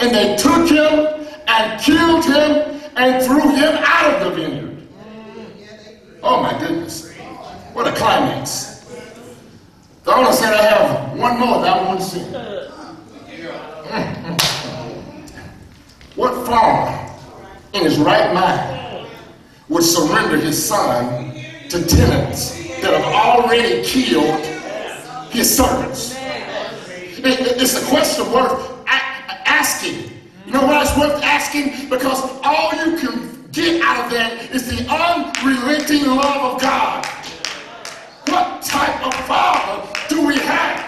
And 0.00 0.14
they 0.14 0.36
took 0.36 0.68
him 0.68 1.26
and 1.48 1.80
killed 1.80 2.26
him 2.26 2.78
and 2.94 3.24
threw 3.24 3.40
him 3.56 3.72
out 3.80 4.16
of 4.16 4.24
the 4.24 4.30
vineyard. 4.42 4.86
Oh 6.22 6.42
my 6.42 6.58
goodness. 6.58 7.10
What 7.72 7.88
a 7.88 7.92
climax. 7.92 8.84
The 10.02 10.14
owner 10.14 10.30
said, 10.30 10.52
I 10.52 10.62
have 10.62 11.18
one 11.18 11.40
more 11.40 11.62
that 11.62 11.78
I 11.78 11.84
want 11.86 12.00
to 12.00 12.06
see. 12.06 12.20
What 16.16 16.46
farmer 16.46 17.03
in 17.74 17.82
his 17.84 17.98
right 17.98 18.32
mind 18.32 19.08
would 19.68 19.82
surrender 19.82 20.36
his 20.36 20.64
son 20.64 21.34
to 21.68 21.84
tenants 21.84 22.52
that 22.80 22.94
have 22.94 23.04
already 23.04 23.84
killed 23.84 24.40
his 25.30 25.54
servants? 25.56 26.14
It- 27.18 27.40
it- 27.40 27.60
it's 27.60 27.74
a 27.76 27.84
question 27.86 28.30
worth 28.32 28.70
asking. 29.46 30.10
You 30.46 30.52
know 30.52 30.62
why 30.66 30.82
it's 30.82 30.96
worth 30.96 31.22
asking? 31.22 31.88
Because 31.88 32.22
all 32.44 32.70
you 32.84 32.96
can 32.98 33.48
get 33.50 33.82
out 33.82 34.04
of 34.04 34.10
that 34.12 34.32
is 34.52 34.68
the 34.68 34.86
unrelenting 34.88 36.06
love 36.06 36.54
of 36.54 36.60
God. 36.60 37.06
What 38.28 38.62
type 38.62 39.06
of 39.06 39.14
father 39.26 39.88
do 40.08 40.26
we 40.26 40.38
have? 40.38 40.84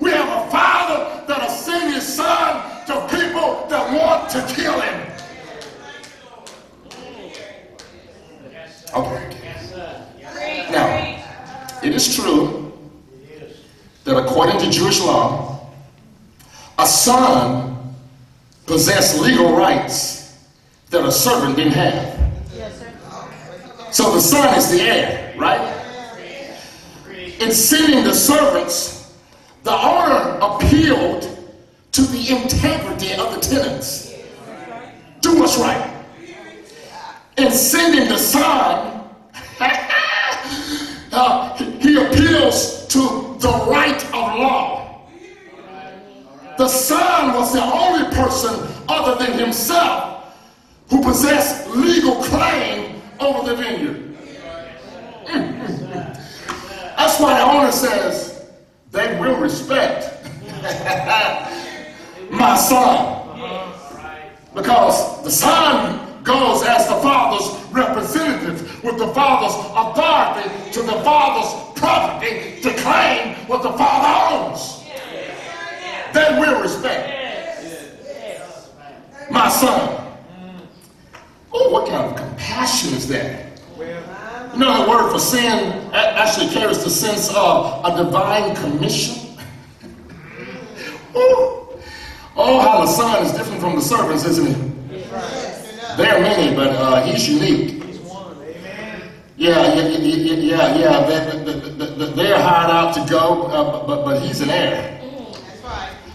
We 0.00 0.10
have 0.10 0.28
a 0.28 0.50
father 0.50 1.22
that'll 1.26 1.48
send 1.48 1.94
his 1.94 2.06
son 2.06 2.62
to 2.86 2.94
people 3.16 3.66
that 3.68 3.92
want 3.92 4.28
to 4.30 4.42
kill 4.54 4.80
him. 4.80 5.00
Okay. 8.94 9.36
Now, 10.70 11.18
is 11.94 12.14
true 12.14 12.72
that 14.04 14.16
according 14.92 14.98
to 14.98 14.98
Jewish 14.98 15.00
law, 15.00 15.70
a 16.78 16.86
son 16.86 17.94
possessed 18.66 19.20
legal 19.20 19.56
rights 19.56 20.46
that 20.90 21.04
a 21.04 21.12
servant 21.12 21.56
didn't 21.56 21.72
have. 21.72 22.18
Yes, 22.54 22.78
sir. 22.78 22.92
So 23.90 24.12
the 24.12 24.20
son 24.20 24.56
is 24.58 24.70
the 24.70 24.80
heir, 24.82 25.34
right? 25.38 25.78
In 27.40 27.52
sending 27.52 28.04
the 28.04 28.14
servants, 28.14 29.14
the 29.64 29.72
owner 29.72 30.38
appealed 30.40 31.22
to 31.92 32.02
the 32.02 32.30
integrity 32.30 33.12
of 33.14 33.34
the 33.34 33.40
tenants. 33.40 34.14
Do 35.20 35.38
what's 35.38 35.58
right. 35.58 36.04
In 37.36 37.50
sending 37.50 38.08
the 38.08 38.18
son, 38.18 39.08
uh, 41.12 41.56
he 41.80 41.96
appeals 41.96 42.86
to 42.88 43.36
the 43.40 43.66
right 43.68 44.04
of 44.06 44.38
law. 44.38 44.81
The 46.62 46.68
son 46.68 47.34
was 47.34 47.52
the 47.52 47.60
only 47.60 48.04
person 48.14 48.54
other 48.88 49.16
than 49.16 49.36
himself 49.36 50.32
who 50.88 51.02
possessed 51.02 51.68
legal 51.70 52.22
claim 52.22 53.02
over 53.18 53.50
the 53.50 53.56
vineyard. 53.56 54.16
Mm-hmm. 55.26 55.92
That's 56.96 57.18
why 57.18 57.36
the 57.36 57.44
owner 57.50 57.72
says 57.72 58.48
they 58.92 59.18
will 59.18 59.40
respect 59.40 60.24
my 62.30 62.54
son. 62.54 63.40
Because 64.54 65.24
the 65.24 65.32
son 65.32 66.22
goes 66.22 66.62
as 66.62 66.86
the 66.86 66.94
father's 66.94 67.60
representative 67.72 68.84
with 68.84 68.98
the 68.98 69.08
father's 69.08 69.56
authority 69.74 70.70
to 70.70 70.82
the 70.82 71.02
father's 71.02 71.80
property 71.80 72.60
to 72.60 72.72
claim 72.82 73.34
what 73.48 73.64
the 73.64 73.72
father 73.72 74.36
owns. 74.36 74.81
They 76.12 76.38
will 76.38 76.60
respect 76.60 77.22
my 79.30 79.48
son. 79.48 79.98
Oh, 81.54 81.70
what 81.70 81.88
kind 81.88 82.10
of 82.10 82.16
compassion 82.16 82.94
is 82.94 83.08
that? 83.08 83.58
You 83.78 84.58
know, 84.58 84.84
the 84.84 84.90
word 84.90 85.10
for 85.12 85.18
sin 85.18 85.90
actually 85.94 86.48
carries 86.52 86.84
the 86.84 86.90
sense 86.90 87.30
of 87.34 87.84
a 87.84 87.96
divine 88.04 88.54
commission. 88.56 89.36
Oh, 91.14 92.60
how 92.60 92.80
the 92.82 92.86
son 92.86 93.24
is 93.24 93.32
different 93.32 93.60
from 93.60 93.76
the 93.76 93.82
servants, 93.82 94.24
isn't 94.24 94.46
he? 94.46 94.54
There 95.96 96.16
are 96.16 96.20
many, 96.20 96.54
but 96.56 96.68
uh, 96.68 97.02
he's 97.04 97.28
unique. 97.28 97.82
Yeah, 99.36 99.74
yeah, 99.74 99.88
yeah, 99.88 100.34
yeah, 100.34 100.76
yeah. 100.76 101.06
They, 101.06 102.12
they're 102.12 102.40
hired 102.40 102.70
out 102.70 102.94
to 102.94 103.10
go, 103.10 103.42
uh, 103.44 103.86
but, 103.86 104.04
but 104.04 104.22
he's 104.22 104.40
an 104.40 104.50
heir. 104.50 105.01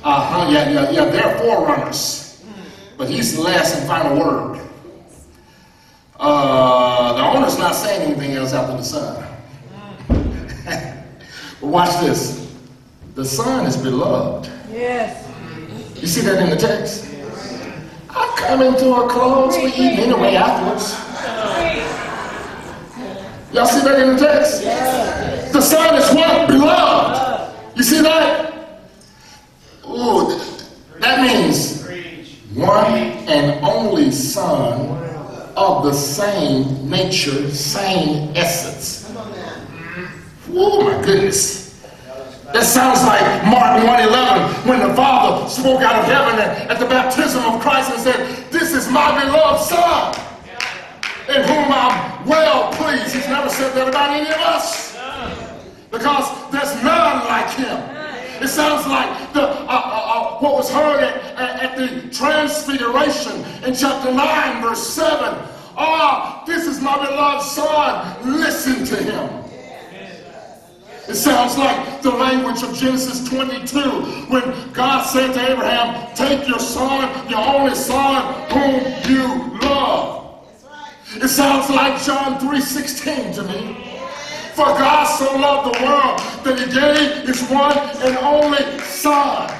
Uh 0.07 0.21
huh. 0.21 0.49
Yeah, 0.49 0.69
yeah, 0.69 0.89
yeah. 0.89 1.05
They're 1.09 1.37
forerunners, 1.37 2.41
but 2.97 3.09
he's 3.09 3.35
the 3.35 3.41
last 3.41 3.75
and 3.75 3.85
final 3.85 4.17
word. 4.17 4.65
Uh, 6.17 7.11
the 7.11 7.37
owner's 7.37 7.59
not 7.59 7.75
saying 7.75 8.13
anything 8.13 8.31
else 8.31 8.53
after 8.53 8.77
the 8.77 8.83
son. 8.83 9.27
but 11.59 11.67
watch 11.67 11.89
this. 11.99 12.55
The 13.15 13.25
son 13.25 13.65
is 13.65 13.75
beloved. 13.75 14.49
Yes. 14.71 15.27
You 15.99 16.07
see 16.07 16.21
that 16.21 16.41
in 16.41 16.51
the 16.51 16.55
text? 16.55 17.13
I 18.09 18.33
come 18.37 18.61
into 18.61 18.89
our 18.91 19.09
clothes, 19.09 19.57
we 19.57 19.73
eat 19.73 19.99
anyway 19.99 20.35
afterwards. 20.35 20.93
Y'all 23.53 23.65
see 23.65 23.81
that 23.81 23.99
in 23.99 24.15
the 24.15 24.25
text? 24.25 24.63
Yes. 24.63 25.51
The 25.51 25.59
son 25.59 25.95
is 25.95 26.09
what? 26.15 26.47
Beloved. 26.47 27.75
You 27.75 27.83
see 27.83 28.01
that? 28.03 28.56
Ooh, 29.97 30.39
that 30.99 31.21
means 31.21 31.81
one 32.53 32.93
and 33.25 33.65
only 33.65 34.11
son 34.11 34.95
of 35.55 35.83
the 35.85 35.93
same 35.93 36.87
nature, 36.87 37.49
same 37.49 38.31
essence. 38.35 39.11
Oh 40.51 40.83
my 40.83 41.03
goodness. 41.03 41.81
That 42.53 42.63
sounds 42.63 43.03
like 43.03 43.23
Mark 43.45 43.83
111 43.83 44.69
when 44.69 44.87
the 44.87 44.93
Father 44.93 45.49
spoke 45.49 45.81
out 45.81 45.95
of 45.95 46.05
heaven 46.05 46.39
at, 46.39 46.69
at 46.69 46.79
the 46.79 46.85
baptism 46.85 47.43
of 47.43 47.59
Christ 47.59 47.91
and 47.91 47.99
said, 47.99 48.51
This 48.51 48.73
is 48.73 48.87
my 48.89 49.25
beloved 49.25 49.63
Son, 49.63 50.15
in 51.27 51.41
whom 51.41 51.71
I'm 51.73 52.27
well 52.27 52.71
pleased. 52.73 53.15
He's 53.15 53.27
never 53.27 53.49
said 53.49 53.73
that 53.73 53.89
about 53.89 54.11
any 54.11 54.29
of 54.29 54.37
us. 54.41 54.95
Because 55.89 56.51
there's 56.51 56.83
none 56.83 57.25
like 57.25 57.49
him. 57.55 57.96
It 58.41 58.47
sounds 58.49 58.85
like 58.87 59.33
the 59.33 59.41
uh, 59.41 59.65
uh, 59.67 60.01
uh, 60.13 60.39
what 60.39 60.53
was 60.53 60.69
heard 60.69 61.03
at, 61.03 61.39
at, 61.39 61.77
the 61.77 62.09
transfiguration 62.09 63.43
in 63.63 63.75
chapter 63.75 64.13
9, 64.13 64.61
verse 64.61 64.87
7. 64.87 65.37
Ah, 65.75 66.43
this 66.45 66.65
is 66.65 66.81
my 66.81 66.97
beloved 66.97 67.43
son. 67.45 68.39
Listen 68.39 68.85
to 68.85 68.95
him. 68.95 69.43
It 71.07 71.15
sounds 71.15 71.57
like 71.57 72.01
the 72.01 72.11
language 72.11 72.63
of 72.63 72.75
Genesis 72.75 73.27
22 73.29 73.79
when 74.29 74.73
God 74.73 75.03
said 75.05 75.33
to 75.33 75.51
Abraham, 75.51 76.15
Take 76.15 76.47
your 76.47 76.59
son, 76.59 77.29
your 77.29 77.39
only 77.39 77.75
son, 77.75 78.49
whom 78.51 79.11
you 79.11 79.59
love. 79.61 80.17
It 81.15 81.29
sounds 81.29 81.69
like 81.69 82.03
John 82.03 82.37
3:16 82.39 83.33
to 83.35 83.43
me. 83.43 83.86
For 84.57 84.65
God 84.65 85.05
so 85.05 85.37
loved 85.37 85.75
the 85.75 85.85
world 85.85 86.17
that 86.43 86.57
he 86.57 86.65
gave 86.65 87.27
his 87.27 87.47
one 87.47 87.77
and 87.77 88.17
only 88.17 88.79
son. 88.85 89.53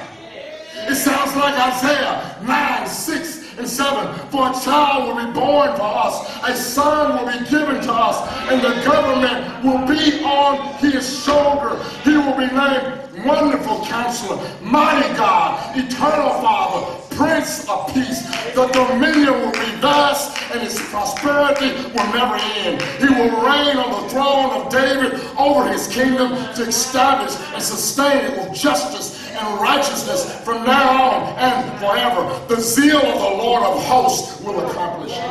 It 0.74 0.96
sounds 0.96 1.36
like 1.36 1.54
Isaiah 1.54 2.36
9, 2.42 2.84
6, 2.88 3.58
and 3.58 3.68
7. 3.68 4.28
For 4.30 4.50
a 4.50 4.52
child 4.54 5.06
will 5.06 5.24
be 5.24 5.32
born 5.32 5.76
for 5.76 5.82
us, 5.82 6.28
a 6.42 6.56
son 6.56 7.14
will 7.14 7.32
be 7.32 7.48
given 7.48 7.80
to 7.80 7.92
us, 7.92 8.26
and 8.50 8.60
the 8.60 8.74
government 8.84 9.62
will 9.62 9.86
be 9.86 10.20
on 10.24 10.74
his 10.78 11.22
shoulder. 11.22 11.80
He 12.02 12.16
will 12.16 12.36
be 12.36 12.52
named 12.52 13.24
Wonderful 13.24 13.84
Counselor, 13.86 14.36
Mighty 14.60 15.14
God, 15.14 15.78
Eternal 15.78 16.42
Father, 16.42 17.07
Prince 17.18 17.68
of 17.68 17.92
Peace. 17.92 18.22
The 18.54 18.68
dominion 18.68 19.32
will 19.32 19.50
be 19.50 19.70
vast, 19.80 20.40
and 20.52 20.60
his 20.60 20.78
prosperity 20.82 21.74
will 21.90 22.06
never 22.14 22.36
end. 22.36 22.80
He 23.00 23.08
will 23.08 23.42
reign 23.42 23.76
on 23.76 24.02
the 24.04 24.08
throne 24.08 24.50
of 24.52 24.70
David 24.70 25.20
over 25.36 25.68
his 25.68 25.88
kingdom 25.88 26.36
to 26.54 26.62
establish 26.62 27.34
and 27.52 27.60
sustain 27.60 28.18
it 28.18 28.38
with 28.38 28.56
justice 28.56 29.28
and 29.32 29.60
righteousness 29.60 30.40
from 30.44 30.64
now 30.64 31.10
on 31.10 31.38
and 31.38 31.80
forever. 31.80 32.22
The 32.46 32.60
zeal 32.60 32.98
of 32.98 33.18
the 33.18 33.42
Lord 33.42 33.64
of 33.64 33.84
hosts 33.84 34.40
will 34.40 34.70
accomplish 34.70 35.10
it. 35.10 35.24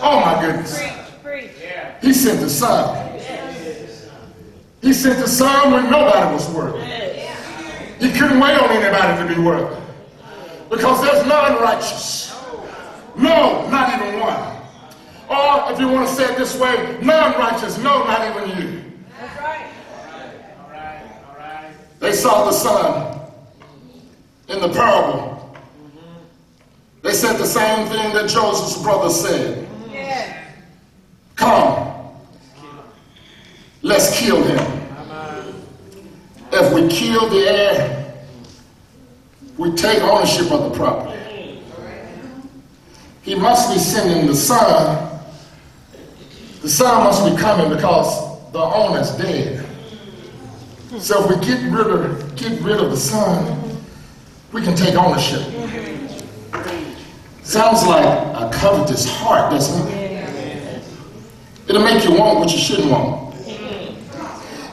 Oh 0.00 0.22
my 0.24 0.40
goodness. 0.40 0.80
He 2.00 2.14
sent 2.14 2.40
the 2.40 2.48
Son. 2.48 3.20
He 4.80 4.94
sent 4.94 5.20
the 5.20 5.28
Son 5.28 5.72
when 5.72 5.90
nobody 5.90 6.32
was 6.34 6.48
worthy. 6.54 7.01
He 8.02 8.10
couldn't 8.10 8.40
wait 8.40 8.58
on 8.58 8.68
anybody 8.68 9.28
to 9.28 9.32
be 9.32 9.40
worthy. 9.40 9.80
Because 10.68 11.00
there's 11.02 11.24
none 11.24 11.62
righteous. 11.62 12.34
No, 13.16 13.68
not 13.70 13.94
even 13.94 14.18
one. 14.18 14.42
Or 15.30 15.72
if 15.72 15.78
you 15.78 15.86
want 15.86 16.08
to 16.08 16.12
say 16.12 16.24
it 16.24 16.36
this 16.36 16.58
way, 16.58 16.98
none 17.00 17.38
righteous. 17.38 17.78
No, 17.78 18.02
not 18.02 18.28
even 18.28 18.58
you. 18.58 18.82
That's 19.20 19.40
right. 19.40 19.72
They 22.00 22.12
saw 22.12 22.46
the 22.46 22.52
son 22.52 23.20
in 24.48 24.60
the 24.60 24.68
parable. 24.68 25.56
They 27.02 27.12
said 27.12 27.36
the 27.36 27.46
same 27.46 27.86
thing 27.86 28.12
that 28.14 28.28
Joseph's 28.28 28.82
brother 28.82 29.10
said. 29.10 29.68
Yes. 29.88 30.56
Come, 31.36 32.10
let's 33.82 34.18
kill 34.18 34.42
him. 34.42 34.61
We 36.72 36.88
kill 36.88 37.28
the 37.28 37.38
heir, 37.38 38.14
we 39.58 39.74
take 39.74 40.02
ownership 40.02 40.50
of 40.50 40.70
the 40.70 40.76
property. 40.76 41.62
He 43.22 43.34
must 43.34 43.72
be 43.72 43.78
sending 43.78 44.26
the 44.26 44.34
son. 44.34 45.20
The 46.62 46.68
son 46.68 47.04
must 47.04 47.24
be 47.24 47.40
coming 47.40 47.74
because 47.74 48.50
the 48.52 48.60
owner's 48.60 49.10
dead. 49.12 49.66
So 50.98 51.24
if 51.24 51.30
we 51.30 51.46
get 51.46 51.62
rid 51.70 51.86
of 51.86 52.36
get 52.36 52.60
rid 52.62 52.80
of 52.80 52.90
the 52.90 52.96
son, 52.96 53.78
we 54.52 54.62
can 54.62 54.74
take 54.74 54.94
ownership. 54.94 55.42
Sounds 57.42 57.86
like 57.86 58.04
a 58.04 58.50
covetous 58.52 59.06
heart, 59.08 59.50
doesn't 59.50 59.88
it? 59.88 60.82
It'll 61.68 61.82
make 61.82 62.04
you 62.04 62.12
want 62.14 62.38
what 62.38 62.52
you 62.52 62.58
shouldn't 62.58 62.90
want. 62.90 63.31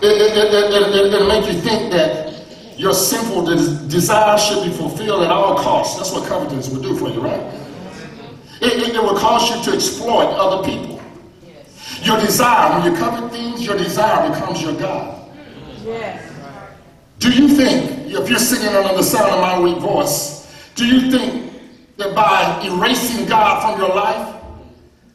It, 0.02 1.28
make 1.28 1.46
you 1.54 1.60
think 1.60 1.92
that 1.92 2.30
your 2.78 2.94
sinful 2.94 3.46
des- 3.46 3.88
desire 3.88 4.38
should 4.38 4.64
be 4.64 4.72
fulfilled 4.72 5.24
at 5.24 5.32
all 5.32 5.58
costs. 5.58 5.98
That's 5.98 6.12
what 6.12 6.28
covetousness 6.28 6.70
would 6.70 6.84
do 6.84 6.98
for 6.98 7.10
you, 7.10 7.22
right? 7.22 7.42
It, 8.62 8.74
it, 8.74 8.96
it 8.96 9.02
will 9.02 9.18
cause 9.18 9.50
you 9.50 9.64
to 9.64 9.76
exploit 9.76 10.28
other 10.36 10.64
people. 10.66 11.02
Your 12.04 12.18
desire, 12.20 12.80
when 12.80 12.92
you 12.92 12.98
covet 12.98 13.32
things, 13.32 13.66
your 13.66 13.78
desire 13.78 14.30
becomes 14.30 14.62
your 14.62 14.74
God. 14.74 15.30
Yes. 15.84 16.34
Do 17.20 17.32
you 17.32 17.50
think, 17.50 18.08
if 18.08 18.30
you're 18.30 18.40
singing 18.40 18.74
under 18.74 18.96
the 18.96 19.04
sound 19.04 19.32
of 19.32 19.42
my 19.42 19.60
weak 19.60 19.78
voice, 19.80 20.48
do 20.76 20.86
you 20.86 21.12
think 21.12 21.52
that 21.98 22.16
by 22.16 22.62
erasing 22.64 23.26
God 23.28 23.62
from 23.62 23.80
your 23.80 23.94
life, 23.94 24.36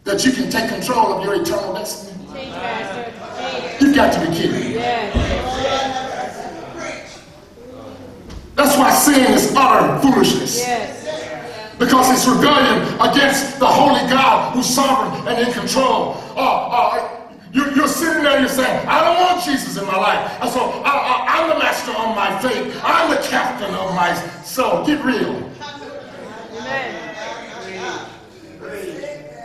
that 0.05 0.25
you 0.27 0.33
can 0.33 0.51
take 0.51 0.69
control 0.69 1.15
of 1.15 1.25
your 1.25 1.41
eternal 1.41 1.73
destiny? 1.73 2.21
You've 3.81 3.95
got 3.95 4.13
to 4.15 4.21
be 4.21 4.37
kidding. 4.37 4.73
Yes. 4.73 5.15
That's 8.55 8.77
why 8.77 8.91
sin 8.93 9.33
is 9.33 9.53
utter 9.57 10.01
foolishness. 10.01 10.65
Because 11.79 12.11
it's 12.13 12.27
rebellion 12.27 12.83
against 13.01 13.59
the 13.59 13.67
holy 13.67 14.09
God 14.09 14.55
who's 14.55 14.67
sovereign 14.67 15.27
and 15.27 15.47
in 15.47 15.53
control. 15.53 16.15
Uh, 16.37 16.69
uh, 16.71 17.11
you're, 17.53 17.73
you're 17.75 17.89
sitting 17.89 18.23
there 18.23 18.33
and 18.33 18.41
you're 18.41 18.49
saying, 18.49 18.87
I 18.87 19.05
don't 19.05 19.21
want 19.21 19.45
Jesus 19.45 19.77
in 19.77 19.87
my 19.87 19.97
life. 19.97 20.41
And 20.41 20.51
so 20.51 20.61
I, 20.85 21.25
I'm 21.29 21.49
the 21.49 21.59
master 21.59 21.91
of 21.91 22.15
my 22.15 22.39
faith. 22.41 22.81
I'm 22.85 23.11
the 23.11 23.21
captain 23.29 23.75
of 23.75 23.95
my 23.95 24.15
soul. 24.43 24.85
Get 24.87 25.05
real. 25.05 25.51
Amen. 26.53 27.05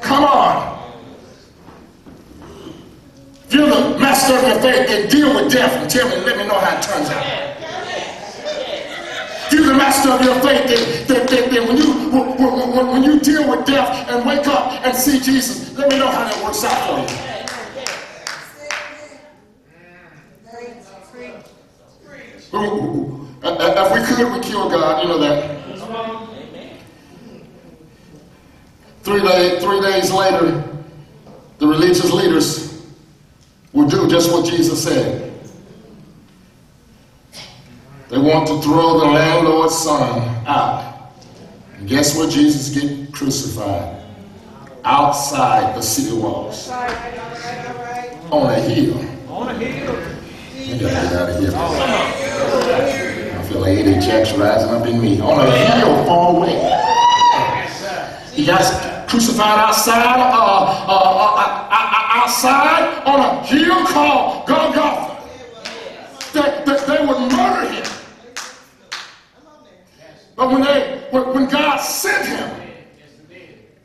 Come 0.02 0.24
on. 0.24 0.78
If 3.46 3.54
you're 3.54 3.70
the 4.30 4.36
master 4.36 4.54
of 4.54 4.62
your 4.62 4.62
faith, 4.62 4.88
then 4.88 5.10
deal 5.10 5.36
with 5.36 5.52
death 5.52 5.82
and 5.82 5.90
tell 5.90 6.08
me, 6.10 6.16
let 6.26 6.38
me 6.38 6.48
know 6.48 6.60
how 6.60 6.78
it 6.78 6.84
turns 6.84 7.10
out. 7.10 7.26
You're 9.52 9.66
the 9.66 9.74
master 9.74 10.12
of 10.12 10.22
your 10.22 10.36
faith, 10.42 10.68
then, 10.68 11.08
then, 11.08 11.26
then, 11.26 11.50
then 11.50 11.68
when, 11.68 11.78
you, 11.78 11.94
when, 12.12 12.76
when, 12.76 12.88
when 12.88 13.04
you 13.04 13.20
deal 13.20 13.50
with 13.50 13.66
death 13.66 14.08
and 14.10 14.26
wake 14.26 14.48
up 14.48 14.72
and 14.86 14.96
see 14.96 15.20
Jesus, 15.20 15.76
let 15.76 15.90
me 15.90 15.98
know 15.98 16.08
how 16.08 16.26
that 16.26 16.44
works 16.44 16.64
out 16.64 16.78
for 16.88 17.14
you. 17.14 17.20
Uh, 23.42 23.48
uh, 23.48 23.96
If 23.96 24.10
we 24.10 24.16
could, 24.16 24.34
we 24.34 24.40
kill 24.42 24.70
God. 24.70 25.02
You 25.02 25.10
know 25.10 25.18
that. 25.20 25.60
Three, 29.02 29.22
day, 29.22 29.60
three 29.60 29.82
days 29.82 30.12
later, 30.12 30.64
the 31.58 31.68
religious 31.68 32.12
leaders 32.12 32.69
will 33.80 33.88
do 33.88 34.10
just 34.10 34.32
what 34.32 34.46
Jesus 34.46 34.84
said. 34.84 35.32
They 38.10 38.18
want 38.18 38.48
to 38.48 38.62
throw 38.62 39.00
the 39.00 39.06
landlord's 39.06 39.78
son 39.78 40.20
out. 40.46 41.14
And 41.78 41.88
guess 41.88 42.18
where 42.18 42.30
Jesus 42.30 42.76
get 42.76 43.14
crucified? 43.14 44.04
Outside 44.84 45.76
the 45.76 45.82
city 45.82 46.18
walls. 46.18 46.70
Right. 46.70 46.90
Right. 46.90 48.18
On 48.32 48.50
a 48.50 48.60
hill. 48.60 48.98
On 49.30 49.48
a 49.48 49.54
hill. 49.54 49.96
I 49.96 50.78
gotta 50.80 51.40
get 51.40 51.54
out 51.54 51.74
of 51.74 52.20
here. 52.20 53.40
I 53.40 53.44
feel 53.44 53.60
like 53.62 53.78
Eddie 53.78 54.06
Jack's 54.06 54.34
rising 54.34 54.70
up 54.72 54.86
in 54.88 55.00
me. 55.02 55.22
On 55.22 55.40
a 55.40 55.52
hill 55.52 56.06
far 56.06 56.36
away. 56.36 56.56
He 58.34 58.46
got 58.46 59.08
crucified 59.08 59.60
outside, 59.60 60.06
uh, 60.06 60.20
uh, 60.20 60.86
uh, 60.88 60.96
uh, 60.96 61.70
uh, 61.72 61.99
outside 62.30 63.04
on 63.06 63.20
a 63.22 63.44
hill 63.44 63.86
called 63.88 64.48
Golgotha. 64.48 65.18
That, 66.34 66.64
that 66.64 66.86
they 66.86 67.04
would 67.04 67.32
murder 67.32 67.72
him. 67.72 67.86
But 70.36 70.52
when 70.52 70.62
they, 70.62 71.08
when, 71.10 71.34
when 71.34 71.50
God 71.50 71.78
sent 71.78 72.28
him, 72.28 72.72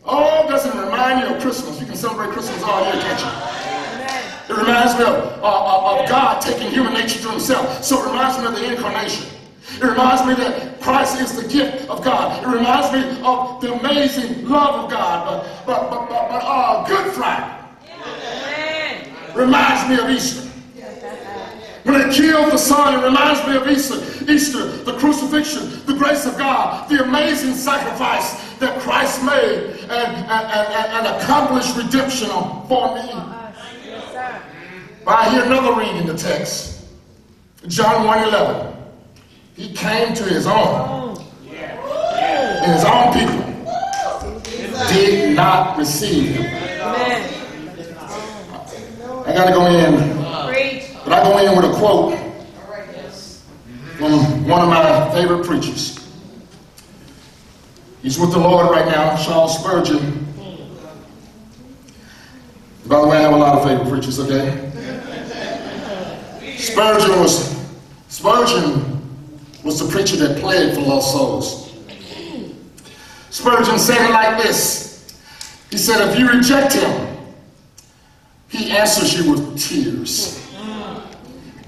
oh, 0.04 0.46
doesn't 0.46 0.78
remind 0.78 1.20
you 1.20 1.34
of 1.34 1.40
Christmas? 1.40 1.80
You 1.80 1.86
can 1.86 1.96
celebrate 1.96 2.32
Christmas 2.32 2.62
all 2.62 2.84
year, 2.84 3.02
can't 3.02 3.20
you? 3.20 4.54
It 4.54 4.58
reminds 4.58 4.98
me 4.98 5.04
of, 5.04 5.42
uh, 5.42 5.74
of 5.74 6.00
of 6.00 6.08
God 6.10 6.42
taking 6.42 6.70
human 6.70 6.92
nature 6.92 7.20
to 7.22 7.30
himself. 7.30 7.82
So 7.82 8.02
it 8.02 8.10
reminds 8.10 8.38
me 8.38 8.44
of 8.44 8.54
the 8.54 8.72
incarnation. 8.72 9.26
It 9.76 9.82
reminds 9.82 10.26
me 10.26 10.34
that 10.34 10.82
Christ 10.82 11.18
is 11.18 11.34
the 11.34 11.48
gift 11.48 11.88
of 11.88 12.04
God. 12.04 12.44
It 12.44 12.46
reminds 12.46 12.92
me 12.92 13.22
of 13.24 13.62
the 13.62 13.72
amazing 13.72 14.46
love 14.46 14.84
of 14.84 14.90
God. 14.90 15.46
But, 15.64 15.66
but, 15.66 15.90
but, 15.90 16.08
but, 16.10 16.28
but 16.28 16.42
uh, 16.44 16.86
Good 16.86 17.14
Friday. 17.14 17.53
Reminds 19.34 19.88
me 19.88 19.98
of 19.98 20.10
Easter. 20.10 20.48
When 21.84 22.00
they 22.00 22.14
killed 22.14 22.50
the 22.50 22.56
Son, 22.56 22.94
it 22.94 23.04
reminds 23.04 23.46
me 23.46 23.56
of 23.56 23.68
Easter. 23.68 23.96
Easter, 24.30 24.66
the 24.66 24.96
crucifixion, 24.96 25.84
the 25.84 25.94
grace 25.94 26.24
of 26.24 26.38
God, 26.38 26.88
the 26.88 27.04
amazing 27.04 27.54
sacrifice 27.54 28.56
that 28.58 28.80
Christ 28.80 29.22
made 29.22 29.76
and, 29.82 29.90
and, 29.90 30.30
and, 30.30 31.06
and 31.06 31.22
accomplished 31.22 31.76
redemption 31.76 32.28
for 32.68 32.94
me. 32.94 33.12
But 35.04 35.14
I 35.14 35.30
hear 35.30 35.44
another 35.44 35.78
reading 35.78 35.96
in 35.98 36.06
the 36.06 36.16
text. 36.16 36.86
John 37.66 38.06
1.11. 38.06 38.74
He 39.56 39.74
came 39.74 40.14
to 40.14 40.24
his 40.24 40.46
own. 40.46 41.22
And 41.46 42.72
his 42.72 42.84
own 42.84 43.12
people 43.12 43.44
did 44.88 45.36
not 45.36 45.76
receive 45.76 46.36
him. 46.36 46.46
Amen. 46.80 47.33
I 49.26 49.32
gotta 49.32 49.52
go 49.52 49.66
in, 49.66 50.18
but 51.04 51.12
I 51.12 51.22
go 51.22 51.38
in 51.38 51.56
with 51.56 51.64
a 51.64 51.78
quote 51.78 52.18
from 53.96 54.46
one 54.46 54.60
of 54.60 54.68
my 54.68 55.10
favorite 55.12 55.46
preachers. 55.46 55.98
He's 58.02 58.18
with 58.18 58.32
the 58.32 58.38
Lord 58.38 58.70
right 58.70 58.86
now, 58.86 59.16
Charles 59.16 59.58
Spurgeon. 59.58 60.26
By 62.86 63.00
the 63.00 63.08
way, 63.08 63.16
I 63.16 63.20
have 63.22 63.32
a 63.32 63.36
lot 63.36 63.56
of 63.56 63.64
favorite 63.66 63.88
preachers, 63.88 64.20
okay? 64.20 64.70
Spurgeon 66.58 67.18
was 67.18 67.54
Spurgeon 68.08 69.00
was 69.64 69.80
the 69.80 69.88
preacher 69.90 70.16
that 70.16 70.38
played 70.38 70.74
for 70.74 70.82
lost 70.82 71.12
souls. 71.12 71.74
Spurgeon 73.30 73.78
said 73.78 74.08
it 74.08 74.12
like 74.12 74.42
this. 74.42 75.18
He 75.70 75.78
said, 75.78 76.08
if 76.08 76.18
you 76.18 76.28
reject 76.28 76.74
him, 76.74 77.13
he 78.54 78.70
answers 78.70 79.18
you 79.18 79.32
with 79.32 79.58
tears. 79.58 80.40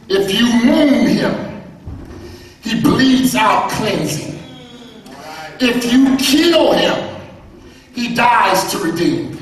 If 0.09 0.33
you 0.33 0.47
wound 0.71 1.09
him, 1.09 1.63
he 2.63 2.81
bleeds 2.81 3.35
out 3.35 3.71
cleansing. 3.71 4.39
If 5.59 5.93
you 5.93 6.17
kill 6.17 6.73
him, 6.75 7.21
he 7.93 8.15
dies 8.15 8.71
to 8.71 8.79
redeem. 8.79 9.37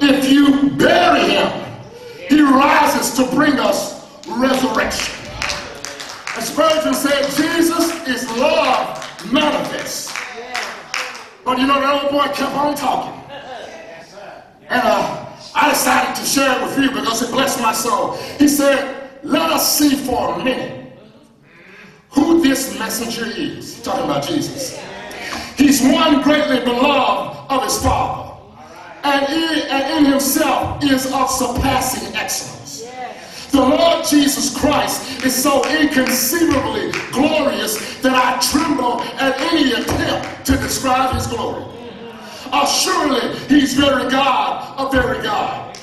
If 0.00 0.30
you 0.30 0.70
bury 0.70 1.32
him, 1.32 1.64
he 2.30 2.40
rises 2.40 3.14
to 3.16 3.24
bring 3.34 3.58
us 3.58 4.24
resurrection. 4.26 5.14
And 6.34 6.44
Spurgeon 6.44 6.94
said, 6.94 7.24
Jesus 7.36 8.08
is 8.08 8.26
love 8.38 9.04
manifest. 9.30 10.16
But 11.44 11.58
you 11.58 11.66
know, 11.66 11.78
that 11.78 12.02
old 12.04 12.12
boy 12.12 12.32
kept 12.32 12.54
on 12.54 12.74
talking. 12.74 13.20
And 14.70 14.82
uh, 14.84 15.27
I 15.54 15.70
decided 15.70 16.16
to 16.16 16.24
share 16.24 16.58
it 16.58 16.62
with 16.62 16.78
you 16.78 16.90
because 16.90 17.22
it 17.22 17.30
blessed 17.30 17.60
my 17.60 17.72
soul. 17.72 18.16
He 18.38 18.48
said, 18.48 19.10
let 19.22 19.50
us 19.50 19.78
see 19.78 19.96
for 19.96 20.34
a 20.34 20.44
minute 20.44 20.92
who 22.10 22.42
this 22.42 22.78
messenger 22.78 23.26
is. 23.26 23.82
Talking 23.82 24.04
about 24.04 24.26
Jesus. 24.26 24.78
He's 25.56 25.82
one 25.82 26.22
greatly 26.22 26.60
beloved 26.60 27.50
of 27.50 27.64
his 27.64 27.82
Father. 27.82 28.34
And 29.04 29.26
in, 29.32 29.68
and 29.68 30.06
in 30.06 30.12
himself 30.12 30.82
is 30.84 31.12
of 31.12 31.30
surpassing 31.30 32.14
excellence. 32.14 32.58
The 33.50 33.60
Lord 33.60 34.04
Jesus 34.04 34.56
Christ 34.58 35.24
is 35.24 35.34
so 35.34 35.66
inconceivably 35.68 36.92
glorious 37.12 37.98
that 38.00 38.12
I 38.12 38.38
tremble 38.40 39.00
at 39.18 39.40
any 39.40 39.72
attempt 39.72 40.46
to 40.46 40.56
describe 40.56 41.14
his 41.14 41.26
glory. 41.26 41.64
Ah, 42.52 42.64
Assuredly, 42.64 43.38
he's 43.48 43.74
very 43.74 44.10
God, 44.10 44.74
a 44.78 44.90
very 44.90 45.22
God, 45.22 45.76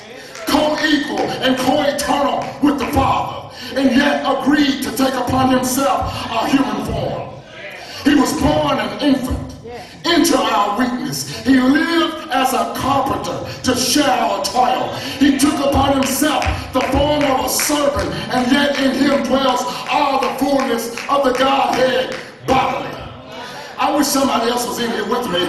co-equal 0.46 1.20
and 1.20 1.56
co-eternal 1.58 2.44
with 2.62 2.78
the 2.78 2.86
Father, 2.92 3.54
and 3.74 3.96
yet 3.96 4.24
agreed 4.24 4.82
to 4.82 4.90
take 4.96 5.14
upon 5.14 5.50
himself 5.50 6.12
a 6.30 6.48
human 6.48 6.84
form. 6.86 7.30
He 8.04 8.14
was 8.14 8.32
born 8.40 8.78
an 8.78 9.00
infant 9.00 9.46
into 10.06 10.38
our 10.38 10.78
weakness. 10.78 11.44
He 11.44 11.58
lived 11.60 12.30
as 12.30 12.52
a 12.52 12.74
carpenter 12.76 13.44
to 13.64 13.76
share 13.76 14.08
our 14.08 14.44
toil. 14.44 14.94
He 15.18 15.38
took 15.38 15.54
upon 15.54 15.94
himself 15.94 16.44
the 16.72 16.80
form 16.92 17.22
of 17.24 17.46
a 17.46 17.48
servant, 17.48 18.12
and 18.32 18.50
yet 18.52 18.78
in 18.78 18.92
him 18.92 19.22
dwells 19.24 19.62
all 19.90 20.20
the 20.20 20.38
fullness 20.38 20.90
of 21.08 21.24
the 21.24 21.32
Godhead 21.32 22.16
bodily. 22.46 22.95
I 23.78 23.94
wish 23.94 24.06
somebody 24.06 24.50
else 24.50 24.66
was 24.66 24.78
in 24.80 24.90
here 24.90 25.04
with 25.04 25.30
me. 25.30 25.40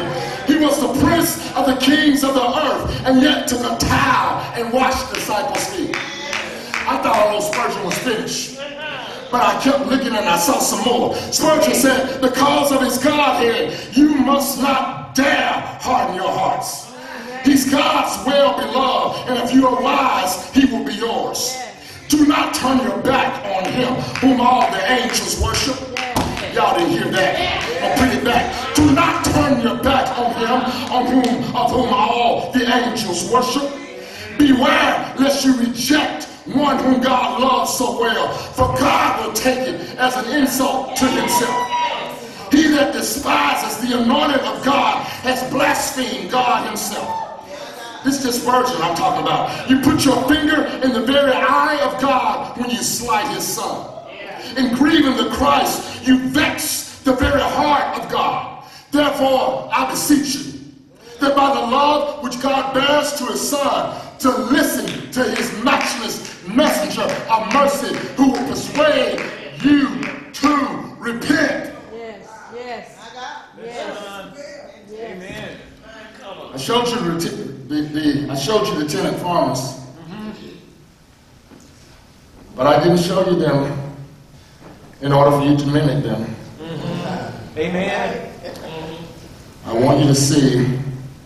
He 0.47 0.63
was 0.63 0.79
the 0.81 0.93
prince 1.05 1.37
of 1.55 1.65
the 1.65 1.77
kings 1.77 2.23
of 2.23 2.33
the 2.33 2.43
earth, 2.43 3.05
and 3.05 3.21
yet 3.21 3.47
took 3.47 3.61
a 3.61 3.77
towel 3.77 4.53
and 4.55 4.73
washed 4.73 5.13
disciples' 5.13 5.67
feet. 5.67 5.95
I 5.95 7.01
thought 7.01 7.33
old 7.33 7.43
Spurgeon 7.43 7.83
was 7.85 7.97
finished. 7.99 8.57
But 9.29 9.43
I 9.43 9.61
kept 9.61 9.87
looking 9.87 10.15
and 10.15 10.27
I 10.27 10.37
saw 10.37 10.59
some 10.59 10.83
more. 10.85 11.15
Spurgeon 11.15 11.73
said, 11.73 12.21
because 12.21 12.71
of 12.71 12.81
his 12.81 12.97
Godhead, 12.97 13.95
you 13.95 14.15
must 14.15 14.61
not 14.61 15.15
dare 15.15 15.51
harden 15.81 16.15
your 16.15 16.29
hearts. 16.29 16.87
He 17.43 17.51
He's 17.51 17.71
God's 17.71 18.25
well 18.25 18.57
beloved, 18.57 19.29
and 19.29 19.39
if 19.39 19.53
you 19.53 19.67
are 19.67 19.81
wise, 19.81 20.53
he 20.53 20.65
will 20.65 20.83
be 20.83 20.93
yours. 20.93 21.57
Do 22.09 22.25
not 22.25 22.53
turn 22.53 22.79
your 22.79 22.97
back 22.99 23.43
on 23.45 23.71
him, 23.71 23.93
whom 24.21 24.39
all 24.39 24.69
the 24.71 24.91
angels 24.91 25.41
worship. 25.41 25.77
Y'all 26.57 26.75
didn't 26.75 26.89
hear 26.89 27.11
that. 27.11 27.37
I'll 27.83 27.97
bring 27.99 28.17
it 28.17 28.25
back. 28.25 28.75
Do 28.75 28.91
not 28.91 29.23
turn 29.25 29.61
your 29.61 29.77
back 29.77 30.09
on 30.17 30.33
him, 30.41 30.57
on 30.91 31.05
whom 31.05 31.55
of 31.55 31.69
whom 31.69 31.93
all 31.93 32.51
the 32.51 32.65
angels 32.65 33.29
worship. 33.29 33.69
Beware 34.39 35.13
lest 35.19 35.45
you 35.45 35.55
reject 35.55 36.23
one 36.47 36.79
whom 36.79 36.99
God 36.99 37.41
loves 37.41 37.77
so 37.77 38.01
well, 38.01 38.33
for 38.33 38.75
God 38.79 39.23
will 39.23 39.33
take 39.33 39.59
it 39.69 39.99
as 39.99 40.15
an 40.17 40.35
insult 40.35 40.95
to 40.95 41.05
himself. 41.05 42.51
He 42.51 42.69
that 42.69 42.91
despises 42.91 43.87
the 43.87 44.01
anointing 44.01 44.43
of 44.43 44.65
God 44.65 45.05
has 45.21 45.47
blasphemed 45.51 46.31
God 46.31 46.65
himself. 46.65 47.45
This 48.03 48.25
is 48.25 48.41
Spurgeon 48.41 48.81
I'm 48.81 48.95
talking 48.95 49.21
about. 49.21 49.69
You 49.69 49.79
put 49.81 50.03
your 50.03 50.27
finger 50.27 50.65
in 50.81 50.91
the 50.91 51.05
very 51.05 51.33
eye 51.33 51.79
of 51.83 52.01
God 52.01 52.57
when 52.57 52.71
you 52.71 52.77
slight 52.77 53.31
his 53.35 53.45
son. 53.45 53.96
In 54.57 54.73
grieving 54.73 55.15
the 55.15 55.29
Christ, 55.29 56.03
you 56.07 56.17
vex 56.29 56.99
the 57.03 57.13
very 57.13 57.39
heart 57.39 57.99
of 57.99 58.11
God. 58.11 58.65
Therefore, 58.91 59.69
I 59.71 59.87
beseech 59.91 60.33
you 60.35 60.59
that 61.19 61.35
by 61.35 61.53
the 61.53 61.61
love 61.61 62.23
which 62.23 62.41
God 62.41 62.73
bears 62.73 63.13
to 63.19 63.25
his 63.27 63.49
son, 63.49 64.01
to 64.17 64.29
listen 64.29 65.11
to 65.11 65.23
his 65.23 65.63
matchless 65.63 66.43
messenger 66.47 67.03
of 67.03 67.53
mercy 67.53 67.95
who 68.15 68.31
will 68.31 68.47
persuade 68.47 69.19
you 69.61 70.01
to 70.33 70.95
repent. 70.97 71.75
Yes, 71.93 72.27
yes, 72.55 72.97
i 72.99 73.63
yes. 73.63 74.89
Amen. 74.91 75.57
I 76.53 76.57
showed 76.57 76.87
you 76.87 76.95
the, 76.95 77.29
the, 77.29 77.81
the 77.81 78.31
I 78.31 78.35
showed 78.35 78.67
you 78.67 78.83
the 78.83 78.89
tenant 78.89 79.17
farmers, 79.19 79.59
mm-hmm. 79.59 80.49
but 82.55 82.65
I 82.65 82.83
didn't 82.83 82.97
show 82.97 83.29
you 83.29 83.37
them 83.37 83.86
in 85.01 85.11
order 85.11 85.31
for 85.31 85.43
you 85.43 85.57
to 85.57 85.65
mimic 85.67 86.03
them. 86.03 86.23
Mm-hmm. 86.59 87.59
Amen. 87.59 88.31
I 89.65 89.73
want 89.73 89.99
you 89.99 90.07
to 90.07 90.15
see 90.15 90.79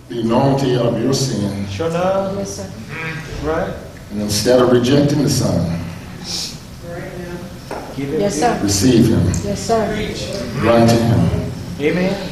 the 0.09 0.19
enormity 0.21 0.75
of 0.75 0.99
your 1.01 1.13
sin, 1.13 1.67
Sure 1.67 1.87
enough. 1.87 2.35
Yes, 2.37 2.55
sir. 2.57 2.63
Mm-hmm. 2.63 3.47
Right. 3.47 3.73
and 4.11 4.21
instead 4.21 4.59
of 4.61 4.71
rejecting 4.71 5.23
the 5.23 5.29
Son, 5.29 5.77
Give 7.95 8.13
it. 8.13 8.19
Yes, 8.21 8.39
sir. 8.39 8.59
receive 8.63 9.07
Him, 9.07 9.25
Yes, 9.43 9.59
sir. 9.59 9.85
run 10.63 10.87
to 10.87 10.95
Him. 10.95 11.51
Amen. 11.79 12.29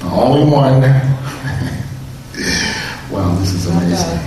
The 0.00 0.06
only 0.06 0.50
one. 0.50 0.80
wow, 3.10 3.34
this 3.38 3.52
is 3.52 3.66
amazing. 3.66 4.18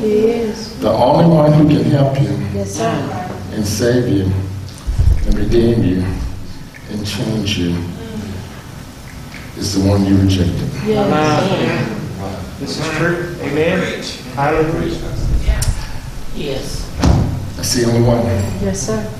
He 0.00 0.12
is. 0.30 0.78
The 0.80 0.90
only 0.90 1.26
one 1.34 1.52
who 1.52 1.68
can 1.68 1.84
help 1.90 2.20
you 2.20 2.28
Yes, 2.52 2.74
sir. 2.74 3.30
and 3.52 3.64
save 3.66 4.08
you 4.08 4.24
and 4.24 4.32
redeem 5.34 5.82
you 5.82 6.04
and 6.90 7.06
change 7.06 7.58
you 7.58 7.76
is 9.56 9.74
the 9.74 9.88
one 9.88 10.04
you 10.04 10.16
rejected. 10.18 10.68
Yes. 10.86 12.58
This 12.60 12.78
is 12.78 12.96
true. 12.96 13.36
Amen. 13.40 14.02
Hallelujah. 14.34 14.98
Yes. 16.34 16.90
That's 17.56 17.74
the 17.74 17.84
only 17.86 18.02
one. 18.02 18.24
Yes, 18.62 18.86
sir. 18.86 19.10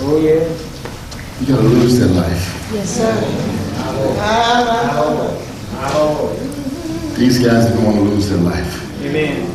Oh, 0.00 0.20
yeah. 0.20 0.48
You 1.40 1.46
gotta 1.46 1.68
lose 1.68 1.98
that 2.00 2.08
life. 2.08 2.70
Yes, 2.72 2.96
sir. 2.96 3.14
These 7.16 7.38
guys 7.44 7.66
didn't 7.66 7.84
want 7.84 7.96
to 7.96 8.02
lose 8.02 8.28
their 8.28 8.38
life. 8.38 9.02
Amen. 9.02 9.46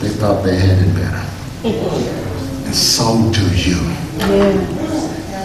They 0.00 0.08
thought 0.08 0.42
they 0.44 0.56
had 0.56 0.78
it 0.78 0.94
better. 0.94 2.20
And 2.64 2.74
so 2.74 3.30
do 3.32 3.42
you. 3.56 3.80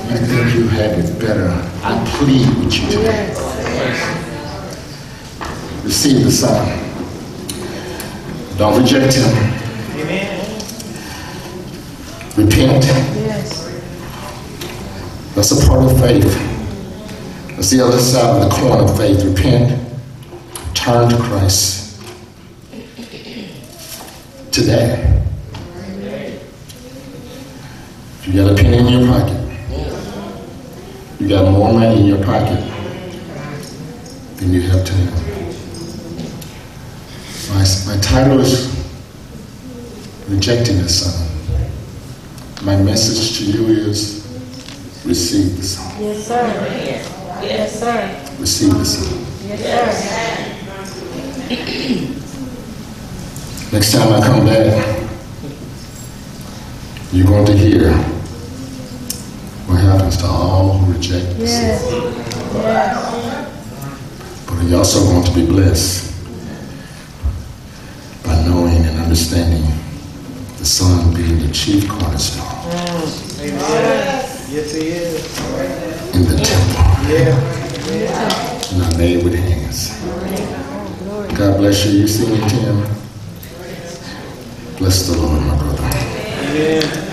You 0.10 0.18
think 0.18 0.56
you 0.56 0.68
have 0.70 0.98
it 0.98 1.20
better. 1.20 1.50
I 1.84 2.04
plead 2.18 2.48
with 2.58 2.74
you 2.80 2.90
today. 2.90 3.30
Receive 5.84 6.24
the 6.26 6.32
Son. 6.32 6.66
Don't 8.58 8.82
reject 8.82 9.14
Him. 9.14 9.30
Amen. 10.00 10.40
Repent. 12.36 12.86
Yes. 12.86 13.70
That's 15.36 15.52
a 15.52 15.68
part 15.68 15.84
of 15.84 16.00
faith. 16.00 16.26
That's 17.56 17.70
the 17.70 17.82
other 17.86 18.00
side 18.00 18.42
of 18.42 18.50
the 18.50 18.56
coin 18.56 18.80
of 18.84 18.98
faith. 18.98 19.24
Repent. 19.24 19.80
Turn 20.74 21.08
to 21.10 21.18
Christ. 21.18 22.02
Today. 24.52 25.06
If 26.02 26.08
you 28.26 28.34
got 28.34 28.52
a 28.52 28.56
penny 28.56 28.78
in 28.78 28.88
your 28.88 29.08
pocket, 29.08 29.38
you 31.20 31.28
got 31.30 31.52
more 31.52 31.74
money 31.74 32.00
in 32.02 32.06
your 32.06 32.24
pocket 32.24 32.60
than 34.38 34.54
you 34.54 34.62
have 34.62 34.86
time. 34.86 35.14
My, 37.50 37.66
my 37.88 37.98
title 38.02 38.40
is 38.40 38.68
Rejecting 40.28 40.78
the 40.78 40.90
Son. 40.90 41.28
My 42.64 42.76
message 42.76 43.38
to 43.40 43.46
you 43.46 43.66
is 43.68 44.20
receive 45.06 45.58
the 45.58 45.64
Son. 45.64 46.02
Yes, 46.02 46.28
sir. 46.28 46.44
Yes, 47.42 47.80
sir. 47.80 48.36
Receive 48.40 48.74
the 48.78 48.86
Son. 48.86 49.26
Yes, 49.48 50.04
sir. 50.04 50.56
Next 53.72 53.92
time 53.94 54.14
I 54.14 54.26
come 54.26 54.46
back, 54.46 54.99
you're 57.12 57.26
going 57.26 57.46
to 57.46 57.58
hear 57.58 57.92
what 59.68 59.80
happens 59.80 60.18
to 60.18 60.26
all 60.26 60.78
who 60.78 60.94
reject 60.94 61.38
the 61.40 61.48
Son. 61.48 61.64
Yes. 61.64 61.84
Yes. 62.54 63.46
But 64.48 64.64
you're 64.68 64.78
also 64.80 65.04
going 65.04 65.24
to 65.24 65.34
be 65.34 65.46
blessed 65.46 66.14
by 68.24 68.36
knowing 68.46 68.78
and 68.86 69.00
understanding 69.00 69.64
the 70.58 70.66
Son 70.66 71.14
being 71.14 71.40
the 71.40 71.52
chief 71.54 71.88
cornerstone 71.90 72.46
Amen. 73.40 74.26
Yes, 74.52 74.74
he 74.74 74.88
is. 74.90 75.40
in 76.16 76.24
the 76.26 76.36
temple, 76.44 76.84
Yeah. 77.10 78.78
not 78.78 78.98
made 78.98 79.24
with 79.24 79.36
hands. 79.36 79.96
God 81.38 81.58
bless 81.58 81.86
you. 81.86 82.00
You 82.02 82.08
see 82.08 82.28
me, 82.32 82.40
Tim? 82.50 82.84
Bless 84.78 85.08
the 85.08 85.18
Lord, 85.18 85.42
my 85.44 85.56
brother. 85.58 86.09
Amen. 86.50 87.09